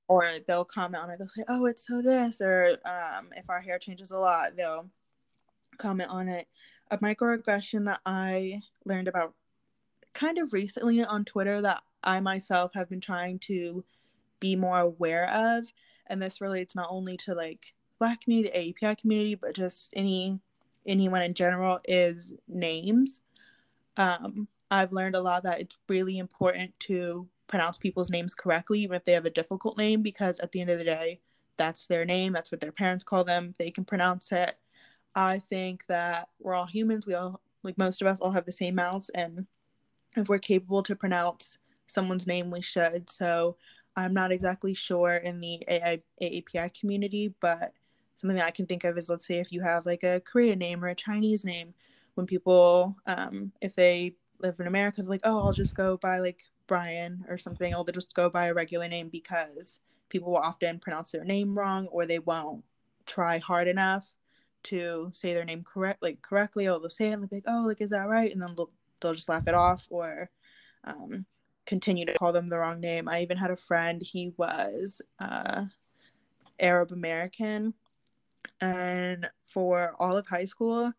or 0.08 0.30
they'll 0.48 0.66
comment 0.66 1.02
on 1.02 1.10
it 1.10 1.18
they'll 1.18 1.28
say 1.28 1.44
oh 1.48 1.66
it's 1.66 1.86
so 1.88 2.02
this 2.02 2.42
or 2.42 2.78
um, 2.86 3.30
if 3.36 3.50
our 3.50 3.62
hair 3.62 3.80
changes 3.80 4.12
a 4.12 4.18
lot 4.18 4.56
they'll 4.58 4.90
comment 5.78 6.10
on 6.10 6.28
it 6.28 6.48
a 6.92 6.98
microaggression 7.00 7.86
that 7.86 8.00
i 8.06 8.60
learned 8.86 9.08
about 9.08 9.34
kind 10.14 10.38
of 10.38 10.54
recently 10.54 11.04
on 11.04 11.26
twitter 11.26 11.62
that 11.62 11.82
i 12.04 12.20
myself 12.20 12.72
have 12.74 12.90
been 12.90 13.02
trying 13.02 13.40
to 13.40 13.84
be 14.40 14.56
more 14.56 14.80
aware 14.80 15.30
of 15.32 15.66
and 16.08 16.22
this 16.22 16.42
relates 16.42 16.76
not 16.76 16.88
only 16.90 17.18
to 17.18 17.34
like 17.34 17.74
black 18.00 18.22
community 18.22 18.74
AAPI 18.74 18.98
community 18.98 19.36
but 19.36 19.56
just 19.56 19.90
any 19.94 20.40
anyone 20.86 21.22
in 21.22 21.34
general 21.34 21.80
is 21.88 22.34
names 22.48 23.22
um, 23.98 24.48
i've 24.70 24.94
learned 24.94 25.16
a 25.16 25.22
lot 25.22 25.44
that 25.44 25.62
it's 25.62 25.78
really 25.90 26.18
important 26.18 26.78
to 26.80 27.28
pronounce 27.48 27.78
people's 27.78 28.10
names 28.10 28.36
correctly 28.36 28.82
even 28.82 28.96
if 28.96 29.06
they 29.06 29.14
have 29.14 29.26
a 29.26 29.30
difficult 29.30 29.78
name 29.78 30.02
because 30.02 30.40
at 30.40 30.52
the 30.52 30.62
end 30.62 30.70
of 30.70 30.78
the 30.78 30.86
day 30.86 31.20
that's 31.58 31.88
their 31.88 32.06
name, 32.06 32.34
that's 32.34 32.52
what 32.52 32.62
their 32.62 32.72
parents 32.72 33.04
call 33.04 33.24
them, 33.24 33.54
they 33.58 33.72
can 33.72 33.86
pronounce 33.86 34.32
it. 34.32 34.58
I 35.16 35.40
think 35.40 35.86
that 35.88 36.30
we're 36.40 36.54
all 36.54 36.66
humans. 36.66 37.08
We 37.08 37.14
all, 37.14 37.42
like 37.64 37.78
most 37.78 38.02
of 38.02 38.08
us, 38.08 38.20
all 38.20 38.32
have 38.32 38.46
the 38.46 38.52
same 38.52 38.76
mouths. 38.76 39.10
And 39.16 39.48
if 40.16 40.28
we're 40.28 40.40
capable 40.40 40.84
to 40.84 40.96
pronounce 40.96 41.58
someone's 41.88 42.28
name, 42.28 42.52
we 42.52 42.62
should. 42.62 43.10
So 43.10 43.58
I'm 43.96 44.14
not 44.14 44.32
exactly 44.32 44.74
sure 44.74 45.16
in 45.16 45.40
the 45.40 45.64
AI, 45.68 46.02
AAPI 46.22 46.78
community, 46.78 47.34
but 47.40 47.74
something 48.18 48.38
that 48.38 48.48
I 48.48 48.52
can 48.52 48.66
think 48.66 48.84
of 48.84 48.98
is 48.98 49.10
let's 49.10 49.26
say 49.26 49.40
if 49.40 49.52
you 49.52 49.62
have 49.62 49.86
like 49.86 50.04
a 50.04 50.22
Korean 50.22 50.60
name 50.60 50.84
or 50.84 50.90
a 50.90 50.96
Chinese 50.96 51.46
name, 51.46 51.74
when 52.16 52.28
people, 52.28 52.96
um, 53.08 53.52
if 53.62 53.76
they 53.76 54.16
live 54.40 54.60
in 54.60 54.68
America, 54.68 55.02
they're 55.02 55.10
like, 55.10 55.22
oh, 55.24 55.40
I'll 55.40 55.54
just 55.54 55.76
go 55.76 55.98
by 55.98 56.20
like 56.20 56.44
Brian 56.68 57.26
or 57.30 57.38
something, 57.38 57.74
or 57.74 57.84
they'll 57.84 57.94
just 57.94 58.16
go 58.16 58.30
by 58.30 58.48
a 58.48 58.54
regular 58.54 58.88
name 58.88 59.10
because 59.10 59.80
people 60.10 60.32
will 60.32 60.40
often 60.40 60.80
pronounce 60.80 61.12
their 61.12 61.24
name 61.24 61.58
wrong 61.58 61.88
or 61.88 62.06
they 62.06 62.20
won't 62.20 62.64
try 63.06 63.38
hard 63.38 63.68
enough 63.68 64.14
to 64.66 65.10
say 65.14 65.34
their 65.34 65.46
name 65.46 65.64
correct 65.64 66.02
like 66.02 66.22
correctly 66.22 66.68
or 66.68 66.80
they'll 66.80 66.90
say 66.90 67.08
it 67.08 67.12
and 67.12 67.22
they'll 67.22 67.30
be 67.30 67.38
like 67.38 67.44
oh 67.48 67.64
like 67.68 67.82
is 67.82 67.92
that 67.92 68.08
right 68.08 68.32
and 68.32 68.42
then 68.42 68.54
they'll, 68.56 68.72
they'll 69.00 69.14
just 69.14 69.30
laugh 69.30 69.48
it 69.48 69.54
off 69.54 69.88
or 69.90 70.30
um, 70.84 71.26
continue 71.66 72.06
to 72.06 72.14
call 72.14 72.34
them 72.34 72.48
the 72.48 72.58
wrong 72.58 72.80
name 72.80 73.08
i 73.08 73.22
even 73.22 73.38
had 73.38 73.52
a 73.52 73.56
friend 73.56 74.02
he 74.02 74.34
was 74.38 75.02
uh, 75.20 75.66
arab 76.60 76.92
american 76.92 77.74
and 78.62 79.28
for 79.46 79.96
all 80.00 80.18
of 80.18 80.28
high 80.28 80.46
school 80.46 80.92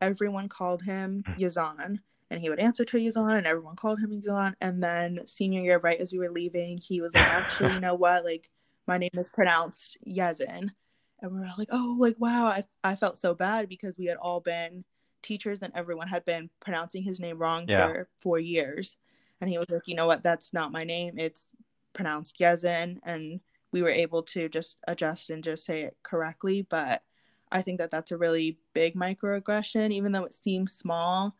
everyone 0.00 0.48
called 0.48 0.82
him 0.82 1.22
hmm. 1.26 1.32
yazan 1.40 1.98
and 2.30 2.40
he 2.40 2.48
would 2.48 2.60
answer 2.60 2.84
to 2.84 2.98
yazan 2.98 3.36
and 3.36 3.46
everyone 3.46 3.76
called 3.76 3.98
him 4.00 4.10
yazan 4.10 4.54
and 4.60 4.82
then 4.82 5.18
senior 5.26 5.62
year 5.62 5.78
right 5.78 6.00
as 6.00 6.12
we 6.12 6.18
were 6.18 6.30
leaving 6.30 6.78
he 6.78 7.00
was 7.00 7.14
like 7.14 7.26
actually 7.26 7.72
you 7.72 7.80
know 7.80 7.94
what 7.94 8.24
like 8.24 8.48
my 8.86 8.98
name 8.98 9.10
is 9.14 9.28
pronounced 9.28 9.96
Yazin. 10.06 10.70
And 11.22 11.32
we 11.32 11.40
were 11.40 11.46
like, 11.56 11.68
oh, 11.70 11.96
like, 11.98 12.16
wow. 12.18 12.46
I, 12.46 12.64
I 12.82 12.96
felt 12.96 13.16
so 13.16 13.34
bad 13.34 13.68
because 13.68 13.96
we 13.96 14.06
had 14.06 14.18
all 14.18 14.40
been 14.40 14.84
teachers 15.22 15.62
and 15.62 15.72
everyone 15.74 16.08
had 16.08 16.24
been 16.24 16.50
pronouncing 16.60 17.02
his 17.02 17.20
name 17.20 17.38
wrong 17.38 17.64
yeah. 17.68 17.86
for 17.86 18.08
four 18.18 18.38
years. 18.38 18.96
And 19.40 19.48
he 19.48 19.56
was 19.56 19.70
like, 19.70 19.82
you 19.86 19.94
know 19.94 20.06
what? 20.06 20.22
That's 20.22 20.52
not 20.52 20.72
my 20.72 20.84
name. 20.84 21.14
It's 21.16 21.50
pronounced 21.92 22.38
Yazin. 22.40 22.98
And 23.04 23.40
we 23.70 23.82
were 23.82 23.88
able 23.88 24.22
to 24.24 24.48
just 24.48 24.76
adjust 24.86 25.30
and 25.30 25.42
just 25.42 25.64
say 25.64 25.82
it 25.82 25.96
correctly. 26.02 26.66
But 26.68 27.02
I 27.50 27.62
think 27.62 27.78
that 27.78 27.90
that's 27.90 28.10
a 28.12 28.18
really 28.18 28.58
big 28.74 28.94
microaggression, 28.94 29.92
even 29.92 30.12
though 30.12 30.24
it 30.24 30.34
seems 30.34 30.72
small. 30.72 31.36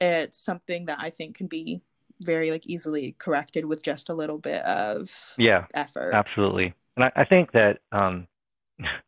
It's 0.00 0.38
something 0.38 0.86
that 0.86 0.98
I 1.00 1.10
think 1.10 1.36
can 1.36 1.48
be 1.48 1.82
very 2.20 2.50
like 2.50 2.66
easily 2.66 3.14
corrected 3.18 3.64
with 3.64 3.82
just 3.82 4.08
a 4.08 4.14
little 4.14 4.38
bit 4.38 4.62
of 4.64 5.34
yeah 5.38 5.66
effort 5.74 6.12
absolutely 6.12 6.74
and 6.96 7.04
i, 7.04 7.12
I 7.14 7.24
think 7.24 7.52
that 7.52 7.78
um 7.92 8.26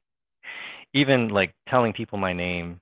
even 0.95 1.29
like 1.29 1.55
telling 1.69 1.93
people 1.93 2.19
my 2.19 2.33
name 2.33 2.81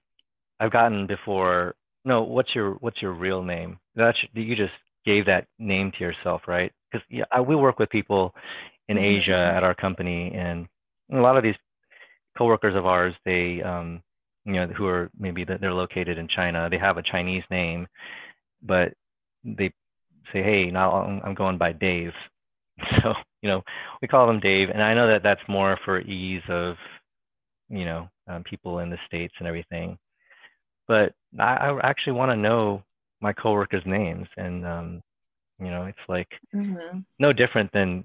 i've 0.60 0.72
gotten 0.72 1.06
before 1.06 1.74
no 2.04 2.22
what's 2.22 2.54
your 2.54 2.74
what's 2.74 3.00
your 3.02 3.12
real 3.12 3.42
name 3.42 3.78
that's 3.94 4.18
you 4.34 4.56
just 4.56 4.72
gave 5.04 5.26
that 5.26 5.46
name 5.58 5.92
to 5.92 6.04
yourself 6.04 6.42
right 6.46 6.72
because 6.90 7.04
yeah 7.10 7.24
I, 7.30 7.40
we 7.40 7.56
work 7.56 7.78
with 7.78 7.90
people 7.90 8.34
in 8.88 8.96
mm-hmm. 8.96 9.04
asia 9.04 9.52
at 9.54 9.62
our 9.62 9.74
company 9.74 10.32
and 10.34 10.66
a 11.12 11.20
lot 11.20 11.36
of 11.36 11.42
these 11.42 11.56
coworkers 12.36 12.76
of 12.76 12.86
ours 12.86 13.14
they 13.24 13.62
um 13.62 14.02
you 14.44 14.54
know 14.54 14.66
who 14.66 14.86
are 14.86 15.10
maybe 15.18 15.44
they're 15.44 15.72
located 15.72 16.18
in 16.18 16.28
china 16.28 16.68
they 16.70 16.78
have 16.78 16.96
a 16.96 17.02
chinese 17.02 17.44
name 17.50 17.86
but 18.62 18.92
they 19.44 19.72
say, 20.32 20.42
hey, 20.42 20.70
now 20.70 20.92
I'm 21.24 21.34
going 21.34 21.58
by 21.58 21.72
Dave. 21.72 22.12
So, 23.02 23.12
you 23.42 23.48
know, 23.48 23.62
we 24.00 24.06
call 24.06 24.28
them 24.28 24.38
Dave. 24.38 24.68
And 24.70 24.80
I 24.80 24.94
know 24.94 25.08
that 25.08 25.24
that's 25.24 25.40
more 25.48 25.78
for 25.84 26.00
ease 26.00 26.42
of, 26.48 26.76
you 27.68 27.84
know, 27.84 28.08
um, 28.26 28.42
people 28.44 28.80
in 28.80 28.90
the 28.90 28.98
States 29.06 29.34
and 29.38 29.48
everything. 29.48 29.98
But 30.86 31.12
I, 31.38 31.54
I 31.56 31.88
actually 31.88 32.14
want 32.14 32.30
to 32.30 32.36
know 32.36 32.82
my 33.20 33.32
coworkers' 33.32 33.82
names. 33.84 34.26
And, 34.36 34.66
um, 34.66 35.02
you 35.58 35.70
know, 35.70 35.84
it's 35.84 35.98
like 36.08 36.28
mm-hmm. 36.54 37.00
no 37.18 37.32
different 37.32 37.72
than, 37.72 38.04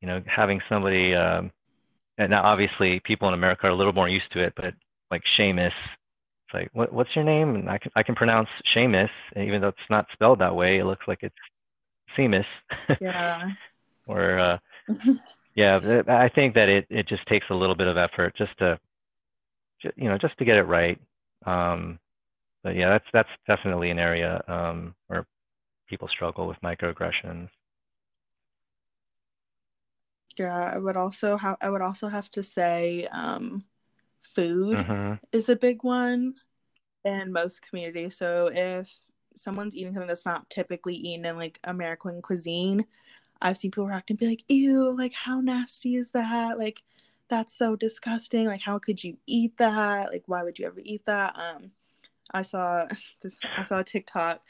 you 0.00 0.08
know, 0.08 0.22
having 0.26 0.60
somebody, 0.68 1.14
um, 1.14 1.50
and 2.18 2.30
now 2.30 2.44
obviously 2.44 3.00
people 3.00 3.26
in 3.28 3.34
America 3.34 3.66
are 3.66 3.70
a 3.70 3.74
little 3.74 3.92
more 3.92 4.08
used 4.08 4.30
to 4.32 4.42
it, 4.42 4.52
but 4.56 4.74
like 5.10 5.22
Seamus 5.38 5.72
it's 6.46 6.54
like, 6.54 6.70
what, 6.72 6.92
what's 6.92 7.14
your 7.14 7.24
name? 7.24 7.54
And 7.54 7.70
I 7.70 7.78
can, 7.78 7.90
I 7.96 8.02
can 8.02 8.14
pronounce 8.14 8.48
Seamus, 8.74 9.10
even 9.36 9.60
though 9.60 9.68
it's 9.68 9.78
not 9.90 10.06
spelled 10.12 10.40
that 10.40 10.54
way. 10.54 10.78
It 10.78 10.84
looks 10.84 11.06
like 11.08 11.20
it's 11.22 11.34
Seamus. 12.16 12.44
Yeah. 13.00 13.48
or, 14.06 14.38
uh, 14.38 14.58
yeah, 15.54 16.02
I 16.08 16.28
think 16.28 16.54
that 16.54 16.68
it, 16.68 16.86
it 16.90 17.08
just 17.08 17.26
takes 17.26 17.46
a 17.50 17.54
little 17.54 17.74
bit 17.74 17.86
of 17.86 17.96
effort 17.96 18.36
just 18.36 18.56
to, 18.58 18.78
you 19.96 20.08
know, 20.08 20.18
just 20.18 20.36
to 20.38 20.44
get 20.44 20.56
it 20.56 20.64
right. 20.64 21.00
Um, 21.46 21.98
but 22.62 22.74
yeah, 22.74 22.88
that's, 22.88 23.06
that's 23.12 23.28
definitely 23.46 23.90
an 23.90 23.98
area 23.98 24.42
um, 24.48 24.94
where 25.06 25.26
people 25.88 26.08
struggle 26.08 26.46
with 26.46 26.56
microaggressions. 26.62 27.48
Yeah, 30.36 30.72
I 30.74 30.78
would 30.78 30.96
also 30.96 31.36
have 31.36 31.56
I 31.60 31.70
would 31.70 31.80
also 31.82 32.08
have 32.08 32.28
to 32.30 32.42
say 32.42 33.06
um, 33.12 33.64
food 34.20 34.78
mm-hmm. 34.78 35.14
is 35.32 35.48
a 35.48 35.56
big 35.56 35.84
one 35.84 36.34
in 37.04 37.32
most 37.32 37.62
communities. 37.68 38.16
So 38.16 38.50
if 38.52 38.92
someone's 39.36 39.76
eating 39.76 39.92
something 39.92 40.08
that's 40.08 40.26
not 40.26 40.50
typically 40.50 40.94
eaten 40.94 41.24
in 41.24 41.36
like 41.36 41.60
American 41.64 42.20
cuisine, 42.22 42.84
I've 43.42 43.58
seen 43.58 43.70
people 43.70 43.86
react 43.86 44.10
and 44.10 44.18
be 44.18 44.28
like, 44.28 44.44
ew, 44.48 44.96
like 44.96 45.12
how 45.14 45.40
nasty 45.40 45.96
is 45.96 46.12
that? 46.12 46.58
Like 46.58 46.82
that's 47.28 47.56
so 47.56 47.76
disgusting. 47.76 48.46
Like 48.46 48.62
how 48.62 48.78
could 48.78 49.02
you 49.02 49.16
eat 49.26 49.56
that? 49.58 50.10
Like 50.12 50.24
why 50.26 50.42
would 50.42 50.58
you 50.58 50.66
ever 50.66 50.80
eat 50.82 51.04
that? 51.06 51.36
Um 51.38 51.72
I 52.32 52.42
saw 52.42 52.86
this 53.22 53.38
I 53.56 53.62
saw 53.62 53.80
a 53.80 53.84
TikTok 53.84 54.42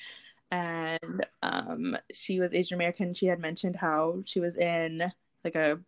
and 0.50 1.26
um 1.42 1.96
she 2.12 2.40
was 2.40 2.54
Asian 2.54 2.76
American. 2.76 3.14
She 3.14 3.26
had 3.26 3.40
mentioned 3.40 3.76
how 3.76 4.22
she 4.26 4.40
was 4.40 4.56
in 4.56 5.12
like 5.44 5.56
a 5.56 5.80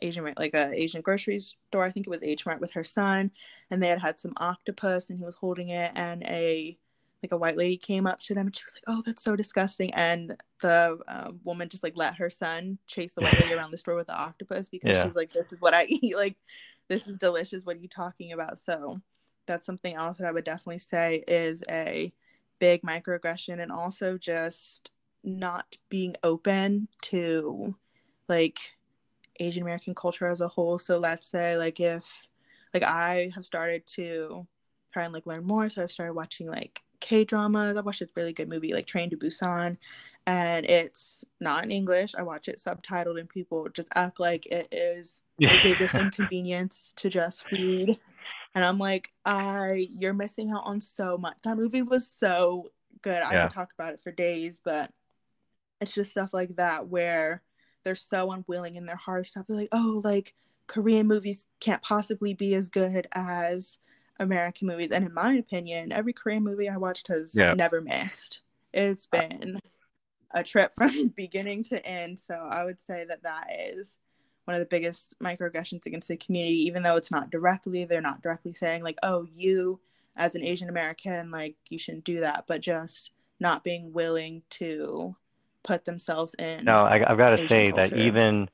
Asian 0.00 0.32
like 0.38 0.54
a 0.54 0.72
Asian 0.74 1.02
grocery 1.02 1.38
store. 1.40 1.84
I 1.84 1.90
think 1.90 2.06
it 2.06 2.10
was 2.10 2.22
H 2.22 2.46
Mart 2.46 2.60
with 2.60 2.72
her 2.72 2.84
son, 2.84 3.30
and 3.70 3.82
they 3.82 3.88
had 3.88 4.00
had 4.00 4.20
some 4.20 4.32
octopus, 4.36 5.10
and 5.10 5.18
he 5.18 5.24
was 5.24 5.34
holding 5.34 5.70
it, 5.70 5.92
and 5.94 6.22
a 6.24 6.78
like 7.22 7.32
a 7.32 7.36
white 7.36 7.56
lady 7.56 7.76
came 7.76 8.06
up 8.06 8.20
to 8.20 8.34
them, 8.34 8.46
and 8.46 8.56
she 8.56 8.64
was 8.64 8.74
like, 8.74 8.84
"Oh, 8.86 9.02
that's 9.04 9.22
so 9.22 9.34
disgusting," 9.34 9.92
and 9.94 10.36
the 10.60 10.98
um, 11.08 11.40
woman 11.44 11.68
just 11.68 11.82
like 11.82 11.96
let 11.96 12.16
her 12.16 12.30
son 12.30 12.78
chase 12.86 13.14
the 13.14 13.22
white 13.22 13.38
lady 13.40 13.54
around 13.54 13.72
the 13.72 13.78
store 13.78 13.96
with 13.96 14.06
the 14.06 14.16
octopus 14.16 14.68
because 14.68 14.90
yeah. 14.90 15.04
she's 15.04 15.16
like, 15.16 15.32
"This 15.32 15.52
is 15.52 15.60
what 15.60 15.74
I 15.74 15.84
eat. 15.88 16.16
Like, 16.16 16.36
this 16.88 17.08
is 17.08 17.18
delicious. 17.18 17.64
What 17.64 17.76
are 17.76 17.80
you 17.80 17.88
talking 17.88 18.32
about?" 18.32 18.58
So 18.58 19.00
that's 19.46 19.66
something 19.66 19.94
else 19.94 20.18
that 20.18 20.28
I 20.28 20.32
would 20.32 20.44
definitely 20.44 20.78
say 20.78 21.24
is 21.26 21.64
a 21.68 22.12
big 22.60 22.82
microaggression, 22.82 23.60
and 23.60 23.72
also 23.72 24.16
just 24.16 24.90
not 25.24 25.76
being 25.88 26.14
open 26.22 26.88
to 27.02 27.74
like 28.28 28.60
Asian 29.40 29.62
American 29.62 29.94
culture 29.94 30.26
as 30.26 30.40
a 30.40 30.48
whole. 30.48 30.78
So 30.78 30.98
let's 30.98 31.26
say 31.26 31.56
like 31.56 31.80
if 31.80 32.26
like 32.72 32.84
I 32.84 33.30
have 33.34 33.44
started 33.44 33.86
to 33.94 34.46
try 34.92 35.02
and 35.02 35.12
like 35.12 35.26
learn 35.26 35.44
more, 35.44 35.68
so 35.68 35.82
I've 35.82 35.90
started 35.90 36.14
watching 36.14 36.48
like 36.48 36.82
K 37.00 37.24
dramas. 37.24 37.76
I 37.76 37.80
watched 37.80 38.00
this 38.00 38.10
really 38.16 38.32
good 38.32 38.48
movie 38.48 38.72
like 38.72 38.86
Train 38.86 39.10
to 39.10 39.16
Busan, 39.16 39.76
and 40.26 40.66
it's 40.66 41.24
not 41.40 41.64
in 41.64 41.70
English. 41.70 42.14
I 42.14 42.22
watch 42.22 42.48
it 42.48 42.58
subtitled, 42.58 43.18
and 43.18 43.28
people 43.28 43.68
just 43.72 43.88
act 43.94 44.20
like 44.20 44.46
it 44.46 44.68
is 44.72 45.22
the 45.38 45.58
biggest 45.62 45.94
inconvenience 45.94 46.92
to 46.96 47.08
just 47.08 47.50
read. 47.52 47.98
And 48.54 48.64
I'm 48.64 48.78
like, 48.78 49.12
I 49.24 49.88
you're 49.98 50.14
missing 50.14 50.50
out 50.50 50.64
on 50.64 50.80
so 50.80 51.16
much. 51.18 51.36
That 51.44 51.56
movie 51.56 51.82
was 51.82 52.06
so 52.06 52.70
good. 53.02 53.22
I 53.22 53.42
could 53.42 53.54
talk 53.54 53.72
about 53.78 53.94
it 53.94 54.00
for 54.00 54.12
days, 54.12 54.60
but 54.64 54.90
it's 55.80 55.94
just 55.94 56.10
stuff 56.10 56.30
like 56.32 56.56
that 56.56 56.88
where 56.88 57.42
they're 57.84 57.94
so 57.94 58.32
unwilling 58.32 58.76
in 58.76 58.86
their 58.86 58.96
hearts 58.96 59.32
to 59.32 59.44
be 59.44 59.54
like, 59.54 59.68
oh, 59.72 60.00
like 60.04 60.34
Korean 60.66 61.06
movies 61.06 61.46
can't 61.60 61.82
possibly 61.82 62.34
be 62.34 62.54
as 62.54 62.68
good 62.68 63.06
as 63.12 63.78
American 64.18 64.68
movies. 64.68 64.90
And 64.92 65.06
in 65.06 65.14
my 65.14 65.34
opinion, 65.34 65.92
every 65.92 66.12
Korean 66.12 66.44
movie 66.44 66.68
I 66.68 66.76
watched 66.76 67.08
has 67.08 67.34
yeah. 67.36 67.54
never 67.54 67.80
missed. 67.80 68.40
It's 68.72 69.06
been 69.06 69.60
a 70.32 70.42
trip 70.42 70.72
from 70.76 71.08
beginning 71.08 71.64
to 71.64 71.84
end. 71.86 72.18
So 72.18 72.34
I 72.34 72.64
would 72.64 72.80
say 72.80 73.04
that 73.08 73.22
that 73.22 73.48
is 73.52 73.98
one 74.44 74.54
of 74.54 74.60
the 74.60 74.66
biggest 74.66 75.18
microaggressions 75.20 75.84
against 75.86 76.08
the 76.08 76.16
community, 76.16 76.62
even 76.62 76.82
though 76.82 76.96
it's 76.96 77.12
not 77.12 77.30
directly, 77.30 77.84
they're 77.84 78.00
not 78.00 78.22
directly 78.22 78.54
saying, 78.54 78.82
like, 78.82 78.98
oh, 79.02 79.26
you 79.34 79.78
as 80.16 80.34
an 80.34 80.42
Asian 80.42 80.68
American, 80.68 81.30
like, 81.30 81.54
you 81.68 81.78
shouldn't 81.78 82.04
do 82.04 82.20
that, 82.20 82.44
but 82.48 82.60
just 82.60 83.12
not 83.40 83.62
being 83.62 83.92
willing 83.92 84.42
to 84.50 85.14
put 85.62 85.84
themselves 85.84 86.34
in. 86.38 86.64
No, 86.64 86.84
I, 86.84 86.98
have 87.06 87.18
got 87.18 87.30
to 87.30 87.46
say 87.46 87.70
culture. 87.70 87.90
that 87.90 87.98
even 87.98 88.48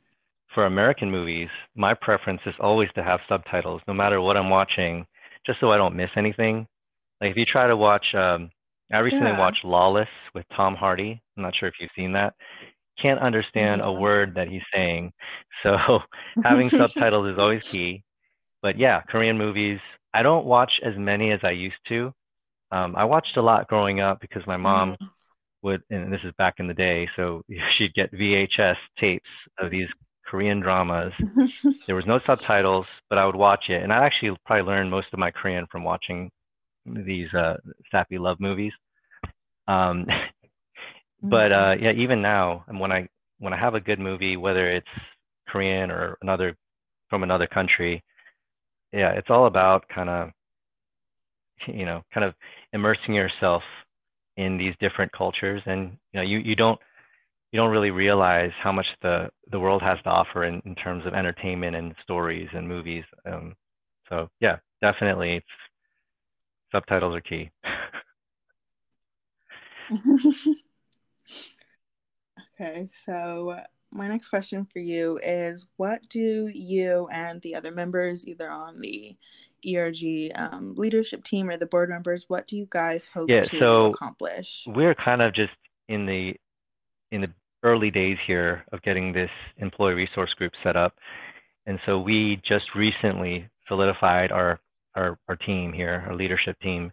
for 0.53 0.67
American 0.67 1.11
movies, 1.11 1.49
my 1.75 1.95
preference 1.95 2.41
is 2.45 2.55
always 2.59 2.89
to 2.97 3.03
have 3.03 3.21
subtitles, 3.29 3.81
no 3.87 3.95
matter 3.95 4.21
what 4.21 4.37
I'm 4.37 4.51
watching, 4.51 5.07
just 5.47 5.61
so 5.61 5.71
I 5.73 5.77
don't 5.77 5.97
miss 5.97 6.11
anything. 6.17 6.67
Like 7.21 7.31
if 7.31 7.37
you 7.37 7.45
try 7.45 7.67
to 7.67 7.77
watch, 7.77 8.15
um, 8.15 8.51
I 8.93 8.99
recently 8.99 9.31
yeah. 9.31 9.39
watched 9.39 9.65
Lawless 9.65 10.09
with 10.35 10.45
Tom 10.57 10.75
Hardy. 10.75 11.23
I'm 11.37 11.43
not 11.43 11.55
sure 11.57 11.69
if 11.69 11.75
you've 11.81 11.91
seen 11.97 12.13
that. 12.13 12.35
can't 13.01 13.21
understand 13.21 13.81
a 13.83 13.93
word 13.93 14.35
that 14.35 14.49
he's 14.49 14.63
saying. 14.73 15.13
So 15.63 16.01
having 16.43 16.69
subtitles 16.69 17.33
is 17.33 17.39
always 17.39 17.63
key. 17.63 18.05
But 18.61 18.79
yeah, 18.79 19.01
Korean 19.09 19.39
movies. 19.39 19.81
I 20.13 20.23
don't 20.23 20.45
watch 20.45 20.73
as 20.83 20.93
many 20.99 21.31
as 21.33 21.41
I 21.43 21.53
used 21.53 21.81
to. 21.89 22.13
Um, 22.71 22.95
I 22.97 23.05
watched 23.05 23.39
a 23.39 23.43
lot 23.43 23.67
growing 23.69 24.01
up 24.01 24.21
because 24.21 24.47
my 24.47 24.59
mom 24.59 24.93
mm-hmm. 24.93 25.07
would, 25.63 25.83
and 25.89 26.13
this 26.13 26.21
is 26.23 26.35
back 26.37 26.57
in 26.59 26.67
the 26.67 26.75
day, 26.75 27.09
so 27.17 27.43
she'd 27.79 27.95
get 27.95 28.13
VHS 28.13 28.77
tapes 28.99 29.29
of 29.59 29.71
these 29.71 29.89
Korean 30.27 30.61
dramas. 30.61 31.13
there 31.87 31.97
was 31.97 32.07
no 32.07 32.21
subtitles, 32.27 32.87
but 33.09 33.19
I 33.19 33.27
would 33.27 33.37
watch 33.37 33.65
it, 33.69 33.83
and 33.83 33.93
I 33.93 34.05
actually 34.05 34.37
probably 34.47 34.65
learned 34.65 34.91
most 34.91 35.09
of 35.13 35.19
my 35.19 35.31
Korean 35.31 35.67
from 35.71 35.85
watching 35.85 36.31
these 36.87 37.33
uh, 37.35 37.57
sappy 37.91 38.19
love 38.19 38.41
movies. 38.41 38.73
Um, 39.69 40.07
but 41.23 41.51
mm-hmm. 41.51 41.83
uh, 41.83 41.87
yeah, 41.87 41.93
even 41.93 42.23
now, 42.23 42.65
when 42.69 42.93
I 42.93 43.09
when 43.39 43.53
I 43.53 43.59
have 43.59 43.75
a 43.75 43.81
good 43.81 43.99
movie, 43.99 44.37
whether 44.37 44.71
it's 44.71 44.87
Korean 45.49 45.91
or 45.91 46.17
another 46.23 46.57
from 47.11 47.23
another 47.23 47.47
country, 47.47 48.03
yeah, 48.93 49.13
it's 49.13 49.31
all 49.31 49.47
about 49.47 49.89
kind 49.89 50.09
of 50.09 50.31
you 51.67 51.85
know 51.85 52.03
kind 52.13 52.25
of 52.25 52.35
immersing 52.73 53.15
yourself 53.15 53.63
in 54.37 54.59
these 54.59 54.75
different 54.81 55.13
cultures, 55.13 55.63
and 55.67 55.97
you 56.13 56.21
know 56.21 56.23
you 56.23 56.39
you 56.39 56.57
don't 56.57 56.81
you 57.55 57.61
don't 57.61 57.71
really 57.71 57.93
realize 57.93 58.51
how 58.61 58.73
much 58.73 58.87
the 59.01 59.31
the 59.53 59.61
world 59.61 59.81
has 59.81 59.97
to 60.03 60.09
offer 60.09 60.43
in, 60.43 60.61
in 60.65 60.75
terms 60.75 61.07
of 61.07 61.15
entertainment 61.15 61.77
and 61.77 61.95
stories 62.03 62.49
and 62.53 62.67
movies. 62.67 63.05
Um, 63.25 63.55
so 64.09 64.29
yeah, 64.41 64.57
definitely, 64.83 65.37
it's 65.37 65.47
subtitles 66.73 67.15
are 67.15 67.21
key. 67.21 67.53
okay, 72.61 72.91
so 73.05 73.61
my 73.93 74.09
next 74.09 74.31
question 74.31 74.67
for 74.73 74.81
you 74.81 75.21
is 75.23 75.67
what 75.77 76.01
do 76.09 76.51
you 76.53 77.07
and 77.13 77.41
the 77.43 77.55
other 77.55 77.71
members, 77.71 78.27
either 78.27 78.51
on 78.51 78.81
the 78.81 79.15
ERG 79.65 80.33
um, 80.35 80.75
leadership 80.75 81.23
team 81.23 81.49
or 81.49 81.57
the 81.57 81.67
board 81.67 81.89
members, 81.89 82.25
what 82.27 82.49
do 82.49 82.57
you 82.57 82.67
guys 82.69 83.07
hope 83.07 83.31
yeah, 83.31 83.43
to 83.43 83.59
so 83.61 83.85
accomplish? 83.93 84.65
We're 84.67 84.97
kind 84.97 85.23
of 85.23 85.33
just 85.33 85.53
in 85.89 86.07
the 86.07 86.35
in 87.13 87.21
the 87.21 87.33
early 87.65 87.91
days 87.91 88.19
here 88.27 88.65
of 88.73 88.83
getting 88.83 89.13
this 89.13 89.31
employee 89.59 89.95
resource 89.95 90.33
group 90.35 90.53
set 90.63 90.77
up. 90.77 90.95
And 91.67 91.79
so 91.87 91.99
we 91.99 92.41
just 92.47 92.67
recently 92.77 93.49
solidified 93.67 94.31
our 94.31 94.61
our, 94.95 95.19
our 95.29 95.35
team 95.35 95.73
here, 95.73 96.05
our 96.07 96.15
leadership 96.15 96.57
team. 96.61 96.93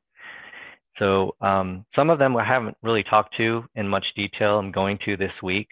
So 0.97 1.35
um, 1.41 1.85
some 1.95 2.09
of 2.09 2.17
them 2.17 2.35
I 2.35 2.43
haven't 2.43 2.75
really 2.81 3.03
talked 3.03 3.35
to 3.37 3.63
in 3.75 3.87
much 3.87 4.05
detail. 4.15 4.57
I'm 4.57 4.71
going 4.71 4.97
to 5.05 5.15
this 5.15 5.31
week. 5.43 5.67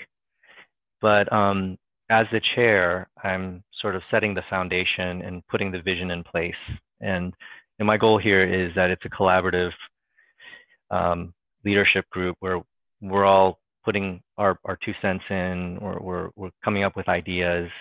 But 1.02 1.32
um, 1.34 1.78
as 2.10 2.26
the 2.32 2.42
chair, 2.56 3.10
I'm 3.24 3.64
sort 3.82 3.96
of 3.96 4.02
setting 4.12 4.34
the 4.34 4.44
foundation 4.50 5.22
and 5.22 5.46
putting 5.48 5.72
the 5.72 5.82
vision 5.82 6.12
in 6.12 6.24
place. 6.24 6.54
And, 7.02 7.34
and 7.80 7.88
my 7.88 7.98
goal 7.98 8.18
here 8.18 8.44
is 8.44 8.74
that 8.76 8.90
it's 8.90 9.06
a 9.06 9.10
collaborative 9.10 9.72
um, 10.92 11.34
leadership 11.64 12.10
group 12.10 12.36
where 12.40 12.62
we're 13.02 13.26
all 13.26 13.60
putting 13.90 14.22
our, 14.38 14.60
our 14.66 14.78
two 14.86 14.94
cents 15.02 15.24
in, 15.32 15.80
or 15.82 15.98
we're, 16.00 16.30
we're 16.36 16.52
coming 16.64 16.84
up 16.84 16.96
with 16.96 17.10
ideas. 17.10 17.72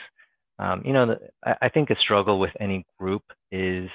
Um, 0.59 0.81
you 0.83 0.94
know, 0.94 1.05
the, 1.05 1.18
I, 1.61 1.68
think 1.68 1.90
a 1.90 1.97
struggle 1.97 2.40
with 2.40 2.53
any 2.61 2.87
group 2.99 3.23
is 3.53 3.90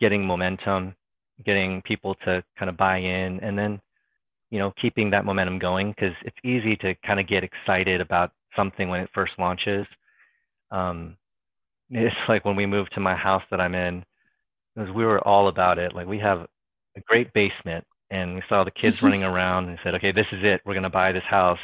getting 0.00 0.26
momentum, 0.26 0.92
getting 1.46 1.82
people 1.82 2.16
to 2.24 2.42
kind 2.58 2.68
of 2.68 2.76
buy 2.76 2.98
in, 2.98 3.38
and 3.44 3.56
then 3.56 3.80
you 4.50 4.58
know, 4.58 4.72
keeping 4.82 5.08
that 5.10 5.24
momentum 5.24 5.60
going 5.60 5.92
because 5.92 6.16
it's 6.24 6.36
easy 6.42 6.74
to 6.78 6.96
kind 7.06 7.20
of 7.20 7.28
get 7.28 7.44
excited 7.44 8.00
about 8.00 8.32
something 8.56 8.88
when 8.88 9.00
it 9.00 9.10
first 9.14 9.34
launches. 9.38 9.86
Um, 10.72 11.16
it's 11.90 12.16
like 12.28 12.44
when 12.44 12.56
we 12.56 12.66
moved 12.66 12.90
to 12.94 13.00
my 13.00 13.14
house 13.14 13.44
that 13.52 13.60
I'm 13.60 13.76
in, 13.76 14.04
because 14.74 14.92
we 14.92 15.04
were 15.04 15.24
all 15.24 15.46
about 15.46 15.78
it. 15.78 15.94
Like 15.94 16.08
we 16.08 16.18
have 16.18 16.40
a 16.96 17.00
great 17.06 17.32
basement, 17.34 17.84
and 18.14 18.34
we 18.34 18.42
saw 18.48 18.64
the 18.64 18.70
kids 18.70 19.02
running 19.06 19.24
around 19.24 19.68
and 19.68 19.78
said, 19.82 19.94
"Okay, 19.96 20.12
this 20.12 20.26
is 20.32 20.40
it. 20.42 20.60
We're 20.64 20.74
gonna 20.74 20.90
buy 20.90 21.12
this 21.12 21.24
house." 21.28 21.58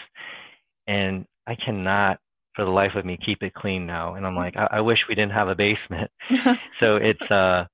And 0.86 1.26
I 1.46 1.54
cannot, 1.54 2.18
for 2.54 2.64
the 2.64 2.70
life 2.70 2.94
of 2.96 3.04
me, 3.04 3.18
keep 3.24 3.42
it 3.42 3.54
clean 3.54 3.86
now. 3.86 4.14
And 4.14 4.26
I'm 4.26 4.36
like, 4.36 4.56
I, 4.56 4.68
I 4.72 4.80
wish 4.80 4.98
we 5.08 5.14
didn't 5.14 5.32
have 5.32 5.48
a 5.48 5.54
basement. 5.54 6.10
so 6.80 6.96
it's 6.96 7.30
uh, 7.30 7.66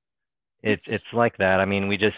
it's 0.62 0.82
it's 0.86 1.12
like 1.12 1.36
that. 1.38 1.60
I 1.60 1.64
mean, 1.64 1.88
we 1.88 1.96
just 1.96 2.16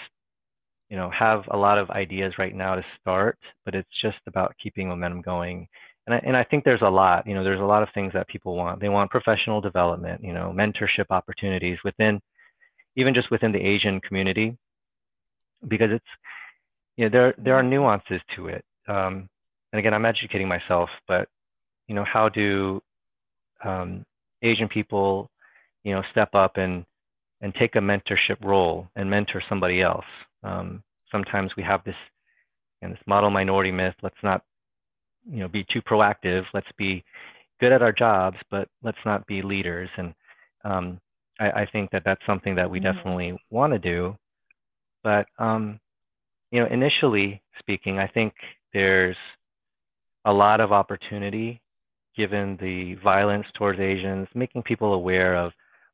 you 0.90 0.96
know, 0.96 1.10
have 1.10 1.44
a 1.50 1.56
lot 1.56 1.78
of 1.78 1.90
ideas 1.90 2.32
right 2.38 2.54
now 2.54 2.74
to 2.74 2.84
start, 3.00 3.38
but 3.64 3.74
it's 3.74 3.88
just 4.02 4.18
about 4.26 4.54
keeping 4.62 4.88
momentum 4.88 5.20
going. 5.20 5.68
And 6.06 6.14
I, 6.14 6.18
and 6.24 6.36
I 6.36 6.44
think 6.44 6.64
there's 6.64 6.82
a 6.82 6.88
lot, 6.88 7.26
you 7.26 7.34
know, 7.34 7.44
there's 7.44 7.60
a 7.60 7.64
lot 7.64 7.82
of 7.82 7.90
things 7.92 8.12
that 8.14 8.28
people 8.28 8.56
want. 8.56 8.80
They 8.80 8.88
want 8.88 9.10
professional 9.10 9.60
development, 9.60 10.24
you 10.24 10.32
know, 10.32 10.54
mentorship 10.56 11.06
opportunities 11.10 11.76
within, 11.84 12.20
even 12.96 13.12
just 13.12 13.30
within 13.30 13.52
the 13.52 13.58
Asian 13.58 14.00
community, 14.00 14.56
because 15.66 15.90
it's, 15.92 16.06
you 16.98 17.04
know, 17.04 17.10
there 17.10 17.34
there 17.38 17.54
are 17.54 17.62
nuances 17.62 18.20
to 18.36 18.48
it. 18.48 18.64
Um, 18.88 19.28
and 19.72 19.78
again, 19.78 19.94
I'm 19.94 20.04
educating 20.04 20.48
myself, 20.48 20.90
but 21.06 21.28
you 21.86 21.94
know, 21.94 22.04
how 22.04 22.28
do 22.28 22.82
um, 23.64 24.04
Asian 24.42 24.68
people, 24.68 25.30
you 25.84 25.94
know, 25.94 26.02
step 26.10 26.34
up 26.34 26.56
and 26.56 26.84
and 27.40 27.54
take 27.54 27.76
a 27.76 27.78
mentorship 27.78 28.42
role 28.42 28.88
and 28.96 29.08
mentor 29.08 29.40
somebody 29.48 29.80
else? 29.80 30.04
Um, 30.42 30.82
sometimes 31.10 31.52
we 31.56 31.62
have 31.62 31.84
this, 31.84 31.94
you 32.82 32.88
know, 32.88 32.94
this 32.94 33.02
model 33.06 33.30
minority 33.30 33.70
myth. 33.70 33.94
Let's 34.02 34.22
not, 34.24 34.42
you 35.30 35.38
know, 35.38 35.48
be 35.48 35.64
too 35.72 35.80
proactive. 35.82 36.42
Let's 36.52 36.70
be 36.76 37.04
good 37.60 37.72
at 37.72 37.82
our 37.82 37.92
jobs, 37.92 38.38
but 38.50 38.68
let's 38.82 38.98
not 39.06 39.24
be 39.28 39.40
leaders. 39.40 39.88
And 39.96 40.14
um, 40.64 41.00
I, 41.38 41.50
I, 41.62 41.66
think 41.70 41.90
that 41.90 42.02
that's 42.04 42.24
something 42.26 42.54
that 42.56 42.70
we 42.70 42.80
mm-hmm. 42.80 42.96
definitely 42.96 43.38
want 43.50 43.72
to 43.72 43.78
do. 43.78 44.16
But 45.02 45.26
um, 45.38 45.78
you 46.50 46.60
know, 46.60 46.66
initially 46.70 47.42
speaking, 47.58 47.98
I 47.98 48.06
think 48.06 48.34
there's 48.72 49.16
a 50.24 50.32
lot 50.32 50.60
of 50.60 50.72
opportunity 50.72 51.60
given 52.16 52.58
the 52.60 52.94
violence 53.02 53.46
towards 53.54 53.78
Asians, 53.78 54.26
making 54.34 54.62
people 54.62 54.94
aware 54.94 55.36
of 55.36 55.52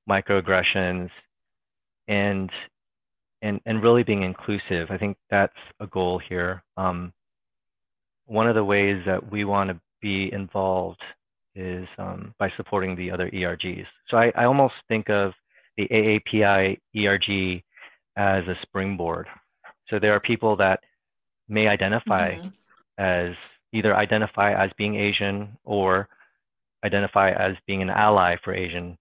microaggressions 0.08 1.10
and 2.08 2.50
and 3.42 3.60
and 3.66 3.82
really 3.82 4.02
being 4.02 4.22
inclusive. 4.22 4.90
I 4.90 4.98
think 4.98 5.16
that's 5.30 5.52
a 5.80 5.86
goal 5.86 6.20
here. 6.28 6.62
Um, 6.76 7.12
one 8.26 8.48
of 8.48 8.54
the 8.54 8.64
ways 8.64 9.02
that 9.06 9.30
we 9.30 9.44
want 9.44 9.70
to 9.70 9.80
be 10.00 10.32
involved 10.32 11.00
is 11.54 11.86
um, 11.98 12.34
by 12.38 12.50
supporting 12.56 12.96
the 12.96 13.10
other 13.10 13.30
ERGs. 13.30 13.86
So 14.08 14.16
I, 14.16 14.32
I 14.36 14.44
almost 14.44 14.74
think 14.88 15.08
of 15.10 15.32
the 15.76 15.86
AAPI 15.88 16.78
ERG 16.96 17.62
as 18.16 18.44
a 18.48 18.56
springboard. 18.62 19.26
So 19.90 19.98
there 19.98 20.12
are 20.14 20.20
people 20.20 20.56
that 20.56 20.80
may 21.48 21.68
identify 21.68 22.32
mm-hmm. 22.32 22.48
as 22.98 23.34
either 23.72 23.94
identify 23.94 24.52
as 24.52 24.70
being 24.78 24.94
Asian 24.94 25.56
or 25.64 26.08
identify 26.84 27.30
as 27.30 27.56
being 27.66 27.82
an 27.82 27.90
ally 27.90 28.36
for 28.44 28.54
Asian 28.54 28.96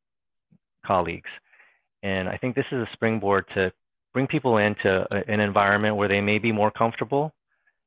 colleagues. 0.85 1.29
And 2.01 2.27
I 2.27 2.37
think 2.37 2.55
this 2.55 2.65
is 2.71 2.79
a 2.79 2.89
springboard 2.93 3.45
to 3.55 3.71
bring 4.13 4.27
people 4.27 4.57
into 4.57 5.05
a, 5.11 5.31
an 5.31 5.39
environment 5.39 5.95
where 5.95 6.07
they 6.07 6.21
may 6.21 6.37
be 6.37 6.51
more 6.51 6.71
comfortable 6.71 7.33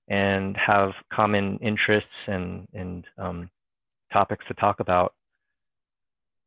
and 0.09 0.57
have 0.57 0.93
common 1.13 1.59
interests 1.59 2.09
and, 2.27 2.67
and 2.73 3.05
um, 3.19 3.51
topics 4.13 4.45
to 4.49 4.55
talk 4.55 4.81
about. 4.81 5.15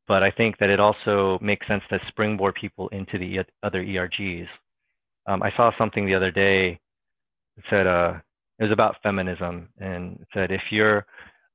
But 0.07 0.23
I 0.23 0.31
think 0.31 0.57
that 0.59 0.69
it 0.69 0.79
also 0.79 1.37
makes 1.41 1.67
sense 1.67 1.83
to 1.89 1.99
springboard 2.07 2.55
people 2.55 2.87
into 2.89 3.17
the 3.19 3.39
other 3.61 3.83
ERGs. 3.83 4.47
Um, 5.27 5.43
I 5.43 5.51
saw 5.55 5.71
something 5.77 6.05
the 6.05 6.15
other 6.15 6.31
day 6.31 6.79
that 7.55 7.65
said 7.69 7.87
uh, 7.87 8.13
it 8.59 8.63
was 8.63 8.71
about 8.71 8.95
feminism 9.03 9.69
and 9.79 10.19
it 10.19 10.27
said 10.33 10.51
if 10.51 10.61
you're 10.71 11.05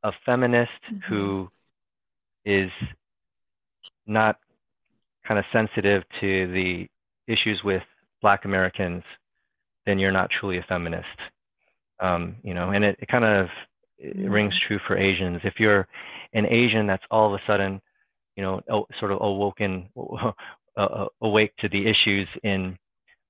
a 0.02 0.12
feminist 0.24 0.70
mm-hmm. 0.92 0.98
who 1.08 1.48
is 2.44 2.70
not 4.06 4.36
kind 5.26 5.38
of 5.38 5.44
sensitive 5.52 6.02
to 6.20 6.52
the 6.52 6.86
issues 7.26 7.60
with 7.64 7.82
Black 8.20 8.44
Americans, 8.44 9.02
then 9.86 9.98
you're 9.98 10.12
not 10.12 10.30
truly 10.38 10.58
a 10.58 10.66
feminist. 10.68 11.06
Um, 12.00 12.36
you 12.42 12.54
know, 12.54 12.70
and 12.70 12.84
it, 12.84 12.96
it 13.00 13.08
kind 13.08 13.24
of 13.24 13.46
it 13.98 14.28
rings 14.28 14.54
true 14.66 14.78
for 14.86 14.96
Asians. 14.96 15.40
If 15.44 15.54
you're 15.58 15.86
an 16.32 16.46
Asian 16.46 16.86
that's 16.86 17.04
all 17.10 17.32
of 17.32 17.40
a 17.40 17.42
sudden, 17.46 17.80
you 18.36 18.42
know, 18.42 18.60
sort 18.98 19.12
of 19.12 19.18
awoken, 19.20 19.88
uh, 20.76 21.06
awake 21.22 21.52
to 21.60 21.68
the 21.68 21.86
issues 21.86 22.28
in 22.42 22.76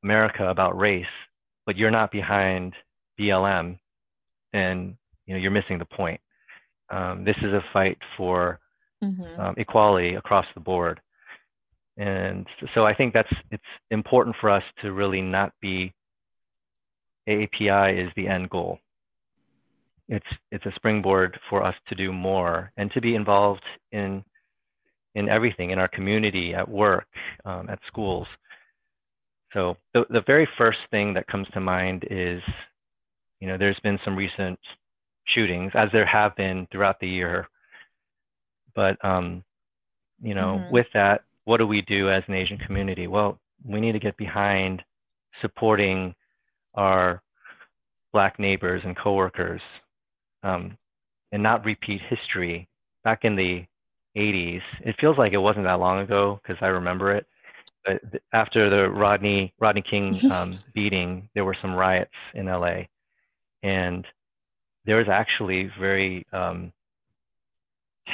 America 0.05 0.49
about 0.49 0.79
race, 0.79 1.07
but 1.67 1.77
you're 1.77 1.91
not 1.91 2.13
behind 2.13 2.75
BLM, 3.19 3.79
then 4.53 4.97
you 5.27 5.35
know 5.35 5.41
you're 5.41 5.51
missing 5.51 5.79
the 5.79 5.85
point. 5.85 6.21
Um, 6.91 7.25
this 7.25 7.37
is 7.39 7.53
a 7.53 7.65
fight 7.73 7.99
for 8.17 8.61
mm-hmm. 9.03 9.41
um, 9.41 9.55
equality 9.57 10.15
across 10.15 10.47
the 10.55 10.61
board. 10.61 11.01
And 11.97 12.47
so 12.75 12.85
I 12.85 12.95
think 12.95 13.15
that's 13.15 13.33
it's 13.51 13.63
important 13.91 14.37
for 14.41 14.51
us 14.51 14.65
to 14.83 14.93
really 14.93 15.23
not 15.23 15.53
be 15.61 15.93
AAPI 17.29 18.05
is 18.05 18.13
the 18.17 18.29
end 18.29 18.51
goal. 18.51 18.79
it's 20.09 20.27
it's 20.51 20.67
a 20.67 20.73
springboard 20.75 21.39
for 21.49 21.63
us 21.65 21.75
to 21.89 21.95
do 21.95 22.13
more 22.13 22.71
and 22.77 22.91
to 22.93 23.01
be 23.01 23.15
involved 23.15 23.65
in 23.93 24.25
in 25.15 25.29
everything 25.29 25.71
in 25.71 25.79
our 25.79 25.89
community, 25.89 26.55
at 26.55 26.69
work, 26.69 27.07
um, 27.45 27.71
at 27.71 27.79
schools. 27.87 28.27
So 29.55 29.77
the 29.95 30.05
the 30.11 30.23
very 30.27 30.47
first 30.59 30.79
thing 30.91 31.15
that 31.15 31.27
comes 31.29 31.47
to 31.55 31.61
mind 31.61 32.05
is, 32.11 32.43
you 33.41 33.49
know, 33.49 33.57
there's 33.57 33.79
been 33.83 33.99
some 34.05 34.17
recent 34.17 34.59
shootings, 35.29 35.73
as 35.75 35.89
there 35.93 36.05
have 36.05 36.37
been 36.37 36.67
throughout 36.71 37.01
the 37.01 37.09
year. 37.09 37.49
But 38.75 39.03
um, 39.05 39.45
you 40.21 40.35
know, 40.35 40.57
mm-hmm. 40.57 40.73
with 40.73 40.87
that, 40.93 41.23
what 41.45 41.59
do 41.59 41.67
we 41.67 41.81
do 41.83 42.11
as 42.11 42.23
an 42.27 42.35
Asian 42.35 42.59
community? 42.59 43.07
Well, 43.07 43.39
we 43.65 43.81
need 43.81 43.93
to 43.93 43.99
get 43.99 44.17
behind 44.17 44.83
supporting 45.41 46.15
our 46.75 47.23
black 48.13 48.39
neighbors 48.39 48.83
and 48.85 48.97
coworkers 48.97 49.61
um, 50.43 50.77
and 51.33 51.43
not 51.43 51.65
repeat 51.65 52.01
history. 52.09 52.69
Back 53.05 53.25
in 53.25 53.37
the 53.37 53.65
80s, 54.17 54.63
it 54.81 54.97
feels 54.99 55.19
like 55.19 55.33
it 55.33 55.39
wasn't 55.39 55.67
that 55.67 55.79
long 55.79 56.01
ago 56.01 56.41
because 56.43 56.57
I 56.63 56.69
remember 56.69 57.15
it. 57.15 57.27
But 57.85 58.01
after 58.33 58.71
the 58.71 58.91
Rodney 58.91 59.53
Rodney 59.61 59.83
King 59.89 60.15
um, 60.33 60.59
beating, 60.73 61.29
there 61.35 61.45
were 61.45 61.57
some 61.61 61.75
riots 61.75 62.15
in 62.35 62.47
LA, 62.47 62.85
and 63.63 64.07
there 64.87 64.97
was 64.97 65.09
actually 65.11 65.71
very 65.79 66.27
um, 66.33 66.73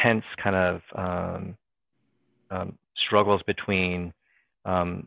tense 0.03 0.25
kind 0.43 0.57
of 0.57 0.81
um, 0.95 1.57
um, 2.51 2.79
struggles 3.07 3.43
between 3.47 4.13
um, 4.65 5.07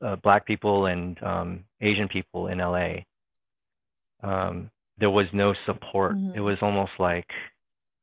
uh, 0.00 0.16
black 0.16 0.46
people 0.46 0.86
and 0.86 1.22
um, 1.22 1.64
Asian 1.80 2.08
people 2.08 2.48
in 2.48 2.58
LA. 2.58 2.96
Um, 4.22 4.70
there 4.98 5.10
was 5.10 5.26
no 5.32 5.54
support. 5.66 6.14
Mm-hmm. 6.14 6.36
It 6.36 6.40
was 6.40 6.58
almost 6.62 6.92
like, 6.98 7.28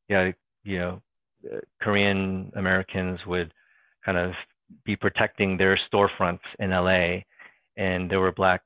yeah, 0.10 0.32
you 0.64 0.78
know, 0.78 1.02
uh, 1.52 1.60
Korean 1.82 2.52
Americans 2.56 3.20
would 3.26 3.54
kind 4.06 4.18
of 4.18 4.34
be 4.86 4.96
protecting 4.96 5.58
their 5.58 5.80
storefronts 5.92 6.40
in 6.60 6.72
LA, 6.72 7.22
and 7.78 8.10
there 8.10 8.20
were 8.20 8.32
black 8.32 8.62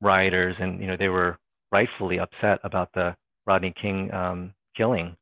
rioters, 0.00 0.56
and 0.58 0.80
you 0.80 0.86
know 0.86 0.96
they 0.96 1.08
were 1.08 1.38
rightfully 1.72 2.18
upset 2.18 2.58
about 2.64 2.90
the 2.94 3.14
Rodney 3.46 3.74
King 3.80 4.12
um, 4.12 4.52
killing 4.76 5.16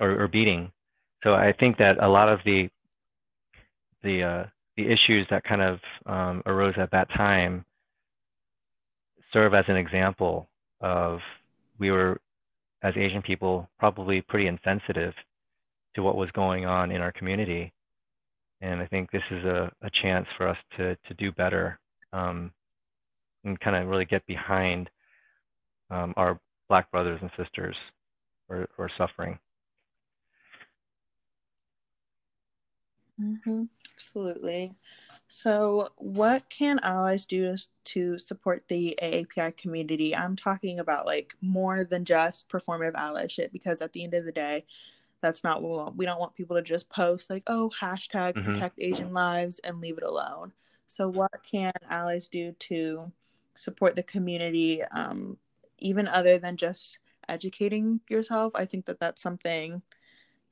or, 0.00 0.22
or 0.22 0.28
beating. 0.28 0.70
So 1.22 1.34
I 1.34 1.52
think 1.58 1.78
that 1.78 2.02
a 2.02 2.08
lot 2.08 2.28
of 2.28 2.40
the 2.44 2.68
the 4.02 4.22
uh, 4.22 4.44
the 4.76 4.84
issues 4.84 5.26
that 5.30 5.44
kind 5.44 5.62
of 5.62 5.78
um, 6.06 6.42
arose 6.46 6.74
at 6.78 6.90
that 6.92 7.08
time 7.16 7.64
serve 9.32 9.54
as 9.54 9.64
an 9.68 9.76
example 9.76 10.48
of 10.80 11.18
we 11.78 11.90
were 11.90 12.20
as 12.82 12.94
Asian 12.96 13.22
people 13.22 13.68
probably 13.78 14.20
pretty 14.20 14.46
insensitive 14.46 15.14
to 15.94 16.02
what 16.02 16.16
was 16.16 16.30
going 16.32 16.66
on 16.66 16.90
in 16.90 17.00
our 17.00 17.12
community. 17.12 17.72
And 18.60 18.80
I 18.80 18.86
think 18.86 19.10
this 19.10 19.22
is 19.30 19.44
a, 19.44 19.70
a 19.82 19.90
chance 20.02 20.26
for 20.36 20.48
us 20.48 20.56
to, 20.76 20.96
to 20.96 21.14
do 21.18 21.30
better 21.32 21.78
um, 22.12 22.50
and 23.44 23.58
kind 23.60 23.76
of 23.76 23.88
really 23.88 24.06
get 24.06 24.26
behind 24.26 24.88
um, 25.90 26.14
our 26.16 26.40
Black 26.68 26.90
brothers 26.90 27.20
and 27.20 27.30
sisters 27.36 27.76
who 28.48 28.54
are, 28.54 28.68
who 28.76 28.82
are 28.82 28.90
suffering. 28.98 29.38
Mm-hmm. 33.20 33.64
Absolutely. 33.94 34.74
So, 35.28 35.88
what 35.96 36.48
can 36.50 36.78
allies 36.82 37.24
do 37.24 37.56
to 37.84 38.18
support 38.18 38.64
the 38.68 38.96
AAPI 39.02 39.56
community? 39.56 40.14
I'm 40.14 40.36
talking 40.36 40.78
about 40.78 41.06
like 41.06 41.34
more 41.40 41.82
than 41.82 42.04
just 42.04 42.48
performative 42.48 42.92
allyship 42.92 43.52
because 43.52 43.80
at 43.80 43.92
the 43.92 44.04
end 44.04 44.14
of 44.14 44.24
the 44.24 44.32
day, 44.32 44.66
that's 45.26 45.42
not 45.42 45.60
what 45.60 45.70
we 45.70 45.76
want. 45.76 45.96
We 45.96 46.06
don't 46.06 46.20
want 46.20 46.34
people 46.34 46.56
to 46.56 46.62
just 46.62 46.88
post 46.88 47.30
like, 47.30 47.42
oh, 47.48 47.70
hashtag 47.80 48.34
mm-hmm. 48.34 48.52
protect 48.52 48.78
Asian 48.78 49.12
lives 49.12 49.58
and 49.64 49.80
leave 49.80 49.98
it 49.98 50.04
alone. 50.04 50.52
So, 50.86 51.08
what 51.08 51.32
can 51.42 51.72
allies 51.90 52.28
do 52.28 52.52
to 52.52 53.12
support 53.54 53.96
the 53.96 54.04
community, 54.04 54.82
um, 54.84 55.36
even 55.78 56.06
other 56.06 56.38
than 56.38 56.56
just 56.56 56.98
educating 57.28 58.00
yourself? 58.08 58.52
I 58.54 58.66
think 58.66 58.86
that 58.86 59.00
that's 59.00 59.20
something 59.20 59.82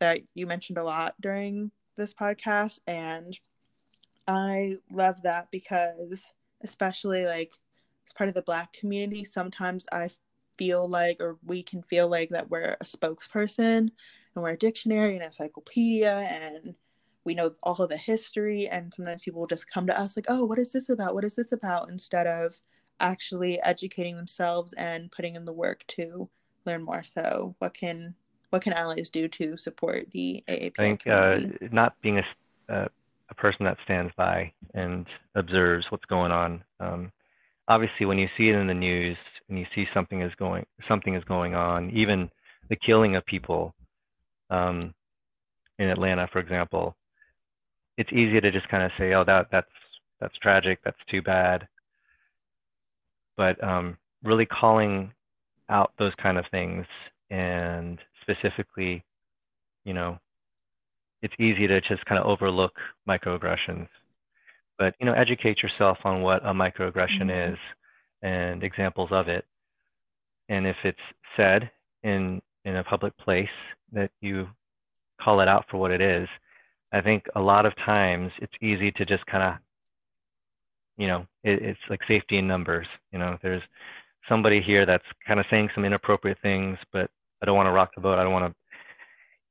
that 0.00 0.20
you 0.34 0.46
mentioned 0.46 0.78
a 0.78 0.84
lot 0.84 1.14
during 1.20 1.70
this 1.96 2.12
podcast 2.12 2.80
and 2.88 3.38
I 4.26 4.78
love 4.90 5.22
that 5.22 5.50
because 5.52 6.32
especially 6.62 7.24
like 7.26 7.54
as 8.04 8.12
part 8.12 8.28
of 8.28 8.34
the 8.34 8.42
black 8.42 8.72
community 8.72 9.22
sometimes 9.22 9.86
I 9.92 10.10
feel 10.58 10.88
like 10.88 11.18
or 11.20 11.38
we 11.44 11.62
can 11.62 11.82
feel 11.82 12.08
like 12.08 12.30
that 12.30 12.50
we're 12.50 12.76
a 12.80 12.84
spokesperson 12.84 13.90
and 14.34 14.42
we're 14.42 14.50
a 14.50 14.56
dictionary 14.56 15.14
and 15.14 15.24
encyclopedia 15.24 16.28
and 16.30 16.74
we 17.24 17.34
know 17.34 17.52
all 17.62 17.76
of 17.76 17.88
the 17.88 17.96
history 17.96 18.68
and 18.68 18.92
sometimes 18.92 19.22
people 19.22 19.40
will 19.40 19.46
just 19.46 19.70
come 19.70 19.86
to 19.86 19.98
us 19.98 20.16
like 20.16 20.26
oh 20.28 20.44
what 20.44 20.58
is 20.58 20.72
this 20.72 20.88
about 20.88 21.14
what 21.14 21.24
is 21.24 21.36
this 21.36 21.52
about 21.52 21.88
instead 21.88 22.26
of 22.26 22.60
actually 23.00 23.60
educating 23.62 24.16
themselves 24.16 24.72
and 24.74 25.10
putting 25.10 25.34
in 25.34 25.44
the 25.44 25.52
work 25.52 25.84
to 25.86 26.28
learn 26.66 26.82
more 26.82 27.02
so 27.02 27.54
what 27.58 27.74
can 27.74 28.14
what 28.54 28.62
can 28.62 28.72
allies 28.72 29.10
do 29.10 29.26
to 29.26 29.56
support 29.56 30.12
the 30.12 30.44
AAPI? 30.48 30.72
I 30.78 30.82
think 30.82 31.06
uh, 31.08 31.40
not 31.72 32.00
being 32.02 32.20
a, 32.20 32.72
uh, 32.72 32.86
a 33.28 33.34
person 33.34 33.64
that 33.64 33.78
stands 33.82 34.12
by 34.16 34.52
and 34.74 35.06
observes 35.34 35.84
what's 35.88 36.04
going 36.04 36.30
on. 36.30 36.62
Um, 36.78 37.10
obviously, 37.66 38.06
when 38.06 38.16
you 38.16 38.28
see 38.38 38.50
it 38.50 38.54
in 38.54 38.68
the 38.68 38.74
news 38.74 39.16
and 39.48 39.58
you 39.58 39.66
see 39.74 39.86
something 39.92 40.22
is 40.22 40.32
going 40.38 40.64
something 40.86 41.16
is 41.16 41.24
going 41.24 41.56
on, 41.56 41.90
even 41.90 42.30
the 42.68 42.76
killing 42.76 43.16
of 43.16 43.26
people 43.26 43.74
um, 44.50 44.94
in 45.78 45.88
Atlanta, 45.88 46.28
for 46.32 46.38
example, 46.38 46.96
it's 47.96 48.12
easy 48.12 48.40
to 48.40 48.50
just 48.50 48.68
kind 48.68 48.82
of 48.82 48.90
say, 48.98 49.14
"Oh, 49.14 49.24
that 49.24 49.46
that's 49.50 49.70
that's 50.20 50.36
tragic. 50.38 50.80
That's 50.84 50.98
too 51.10 51.22
bad." 51.22 51.66
But 53.36 53.62
um, 53.62 53.96
really 54.22 54.46
calling 54.46 55.12
out 55.68 55.92
those 55.98 56.12
kind 56.22 56.38
of 56.38 56.44
things 56.50 56.86
and 57.30 57.98
specifically, 58.22 59.04
you 59.84 59.94
know, 59.94 60.18
it's 61.22 61.34
easy 61.38 61.66
to 61.66 61.80
just 61.80 62.04
kind 62.04 62.20
of 62.20 62.26
overlook 62.26 62.74
microaggressions. 63.08 63.88
But 64.78 64.94
you 65.00 65.06
know, 65.06 65.14
educate 65.14 65.62
yourself 65.62 65.98
on 66.04 66.22
what 66.22 66.44
a 66.44 66.52
microaggression 66.52 67.22
mm-hmm. 67.22 67.52
is 67.54 67.58
and 68.22 68.62
examples 68.62 69.10
of 69.12 69.28
it. 69.28 69.44
And 70.48 70.66
if 70.66 70.76
it's 70.84 70.98
said 71.36 71.70
in 72.02 72.42
in 72.64 72.76
a 72.76 72.84
public 72.84 73.16
place 73.18 73.48
that 73.92 74.10
you 74.20 74.48
call 75.20 75.40
it 75.40 75.48
out 75.48 75.64
for 75.70 75.78
what 75.78 75.90
it 75.90 76.00
is, 76.00 76.28
I 76.92 77.00
think 77.00 77.24
a 77.34 77.40
lot 77.40 77.66
of 77.66 77.74
times 77.76 78.32
it's 78.40 78.52
easy 78.62 78.92
to 78.92 79.04
just 79.04 79.26
kind 79.26 79.42
of, 79.42 79.54
you 80.96 81.08
know, 81.08 81.26
it, 81.42 81.62
it's 81.62 81.80
like 81.90 82.00
safety 82.06 82.38
in 82.38 82.46
numbers. 82.46 82.86
You 83.12 83.18
know, 83.18 83.36
there's 83.42 83.62
somebody 84.28 84.62
here 84.62 84.86
that's 84.86 85.04
kind 85.26 85.40
of 85.40 85.46
saying 85.50 85.70
some 85.74 85.84
inappropriate 85.84 86.38
things, 86.40 86.78
but 86.92 87.10
I 87.42 87.46
don't 87.46 87.56
want 87.56 87.66
to 87.66 87.72
rock 87.72 87.90
the 87.94 88.00
boat. 88.00 88.18
I 88.18 88.22
don't 88.22 88.32
want 88.32 88.52
to, 88.52 88.54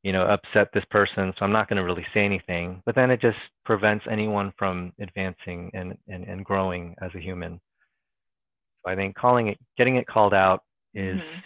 you 0.03 0.11
know, 0.13 0.23
upset 0.25 0.69
this 0.73 0.85
person. 0.89 1.33
So 1.37 1.45
I'm 1.45 1.51
not 1.51 1.67
going 1.69 1.77
to 1.77 1.83
really 1.83 2.05
say 2.13 2.25
anything. 2.25 2.81
But 2.85 2.95
then 2.95 3.11
it 3.11 3.21
just 3.21 3.37
prevents 3.65 4.05
anyone 4.09 4.53
from 4.57 4.93
advancing 4.99 5.69
and, 5.73 5.97
and, 6.07 6.23
and 6.23 6.45
growing 6.45 6.95
as 7.01 7.11
a 7.13 7.19
human. 7.19 7.59
So 8.85 8.91
I 8.91 8.95
think 8.95 9.15
calling 9.15 9.47
it, 9.47 9.57
getting 9.77 9.97
it 9.97 10.07
called 10.07 10.33
out 10.33 10.63
is 10.93 11.19
mm-hmm. 11.19 11.39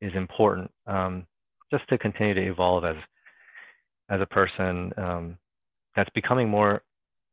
Is 0.00 0.12
important. 0.14 0.70
Um, 0.86 1.26
just 1.70 1.88
to 1.88 1.98
continue 1.98 2.34
to 2.34 2.46
evolve 2.50 2.84
as 2.84 2.96
as 4.08 4.20
a 4.20 4.26
person 4.26 4.92
um, 4.96 5.38
that's 5.94 6.10
becoming 6.10 6.48
more 6.48 6.82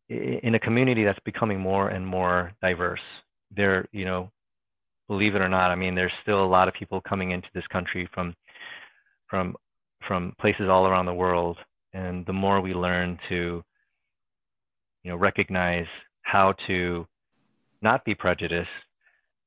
in 0.09 0.55
a 0.55 0.59
community 0.59 1.03
that's 1.03 1.19
becoming 1.25 1.59
more 1.59 1.89
and 1.89 2.05
more 2.05 2.53
diverse. 2.61 3.01
There, 3.55 3.87
you 3.91 4.05
know, 4.05 4.29
believe 5.07 5.35
it 5.35 5.41
or 5.41 5.49
not, 5.49 5.71
I 5.71 5.75
mean, 5.75 5.95
there's 5.95 6.11
still 6.21 6.43
a 6.43 6.45
lot 6.45 6.67
of 6.67 6.73
people 6.75 7.01
coming 7.01 7.31
into 7.31 7.47
this 7.53 7.65
country 7.67 8.07
from 8.13 8.35
from 9.29 9.55
from 10.07 10.33
places 10.39 10.69
all 10.69 10.87
around 10.87 11.05
the 11.05 11.13
world 11.13 11.57
and 11.93 12.25
the 12.25 12.33
more 12.33 12.61
we 12.61 12.73
learn 12.73 13.19
to 13.29 13.63
you 15.03 15.11
know 15.11 15.17
recognize 15.17 15.87
how 16.21 16.53
to 16.67 17.05
not 17.81 18.05
be 18.05 18.15
prejudiced 18.15 18.69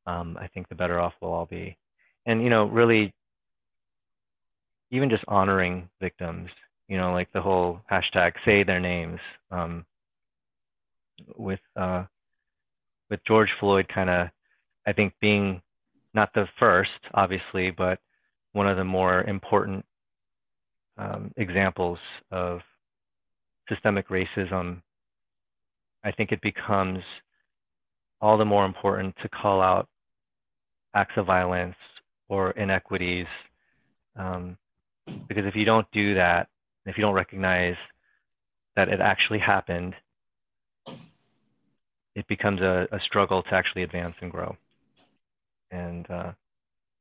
um, 0.06 0.36
i 0.40 0.46
think 0.48 0.68
the 0.68 0.74
better 0.74 1.00
off 1.00 1.12
we'll 1.20 1.32
all 1.32 1.46
be 1.46 1.76
and 2.26 2.42
you 2.42 2.50
know 2.50 2.66
really 2.66 3.12
even 4.90 5.08
just 5.08 5.24
honoring 5.28 5.88
victims 6.00 6.50
you 6.88 6.96
know 6.96 7.12
like 7.12 7.32
the 7.32 7.40
whole 7.40 7.80
hashtag 7.90 8.32
say 8.44 8.62
their 8.62 8.80
names 8.80 9.20
um, 9.50 9.84
with 11.36 11.60
uh, 11.76 12.04
with 13.08 13.20
george 13.26 13.50
floyd 13.58 13.86
kind 13.92 14.10
of 14.10 14.28
i 14.86 14.92
think 14.92 15.12
being 15.20 15.60
not 16.14 16.32
the 16.34 16.46
first 16.58 16.90
obviously 17.14 17.70
but 17.70 17.98
one 18.52 18.68
of 18.68 18.76
the 18.76 18.84
more 18.84 19.22
important 19.24 19.84
um, 20.98 21.32
examples 21.36 21.98
of 22.30 22.60
systemic 23.68 24.08
racism, 24.08 24.82
I 26.04 26.12
think 26.12 26.32
it 26.32 26.40
becomes 26.42 27.02
all 28.20 28.36
the 28.36 28.44
more 28.44 28.66
important 28.66 29.14
to 29.22 29.28
call 29.28 29.62
out 29.62 29.88
acts 30.94 31.14
of 31.16 31.26
violence 31.26 31.76
or 32.30 32.52
inequities 32.52 33.26
Um, 34.16 34.56
because 35.28 35.44
if 35.46 35.56
you 35.56 35.64
don't 35.64 35.86
do 35.92 36.14
that, 36.14 36.48
if 36.86 36.96
you 36.96 37.02
don't 37.02 37.14
recognize 37.14 37.76
that 38.76 38.88
it 38.88 39.00
actually 39.00 39.38
happened, 39.38 39.94
it 42.14 42.26
becomes 42.28 42.60
a, 42.60 42.86
a 42.92 43.00
struggle 43.00 43.42
to 43.42 43.54
actually 43.54 43.82
advance 43.82 44.16
and 44.20 44.30
grow. 44.30 44.56
And 45.70 46.08
uh, 46.10 46.32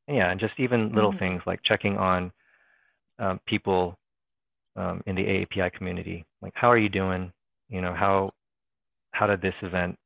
yeah, 0.07 0.31
and 0.31 0.39
just 0.39 0.53
even 0.59 0.93
little 0.93 1.11
mm-hmm. 1.11 1.19
things 1.19 1.41
like 1.45 1.61
checking 1.63 1.97
on 1.97 2.31
um, 3.19 3.39
people 3.45 3.97
um, 4.75 5.01
in 5.05 5.15
the 5.15 5.23
AAPI 5.23 5.71
community, 5.73 6.25
like 6.41 6.53
how 6.55 6.69
are 6.71 6.77
you 6.77 6.89
doing? 6.89 7.31
You 7.69 7.81
know, 7.81 7.93
how 7.93 8.31
how 9.11 9.27
did 9.27 9.41
this 9.41 9.55
event, 9.61 9.97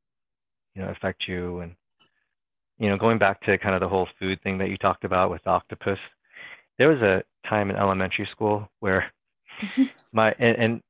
you 0.75 0.81
know, 0.81 0.89
affect 0.89 1.27
you? 1.27 1.59
And 1.59 1.75
you 2.79 2.89
know, 2.89 2.97
going 2.97 3.17
back 3.17 3.41
to 3.41 3.57
kind 3.57 3.75
of 3.75 3.81
the 3.81 3.89
whole 3.89 4.07
food 4.19 4.41
thing 4.41 4.57
that 4.57 4.69
you 4.69 4.77
talked 4.77 5.03
about 5.03 5.29
with 5.29 5.45
octopus, 5.47 5.99
there 6.77 6.89
was 6.89 7.01
a 7.01 7.23
time 7.47 7.69
in 7.69 7.75
elementary 7.75 8.27
school 8.31 8.69
where 8.79 9.11
my 10.11 10.33
and, 10.39 10.57
and, 10.57 10.81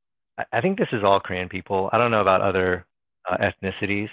I 0.52 0.62
think 0.62 0.80
this 0.80 0.88
is 0.92 1.04
all 1.04 1.20
Korean 1.20 1.48
people. 1.48 1.92
I 1.94 2.00
don't 2.00 2.10
know 2.10 2.22
about 2.22 2.42
other 2.42 2.88
uh, 3.30 3.38
ethnicities, 3.38 4.10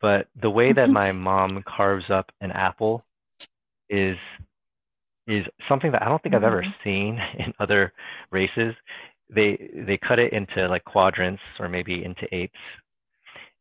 but 0.00 0.28
the 0.40 0.48
way 0.48 0.72
that 0.72 0.88
my 0.88 1.12
mom 1.28 1.62
carves 1.66 2.08
up 2.08 2.30
an 2.40 2.52
apple 2.52 3.04
is 3.90 4.16
is 5.26 5.44
something 5.68 5.92
that 5.92 6.02
I 6.02 6.06
don't 6.06 6.22
think 6.22 6.34
mm-hmm. 6.34 6.44
I've 6.44 6.52
ever 6.52 6.62
mm-hmm. 6.62 6.88
seen 6.88 7.20
in 7.38 7.52
other 7.58 7.92
races. 8.30 8.74
They 9.28 9.70
they 9.74 9.98
cut 9.98 10.18
it 10.18 10.32
into 10.32 10.68
like 10.68 10.84
quadrants 10.84 11.42
or 11.58 11.68
maybe 11.68 12.04
into 12.04 12.32
eighths, 12.34 12.54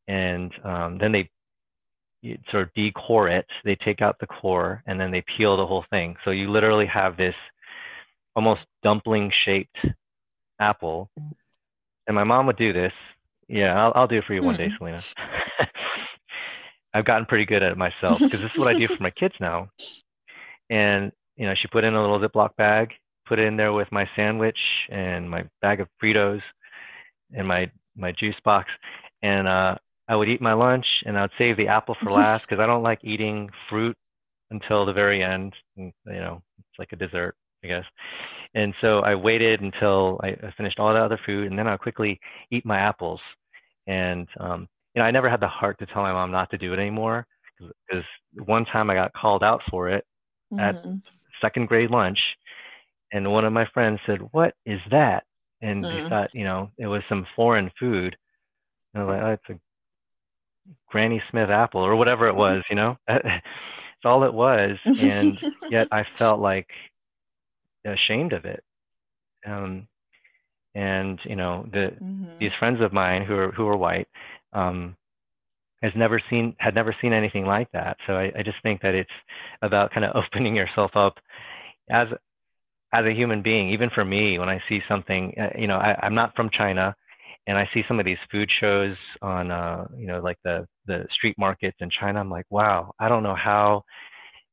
and 0.07 0.51
um, 0.63 0.97
then 0.97 1.11
they 1.11 1.29
sort 2.51 2.63
of 2.63 2.73
decore 2.73 3.29
it. 3.29 3.45
They 3.63 3.75
take 3.75 4.01
out 4.01 4.17
the 4.19 4.27
core 4.27 4.83
and 4.85 4.99
then 4.99 5.11
they 5.11 5.23
peel 5.37 5.57
the 5.57 5.65
whole 5.65 5.85
thing. 5.89 6.15
So 6.23 6.31
you 6.31 6.49
literally 6.49 6.85
have 6.87 7.17
this 7.17 7.35
almost 8.35 8.61
dumpling 8.83 9.31
shaped 9.45 9.77
apple. 10.59 11.09
And 12.07 12.15
my 12.15 12.23
mom 12.23 12.45
would 12.47 12.57
do 12.57 12.73
this. 12.73 12.93
Yeah, 13.47 13.79
I'll, 13.79 13.91
I'll 13.95 14.07
do 14.07 14.17
it 14.17 14.23
for 14.25 14.33
you 14.33 14.43
one 14.43 14.55
day, 14.55 14.67
mm-hmm. 14.67 14.77
Selena. 14.77 15.01
I've 16.93 17.05
gotten 17.05 17.25
pretty 17.25 17.45
good 17.45 17.61
at 17.61 17.71
it 17.71 17.77
myself 17.77 18.19
because 18.19 18.41
this 18.41 18.53
is 18.53 18.57
what 18.57 18.73
I 18.73 18.77
do 18.77 18.87
for 18.87 19.03
my 19.03 19.11
kids 19.11 19.35
now. 19.39 19.69
And 20.69 21.11
you 21.35 21.45
know, 21.45 21.53
she 21.61 21.67
put 21.67 21.83
in 21.83 21.93
a 21.93 22.01
little 22.01 22.19
Ziploc 22.19 22.55
bag, 22.55 22.93
put 23.27 23.39
it 23.39 23.45
in 23.45 23.57
there 23.57 23.73
with 23.73 23.91
my 23.91 24.07
sandwich 24.15 24.57
and 24.89 25.29
my 25.29 25.43
bag 25.61 25.81
of 25.81 25.89
Fritos 26.01 26.41
and 27.33 27.47
my 27.47 27.69
my 27.97 28.13
juice 28.13 28.35
box, 28.43 28.69
and 29.21 29.47
uh, 29.47 29.75
I 30.07 30.15
would 30.15 30.29
eat 30.29 30.41
my 30.41 30.53
lunch 30.53 30.85
and 31.05 31.17
I'd 31.17 31.31
save 31.37 31.57
the 31.57 31.67
apple 31.67 31.95
for 32.01 32.11
last 32.11 32.41
because 32.47 32.61
I 32.61 32.67
don't 32.67 32.83
like 32.83 32.99
eating 33.03 33.49
fruit 33.69 33.97
until 34.51 34.85
the 34.85 34.93
very 34.93 35.23
end. 35.23 35.53
And, 35.77 35.91
you 36.05 36.13
know, 36.13 36.41
it's 36.59 36.79
like 36.79 36.91
a 36.91 36.95
dessert, 36.95 37.35
I 37.63 37.67
guess. 37.67 37.85
And 38.53 38.73
so 38.79 38.99
I 38.99 39.15
waited 39.15 39.61
until 39.61 40.19
I 40.23 40.35
finished 40.55 40.79
all 40.79 40.93
the 40.93 40.99
other 40.99 41.19
food, 41.25 41.49
and 41.49 41.59
then 41.59 41.67
I'd 41.67 41.79
quickly 41.79 42.19
eat 42.51 42.65
my 42.65 42.77
apples. 42.77 43.19
And 43.85 44.27
um, 44.39 44.67
you 44.95 45.01
know, 45.01 45.05
I 45.05 45.11
never 45.11 45.29
had 45.29 45.41
the 45.41 45.47
heart 45.47 45.77
to 45.79 45.85
tell 45.85 46.01
my 46.01 46.13
mom 46.13 46.31
not 46.31 46.49
to 46.51 46.57
do 46.57 46.71
it 46.71 46.79
anymore 46.79 47.27
because 47.59 48.03
one 48.45 48.65
time 48.65 48.89
I 48.89 48.95
got 48.95 49.13
called 49.13 49.43
out 49.43 49.61
for 49.69 49.89
it 49.89 50.05
mm-hmm. 50.53 50.59
at 50.61 50.83
second 51.41 51.67
grade 51.67 51.91
lunch, 51.91 52.17
and 53.11 53.29
one 53.29 53.43
of 53.43 53.51
my 53.51 53.67
friends 53.73 53.99
said, 54.05 54.19
"What 54.31 54.53
is 54.65 54.79
that?" 54.89 55.25
And 55.61 55.83
mm. 55.83 55.91
they 55.91 56.07
thought, 56.07 56.33
you 56.33 56.45
know, 56.45 56.71
it 56.77 56.87
was 56.87 57.01
some 57.09 57.27
foreign 57.35 57.71
food. 57.77 58.15
And 58.93 59.03
I 59.03 59.05
was 59.05 59.13
like, 59.13 59.21
"Oh, 59.21 59.31
it's 59.31 59.49
a 59.49 59.59
Granny 60.87 61.21
Smith 61.29 61.49
apple 61.49 61.81
or 61.81 61.95
whatever 61.95 62.27
it 62.27 62.35
was, 62.35 62.63
you 62.69 62.75
know. 62.75 62.97
it's 63.07 64.05
all 64.05 64.23
it 64.23 64.33
was, 64.33 64.77
and 64.85 65.41
yet 65.69 65.87
I 65.91 66.05
felt 66.17 66.39
like 66.39 66.67
ashamed 67.85 68.33
of 68.33 68.45
it. 68.45 68.63
Um, 69.45 69.87
and 70.73 71.19
you 71.23 71.35
know, 71.35 71.67
the 71.71 71.93
mm-hmm. 72.01 72.37
these 72.39 72.53
friends 72.59 72.81
of 72.81 72.93
mine 72.93 73.23
who 73.23 73.35
are 73.35 73.51
who 73.51 73.67
are 73.67 73.77
white 73.77 74.07
um, 74.53 74.95
has 75.81 75.93
never 75.95 76.21
seen 76.29 76.55
had 76.59 76.75
never 76.75 76.95
seen 77.01 77.13
anything 77.13 77.45
like 77.45 77.71
that. 77.71 77.97
So 78.07 78.13
I, 78.13 78.31
I 78.37 78.43
just 78.43 78.57
think 78.63 78.81
that 78.81 78.95
it's 78.95 79.09
about 79.61 79.91
kind 79.91 80.05
of 80.05 80.15
opening 80.23 80.55
yourself 80.55 80.91
up 80.95 81.17
as 81.89 82.07
as 82.93 83.05
a 83.05 83.13
human 83.13 83.41
being. 83.41 83.69
Even 83.69 83.89
for 83.89 84.03
me, 84.03 84.39
when 84.39 84.49
I 84.49 84.61
see 84.67 84.81
something, 84.87 85.33
uh, 85.39 85.57
you 85.57 85.67
know, 85.67 85.77
I, 85.77 85.97
I'm 86.03 86.15
not 86.15 86.35
from 86.35 86.49
China 86.49 86.95
and 87.47 87.57
I 87.57 87.69
see 87.73 87.83
some 87.87 87.99
of 87.99 88.05
these 88.05 88.17
food 88.31 88.49
shows 88.59 88.95
on, 89.21 89.51
uh, 89.51 89.87
you 89.97 90.07
know, 90.07 90.19
like 90.19 90.37
the 90.43 90.67
the 90.87 91.05
street 91.11 91.35
markets 91.37 91.77
in 91.79 91.89
China. 91.89 92.19
I'm 92.19 92.29
like, 92.29 92.45
wow, 92.49 92.93
I 92.99 93.07
don't 93.09 93.23
know 93.23 93.35
how 93.35 93.83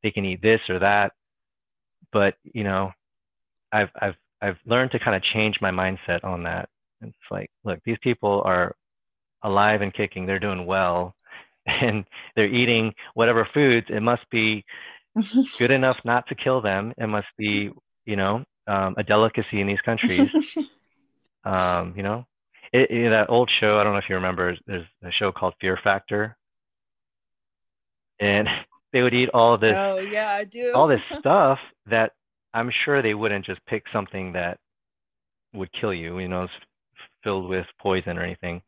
they 0.03 0.11
can 0.11 0.24
eat 0.24 0.43
this 0.43 0.61
or 0.68 0.78
that, 0.80 1.12
but 2.12 2.34
you 2.43 2.64
know, 2.64 2.93
I've 3.72 3.88
I've 4.01 4.16
I've 4.40 4.59
learned 4.66 4.90
to 4.93 4.99
kind 4.99 5.16
of 5.16 5.22
change 5.22 5.57
my 5.61 5.70
mindset 5.70 6.24
on 6.24 6.43
that. 6.45 6.68
It's 7.01 7.16
like, 7.30 7.51
look, 7.64 7.80
these 7.84 7.99
people 8.03 8.43
are 8.45 8.74
alive 9.43 9.80
and 9.82 9.95
kicking. 9.95 10.26
They're 10.26 10.38
doing 10.38 10.66
well, 10.66 11.14
and 11.66 12.05
they're 12.36 12.47
eating 12.47 12.93
whatever 13.14 13.49
foods. 13.55 13.86
It 13.88 14.03
must 14.03 14.28
be 14.30 14.64
good 15.59 15.70
enough 15.70 15.97
not 16.05 16.26
to 16.28 16.34
kill 16.34 16.61
them. 16.61 16.93
It 16.99 17.07
must 17.07 17.28
be, 17.38 17.70
you 18.05 18.16
know, 18.16 18.45
um, 18.66 18.95
a 18.99 19.03
delicacy 19.03 19.61
in 19.61 19.66
these 19.66 19.80
countries. 19.80 20.28
um, 21.45 21.95
you 21.97 22.03
know, 22.03 22.26
it, 22.73 22.91
it, 22.91 23.11
that 23.11 23.31
old 23.31 23.51
show. 23.61 23.79
I 23.79 23.85
don't 23.85 23.93
know 23.93 23.99
if 23.99 24.09
you 24.09 24.14
remember. 24.16 24.57
There's 24.66 24.87
a 25.03 25.11
show 25.12 25.31
called 25.31 25.55
Fear 25.61 25.79
Factor, 25.83 26.37
and 28.18 28.49
they 28.93 29.03
would 29.03 29.14
eat 29.14 29.29
all 29.35 29.59
this. 29.59 29.77
Oh 29.77 29.99
yeah, 29.99 30.31
I 30.31 30.45
do. 30.45 30.73
all 30.75 30.87
this 30.87 31.03
stuff 31.18 31.59
that 31.87 32.12
I'm 32.55 32.70
sure 32.85 33.03
they 33.03 33.14
wouldn't 33.14 33.45
just 33.45 33.64
pick 33.66 33.85
something 33.93 34.33
that 34.33 34.59
would 35.55 35.70
kill 35.79 35.93
you. 35.93 36.18
You 36.18 36.29
know, 36.29 36.49
filled 37.23 37.49
with 37.49 37.66
poison 37.81 38.18
or 38.18 38.23
anything. 38.23 38.62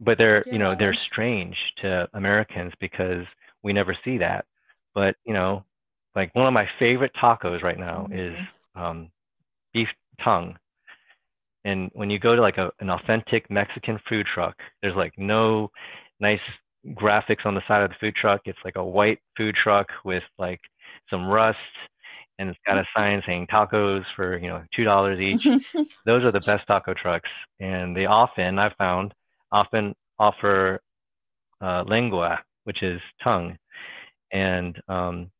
But 0.00 0.16
they're 0.16 0.42
yeah. 0.46 0.52
you 0.52 0.58
know 0.58 0.74
they're 0.74 0.96
strange 1.06 1.56
to 1.82 2.08
Americans 2.14 2.72
because 2.80 3.26
we 3.62 3.72
never 3.72 3.96
see 4.04 4.18
that. 4.18 4.46
But 4.94 5.16
you 5.24 5.34
know, 5.34 5.64
like 6.14 6.34
one 6.34 6.46
of 6.46 6.52
my 6.52 6.68
favorite 6.78 7.12
tacos 7.20 7.62
right 7.62 7.78
now 7.78 8.06
mm-hmm. 8.08 8.18
is 8.18 8.36
um, 8.76 9.10
beef 9.72 9.88
tongue 10.22 10.56
and 11.64 11.90
when 11.92 12.10
you 12.10 12.18
go 12.18 12.34
to 12.34 12.40
like 12.40 12.58
a, 12.58 12.70
an 12.80 12.90
authentic 12.90 13.50
Mexican 13.50 13.98
food 14.08 14.26
truck, 14.32 14.56
there's 14.82 14.96
like 14.96 15.12
no 15.18 15.70
nice 16.20 16.40
graphics 16.94 17.44
on 17.44 17.54
the 17.54 17.62
side 17.68 17.82
of 17.82 17.90
the 17.90 17.96
food 18.00 18.14
truck. 18.14 18.40
It's 18.44 18.58
like 18.64 18.76
a 18.76 18.84
white 18.84 19.18
food 19.36 19.54
truck 19.62 19.88
with 20.04 20.22
like 20.38 20.60
some 21.10 21.26
rust 21.26 21.58
and 22.38 22.48
it's 22.48 22.58
got 22.66 22.78
a 22.78 22.84
sign 22.96 23.22
saying 23.26 23.48
tacos 23.48 24.04
for, 24.16 24.38
you 24.38 24.48
know, 24.48 24.62
$2 24.78 25.20
each. 25.20 25.44
Those 26.06 26.24
are 26.24 26.32
the 26.32 26.40
best 26.40 26.66
taco 26.66 26.94
trucks. 26.94 27.28
And 27.60 27.94
they 27.94 28.06
often, 28.06 28.58
I've 28.58 28.76
found, 28.78 29.12
often 29.52 29.94
offer 30.18 30.80
uh, 31.60 31.84
lengua, 31.86 32.38
which 32.64 32.82
is 32.82 32.98
tongue. 33.22 33.58
And 34.32 34.80
um, 34.88 35.30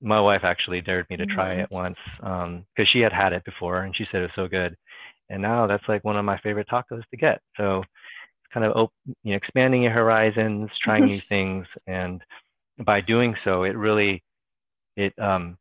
my 0.00 0.20
wife 0.20 0.44
actually 0.44 0.80
dared 0.80 1.06
me 1.10 1.16
to 1.16 1.26
try 1.26 1.52
mm-hmm. 1.52 1.60
it 1.60 1.70
once 1.70 1.98
because 2.16 2.46
um, 2.46 2.86
she 2.90 3.00
had 3.00 3.12
had 3.12 3.32
it 3.32 3.44
before 3.44 3.82
and 3.82 3.94
she 3.94 4.06
said 4.10 4.20
it 4.20 4.24
was 4.24 4.30
so 4.34 4.48
good 4.48 4.76
and 5.28 5.42
now 5.42 5.66
that's 5.66 5.84
like 5.88 6.04
one 6.04 6.16
of 6.16 6.24
my 6.24 6.38
favorite 6.38 6.68
tacos 6.68 7.02
to 7.10 7.16
get. 7.16 7.40
So 7.56 7.80
it's 7.80 8.52
kind 8.52 8.64
of 8.64 8.76
op- 8.76 8.92
you 9.22 9.32
know, 9.32 9.36
expanding 9.36 9.82
your 9.82 9.92
horizons, 9.92 10.70
trying 10.82 11.06
new 11.06 11.20
things, 11.28 11.66
and 11.86 12.22
by 12.84 13.00
doing 13.00 13.34
so, 13.44 13.64
it 13.64 13.76
really 13.76 14.22
it 14.96 15.12
um, 15.18 15.58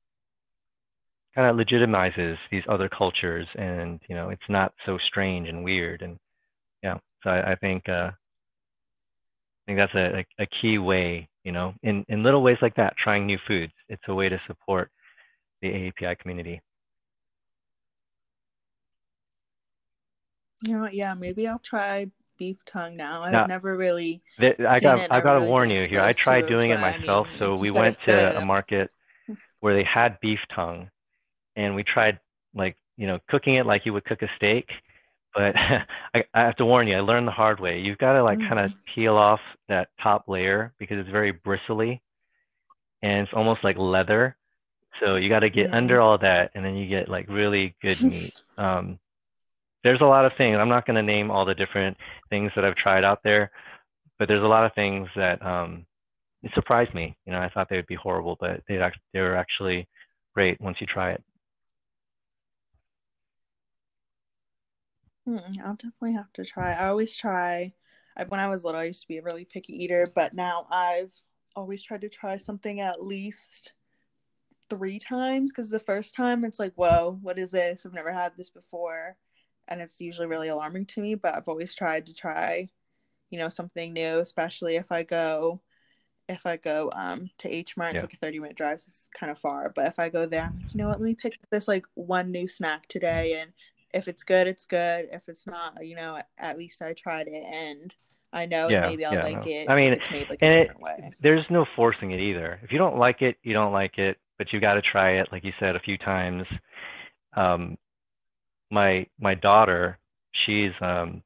kind 1.34 1.50
of 1.50 1.66
legitimizes 1.66 2.38
these 2.52 2.64
other 2.70 2.90
cultures, 2.90 3.48
and 3.56 4.00
you 4.08 4.16
know, 4.16 4.30
it's 4.30 4.50
not 4.50 4.74
so 4.86 4.98
strange 5.08 5.50
and 5.50 5.64
weird. 5.64 6.02
And 6.02 6.18
yeah, 6.84 6.98
so 7.24 7.30
I, 7.30 7.52
I 7.52 7.56
think 7.56 7.88
uh, 7.90 8.12
I 8.12 9.66
think 9.66 9.78
that's 9.78 9.96
a, 9.96 10.20
a, 10.20 10.44
a 10.44 10.48
key 10.62 10.78
way, 10.78 11.28
you 11.44 11.52
know, 11.52 11.74
in 11.84 12.06
in 12.08 12.24
little 12.24 12.44
ways 12.44 12.58
like 12.62 12.76
that, 12.76 12.96
trying 12.98 13.26
new 13.26 13.40
foods. 13.48 13.74
It's 13.90 14.04
a 14.08 14.14
way 14.14 14.30
to 14.30 14.40
support 14.48 14.90
the 15.62 15.70
AAPI 15.70 16.20
community. 16.20 16.62
You 20.62 20.78
know, 20.78 20.90
yeah, 20.92 21.14
maybe 21.14 21.48
I'll 21.48 21.60
try 21.60 22.08
beef 22.38 22.58
tongue 22.66 22.96
now. 22.96 23.24
I've 23.24 23.32
now, 23.32 23.46
never 23.46 23.76
really. 23.78 24.22
I 24.40 24.80
got. 24.80 25.12
I 25.12 25.22
got 25.22 25.34
to 25.34 25.40
really 25.40 25.48
warn 25.48 25.70
you 25.70 25.88
here. 25.88 26.02
I 26.02 26.12
tried 26.12 26.48
doing 26.48 26.72
it 26.72 26.80
myself. 26.80 27.28
I 27.28 27.30
mean, 27.32 27.40
so 27.40 27.56
we 27.56 27.72
went 27.72 27.98
to 28.00 28.38
a 28.38 28.46
market 28.46 28.92
where 29.60 29.76
they 29.76 29.84
had 29.84 30.20
beef 30.20 30.40
tongue, 30.54 30.90
and 31.56 31.76
we 31.76 31.84
tried 31.84 32.20
like 32.54 32.78
you 32.98 33.08
know 33.08 33.20
cooking 33.30 33.56
it 33.56 33.66
like 33.66 33.86
you 33.86 33.94
would 33.94 34.06
cook 34.06 34.22
a 34.22 34.30
steak. 34.38 34.70
But 35.34 35.56
I, 35.58 36.24
I 36.34 36.42
have 36.42 36.56
to 36.58 36.66
warn 36.66 36.88
you. 36.88 36.96
I 36.96 37.02
learned 37.02 37.28
the 37.28 37.32
hard 37.32 37.60
way. 37.60 37.80
You've 37.80 37.98
got 37.98 38.14
to 38.14 38.24
like 38.24 38.40
mm-hmm. 38.40 38.48
kind 38.48 38.60
of 38.60 38.74
peel 38.94 39.16
off 39.16 39.42
that 39.68 39.90
top 40.02 40.28
layer 40.28 40.74
because 40.80 41.00
it's 41.00 41.10
very 41.10 41.32
bristly, 41.32 42.02
and 43.02 43.22
it's 43.22 43.34
almost 43.34 43.64
like 43.64 43.78
leather. 43.78 44.36
So 45.02 45.18
you 45.18 45.28
got 45.28 45.40
to 45.40 45.50
get 45.50 45.68
mm-hmm. 45.68 45.76
under 45.76 46.00
all 46.00 46.18
that, 46.20 46.52
and 46.56 46.64
then 46.64 46.76
you 46.76 46.88
get 46.88 47.10
like 47.10 47.28
really 47.28 47.76
good 47.82 48.02
meat. 48.04 48.42
Um, 48.58 49.00
there's 49.86 50.02
a 50.02 50.06
lot 50.06 50.26
of 50.26 50.32
things. 50.36 50.58
I'm 50.60 50.68
not 50.68 50.88
going 50.88 50.96
to 50.96 51.04
name 51.04 51.30
all 51.30 51.46
the 51.46 51.54
different 51.54 51.96
things 52.32 52.52
that 52.56 52.66
I've 52.66 52.76
tried 52.76 53.04
out 53.04 53.20
there, 53.24 53.52
but 54.18 54.28
there's 54.28 54.44
a 54.44 54.48
lot 54.48 54.66
of 54.66 54.74
things 54.74 55.08
that 55.16 55.40
um, 55.46 55.86
it 56.42 56.52
surprised 56.56 56.96
me. 56.96 57.16
You 57.28 57.34
know, 57.34 57.40
I 57.40 57.50
thought 57.50 57.70
they 57.70 57.76
would 57.76 57.86
be 57.86 57.96
horrible, 57.96 58.36
but 58.40 58.64
they 58.68 58.80
they 59.14 59.20
were 59.20 59.36
actually 59.36 59.88
great 60.34 60.60
once 60.60 60.78
you 60.82 60.88
try 60.88 61.12
it. 61.12 61.24
I'll 65.64 65.76
definitely 65.76 66.14
have 66.14 66.34
to 66.34 66.46
try. 66.46 66.74
I 66.74 66.88
always 66.88 67.16
try. 67.16 67.74
I, 68.18 68.24
when 68.24 68.40
I 68.40 68.48
was 68.48 68.64
little, 68.64 68.82
I 68.82 68.86
used 68.86 69.02
to 69.02 69.08
be 69.08 69.20
a 69.20 69.24
really 69.24 69.46
picky 69.46 69.84
eater, 69.84 70.12
but 70.14 70.34
now 70.34 70.66
I've 70.72 71.12
always 71.56 71.84
tried 71.84 72.02
to 72.02 72.10
try 72.10 72.38
something 72.38 72.80
at 72.80 73.04
least 73.04 73.74
three 74.68 74.98
times 74.98 75.52
because 75.52 75.70
the 75.70 75.80
first 75.80 76.16
time 76.16 76.44
it's 76.44 76.60
like, 76.60 76.74
whoa, 76.74 77.20
what 77.22 77.38
is 77.38 77.52
this? 77.52 77.86
I've 77.86 77.94
never 77.94 78.12
had 78.12 78.34
this 78.36 78.50
before. 78.50 79.16
And 79.68 79.82
it's 79.82 80.00
usually 80.00 80.28
really 80.28 80.48
alarming 80.48 80.86
to 80.88 81.02
me, 81.02 81.16
but 81.16 81.36
I've 81.36 81.48
always 81.48 81.74
tried 81.74 82.06
to 82.08 82.14
try, 82.14 82.70
you 83.30 83.40
know, 83.40 83.50
something 83.50 83.94
new, 83.94 84.20
especially 84.20 84.76
if 84.76 84.92
I 84.92 85.04
go 85.04 85.62
if 86.28 86.46
I 86.48 86.58
go 86.58 86.92
um 86.96 87.30
to 87.40 87.50
H 87.50 87.78
Mart, 87.78 87.94
it's 87.94 88.04
like 88.04 88.14
a 88.14 88.18
30 88.18 88.40
minute 88.40 88.58
drive, 88.58 88.82
so 88.82 88.86
it's 88.88 89.10
kind 89.18 89.32
of 89.32 89.40
far. 89.40 89.72
But 89.76 89.88
if 89.88 90.00
I 90.00 90.10
go 90.10 90.26
there, 90.26 90.46
I'm 90.46 90.56
like, 90.56 90.74
you 90.74 90.80
know 90.80 90.88
what, 90.88 91.00
let 91.00 91.06
me 91.06 91.16
pick 91.16 91.34
this 91.52 91.68
like 91.68 91.86
one 91.94 92.32
new 92.32 92.48
snack 92.48 92.88
today 92.88 93.40
and 93.40 93.52
if 93.96 94.10
it's 94.10 94.24
good, 94.24 94.46
it's 94.46 94.66
good. 94.66 95.08
If 95.12 95.30
it's 95.30 95.48
not, 95.48 95.86
you 95.86 95.96
know, 95.96 96.20
at 96.38 96.58
least 96.58 96.82
I 96.82 96.94
tried 96.94 97.28
it 97.28 97.44
and 97.54 97.94
I 98.34 98.46
know 98.46 98.68
yeah, 98.68 98.82
maybe 98.82 99.06
I'll 99.06 99.14
yeah, 99.14 99.24
like 99.24 99.46
no. 99.46 99.52
it. 99.52 99.70
I 99.70 99.76
mean, 99.76 99.94
it's 99.94 100.12
made 100.12 100.30
like 100.30 100.42
a 100.42 100.64
different 100.64 100.82
it, 100.82 100.84
way. 100.84 101.14
There's 101.22 101.46
no 101.50 101.66
forcing 101.78 102.12
it 102.12 102.20
either. 102.20 102.60
If 102.62 102.74
you 102.74 102.78
don't 102.78 102.98
like 102.98 103.22
it, 103.22 103.38
you 103.44 103.54
don't 103.54 103.72
like 103.72 103.98
it, 103.98 104.18
but 104.38 104.52
you 104.52 104.60
got 104.60 104.74
to 104.74 104.82
try 104.82 105.12
it, 105.20 105.30
like 105.32 105.46
you 105.46 105.54
said, 105.60 105.78
a 105.78 105.80
few 105.80 105.98
times. 105.98 106.44
Um, 107.38 107.78
my 108.72 109.06
my 109.20 109.36
daughter, 109.36 109.98
she's 110.46 110.72
um, 110.82 111.22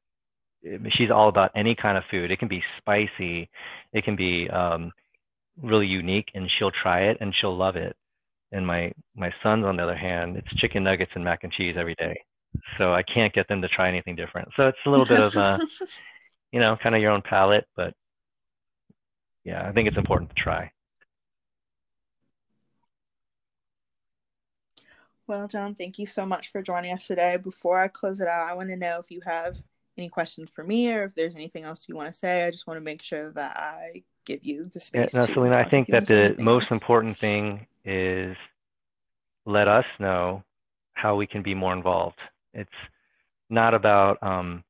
she's 0.90 1.10
all 1.10 1.28
about 1.28 1.50
any 1.54 1.74
kind 1.74 1.96
of 1.96 2.04
food. 2.10 2.30
It 2.30 2.38
can 2.38 2.48
be 2.48 2.62
spicy, 2.78 3.48
it 3.92 4.04
can 4.04 4.16
be 4.16 4.48
um, 4.50 4.92
really 5.62 5.86
unique, 5.86 6.28
and 6.34 6.50
she'll 6.58 6.72
try 6.82 7.02
it 7.04 7.18
and 7.20 7.34
she'll 7.40 7.56
love 7.56 7.76
it. 7.76 7.96
And 8.52 8.66
my 8.66 8.92
my 9.14 9.30
sons, 9.42 9.64
on 9.64 9.76
the 9.76 9.82
other 9.82 9.96
hand, 9.96 10.36
it's 10.36 10.60
chicken 10.60 10.84
nuggets 10.84 11.12
and 11.14 11.24
mac 11.24 11.44
and 11.44 11.52
cheese 11.52 11.76
every 11.78 11.94
day. 11.96 12.20
So 12.78 12.92
I 12.92 13.02
can't 13.02 13.32
get 13.32 13.46
them 13.48 13.62
to 13.62 13.68
try 13.68 13.88
anything 13.88 14.16
different. 14.16 14.48
So 14.56 14.66
it's 14.68 14.78
a 14.86 14.90
little 14.90 15.06
bit 15.06 15.20
of 15.20 15.36
uh, 15.36 15.58
you 16.52 16.60
know, 16.60 16.76
kind 16.82 16.94
of 16.94 17.00
your 17.00 17.12
own 17.12 17.22
palate, 17.22 17.66
but 17.76 17.94
yeah, 19.44 19.66
I 19.66 19.72
think 19.72 19.88
it's 19.88 19.96
important 19.96 20.30
to 20.30 20.42
try. 20.42 20.70
Well, 25.30 25.46
John, 25.46 25.76
thank 25.76 26.00
you 26.00 26.06
so 26.06 26.26
much 26.26 26.50
for 26.50 26.60
joining 26.60 26.92
us 26.92 27.06
today. 27.06 27.36
Before 27.36 27.80
I 27.80 27.86
close 27.86 28.18
it 28.18 28.26
out, 28.26 28.48
I 28.48 28.54
want 28.54 28.68
to 28.70 28.76
know 28.76 28.98
if 28.98 29.12
you 29.12 29.20
have 29.24 29.56
any 29.96 30.08
questions 30.08 30.50
for 30.52 30.64
me 30.64 30.92
or 30.92 31.04
if 31.04 31.14
there's 31.14 31.36
anything 31.36 31.62
else 31.62 31.88
you 31.88 31.94
want 31.94 32.12
to 32.12 32.18
say. 32.18 32.44
I 32.44 32.50
just 32.50 32.66
want 32.66 32.78
to 32.78 32.84
make 32.84 33.00
sure 33.00 33.30
that 33.30 33.56
I 33.56 34.02
give 34.26 34.44
you 34.44 34.64
the 34.64 34.80
space. 34.80 35.14
Yeah, 35.14 35.20
no, 35.20 35.26
Selena, 35.26 35.56
I 35.56 35.62
think 35.62 35.86
that 35.86 36.06
the 36.06 36.34
most 36.40 36.64
else. 36.64 36.72
important 36.72 37.16
thing 37.16 37.64
is 37.84 38.36
let 39.46 39.68
us 39.68 39.84
know 40.00 40.42
how 40.94 41.14
we 41.14 41.28
can 41.28 41.44
be 41.44 41.54
more 41.54 41.74
involved. 41.74 42.18
It's 42.52 42.68
not 43.48 43.72
about 43.72 44.20
um, 44.24 44.64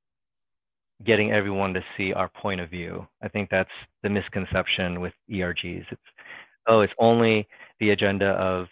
getting 1.07 1.33
everyone 1.33 1.73
to 1.73 1.81
see 1.97 2.13
our 2.13 2.29
point 2.29 2.61
of 2.61 2.69
view. 2.69 3.09
I 3.23 3.29
think 3.29 3.49
that's 3.49 3.71
the 4.03 4.11
misconception 4.11 5.01
with 5.01 5.15
ERGs. 5.31 5.87
It's 5.91 6.03
oh, 6.67 6.83
it's 6.83 6.93
only 6.99 7.49
the 7.79 7.93
agenda 7.93 8.33
of 8.33 8.67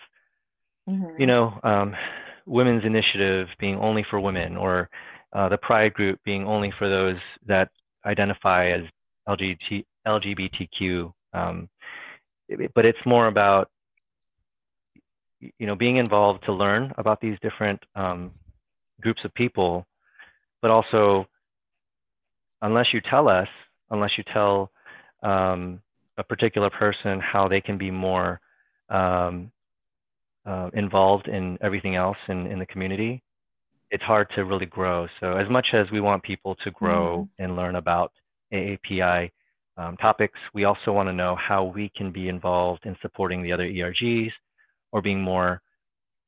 mm-hmm. 0.88 1.20
you 1.20 1.26
know 1.26 1.58
um, 1.62 1.94
women's 2.46 2.84
initiative 2.84 3.48
being 3.60 3.76
only 3.76 4.04
for 4.08 4.20
women 4.20 4.56
or 4.56 4.88
uh, 5.32 5.48
the 5.48 5.58
pride 5.58 5.92
group 5.94 6.18
being 6.24 6.46
only 6.46 6.72
for 6.78 6.88
those 6.88 7.16
that 7.46 7.68
identify 8.06 8.70
as 8.70 8.82
LGBT, 9.28 9.84
LGBTQ. 10.06 11.12
Um, 11.34 11.68
but 12.74 12.86
it's 12.86 12.98
more 13.04 13.26
about 13.26 13.70
you 15.40 15.66
know 15.66 15.76
being 15.76 15.98
involved 15.98 16.44
to 16.46 16.52
learn 16.52 16.92
about 16.98 17.20
these 17.20 17.36
different 17.42 17.80
um, 17.94 18.32
groups 19.00 19.20
of 19.24 19.34
people, 19.34 19.86
but 20.62 20.70
also 20.70 21.26
unless 22.62 22.86
you 22.92 23.00
tell 23.08 23.28
us, 23.28 23.48
unless 23.90 24.10
you 24.16 24.24
tell 24.32 24.70
um, 25.22 25.80
a 26.16 26.24
particular 26.24 26.70
person 26.70 27.20
how 27.20 27.46
they 27.46 27.60
can 27.60 27.76
be 27.76 27.90
more 27.90 28.40
um, 28.88 29.52
uh, 30.48 30.70
involved 30.72 31.28
in 31.28 31.58
everything 31.60 31.94
else 31.94 32.16
in, 32.28 32.46
in 32.46 32.58
the 32.58 32.66
community, 32.66 33.22
it's 33.90 34.02
hard 34.02 34.28
to 34.34 34.44
really 34.44 34.66
grow. 34.66 35.06
So 35.20 35.32
as 35.32 35.48
much 35.50 35.66
as 35.74 35.86
we 35.92 36.00
want 36.00 36.22
people 36.22 36.56
to 36.64 36.70
grow 36.70 37.18
mm-hmm. 37.18 37.42
and 37.42 37.56
learn 37.56 37.76
about 37.76 38.12
AAPI 38.52 39.30
um, 39.76 39.96
topics, 39.98 40.38
we 40.54 40.64
also 40.64 40.92
want 40.92 41.08
to 41.08 41.12
know 41.12 41.36
how 41.36 41.64
we 41.64 41.90
can 41.94 42.10
be 42.10 42.28
involved 42.28 42.86
in 42.86 42.96
supporting 43.02 43.42
the 43.42 43.52
other 43.52 43.64
ERGs 43.64 44.30
or 44.90 45.02
being 45.02 45.20
more 45.20 45.60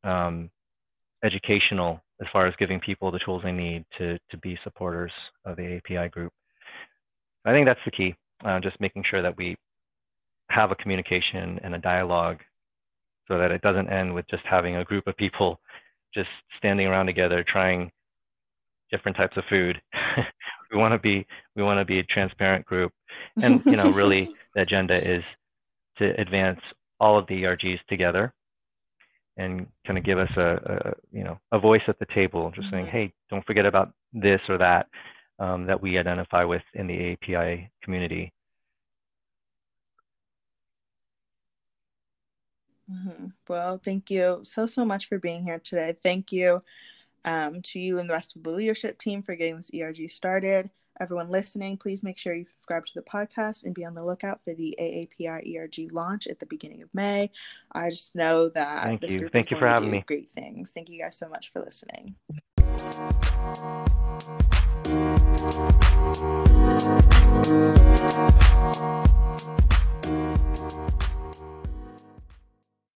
um, 0.05 0.51
educational 1.25 2.01
as 2.21 2.27
far 2.31 2.47
as 2.47 2.55
giving 2.59 2.79
people 2.81 3.11
the 3.11 3.21
tools 3.25 3.43
they 3.43 3.53
need 3.53 3.85
to, 3.97 4.19
to 4.31 4.37
be 4.39 4.59
supporters 4.63 5.13
of 5.47 5.57
the 5.57 5.77
API 5.79 6.11
group. 6.11 6.33
I 7.47 7.53
think 7.53 7.67
that's 7.67 7.81
the 7.87 7.91
key, 7.91 8.15
uh, 8.45 8.61
just 8.61 8.79
making 8.81 9.05
sure 9.11 9.23
that 9.23 9.37
we 9.39 9.57
have 10.51 10.71
a 10.71 10.75
communication 10.75 11.59
and 11.63 11.75
a 11.75 11.79
dialogue 11.79 12.39
so 13.31 13.39
that 13.39 13.53
it 13.53 13.63
doesn't 13.63 13.89
end 13.89 14.13
with 14.13 14.27
just 14.29 14.43
having 14.45 14.77
a 14.77 14.85
group 14.85 15.07
of 15.07 15.17
people 15.17 15.61
just 16.13 16.29
standing 16.59 16.89
around 16.89 17.07
together 17.07 17.45
trying 17.47 17.91
different 18.91 19.17
types 19.17 19.37
of 19.37 19.45
food. 19.49 19.81
we 20.73 20.79
want 20.79 20.93
to 20.93 20.99
be 20.99 21.25
we 21.55 21.63
want 21.63 21.79
to 21.79 21.85
be 21.85 22.01
a 22.01 22.05
transparent 22.05 22.67
group, 22.67 22.93
and 23.41 23.63
you 23.65 23.77
know 23.77 23.93
really 23.93 24.35
the 24.55 24.63
agenda 24.63 24.97
is 24.97 25.23
to 25.99 26.21
advance 26.21 26.61
all 26.99 27.17
of 27.17 27.27
the 27.29 27.43
ERGs 27.45 27.79
together 27.89 28.33
and 29.37 29.67
kind 29.87 29.97
of 29.99 30.05
give 30.05 30.19
us 30.19 30.31
a, 30.37 30.41
a, 30.41 30.93
you 31.13 31.23
know 31.23 31.39
a 31.53 31.59
voice 31.59 31.83
at 31.87 31.99
the 32.01 32.07
table, 32.13 32.51
just 32.51 32.67
mm-hmm. 32.67 32.75
saying, 32.75 32.87
hey, 32.87 33.13
don't 33.31 33.47
forget 33.47 33.65
about 33.65 33.93
this 34.13 34.41
or 34.49 34.59
that 34.59 34.87
um, 35.39 35.67
that 35.67 35.81
we 35.81 35.99
identify 35.99 36.43
with 36.43 36.63
in 36.75 36.89
the 36.89 37.13
API 37.13 37.71
community. 37.85 38.33
Mm-hmm. 42.91 43.27
Well, 43.49 43.81
thank 43.83 44.11
you 44.11 44.41
so, 44.43 44.67
so 44.67 44.85
much 44.85 45.09
for 45.09 45.19
being 45.19 45.45
here 45.45 45.59
today. 45.59 45.97
Thank 46.03 46.33
you 46.33 46.61
um, 47.25 47.63
to 47.63 47.79
you 47.79 47.99
and 47.99 48.09
the 48.09 48.15
rest 48.15 48.37
of 48.37 48.43
the 48.43 48.51
leadership 48.51 48.99
team 48.99 49.23
for 49.23 49.35
getting 49.35 49.57
this 49.57 49.71
ERG 49.75 50.09
started. 50.11 50.71
Everyone 51.01 51.31
listening, 51.31 51.79
please 51.79 52.03
make 52.03 52.19
sure 52.19 52.35
you 52.35 52.45
subscribe 52.45 52.85
to 52.85 52.93
the 52.95 53.03
podcast 53.03 53.65
and 53.65 53.75
be 53.75 53.87
on 53.87 53.95
the 53.95 54.05
lookout 54.05 54.41
for 54.45 54.53
the 54.53 54.77
AAPI 54.79 55.57
ERG 55.57 55.93
launch 55.93 56.27
at 56.27 56.39
the 56.39 56.47
beginning 56.47 56.83
of 56.83 56.93
May. 56.93 57.31
I 57.73 57.89
just 57.89 58.15
know 58.15 58.51
that 58.51 58.85
Thank 58.85 59.01
this 59.01 59.13
you. 59.13 59.31
Thank 59.33 59.51
you 59.51 59.57
for 59.57 59.67
having 59.67 59.91
me. 59.91 60.05
Great 60.07 60.29
things. 60.29 60.73
Thank 60.73 60.91
you 60.91 61.01
guys 61.01 61.17
so 61.17 61.29
much 61.31 61.53
for 61.53 61.61
listening. 61.61 62.17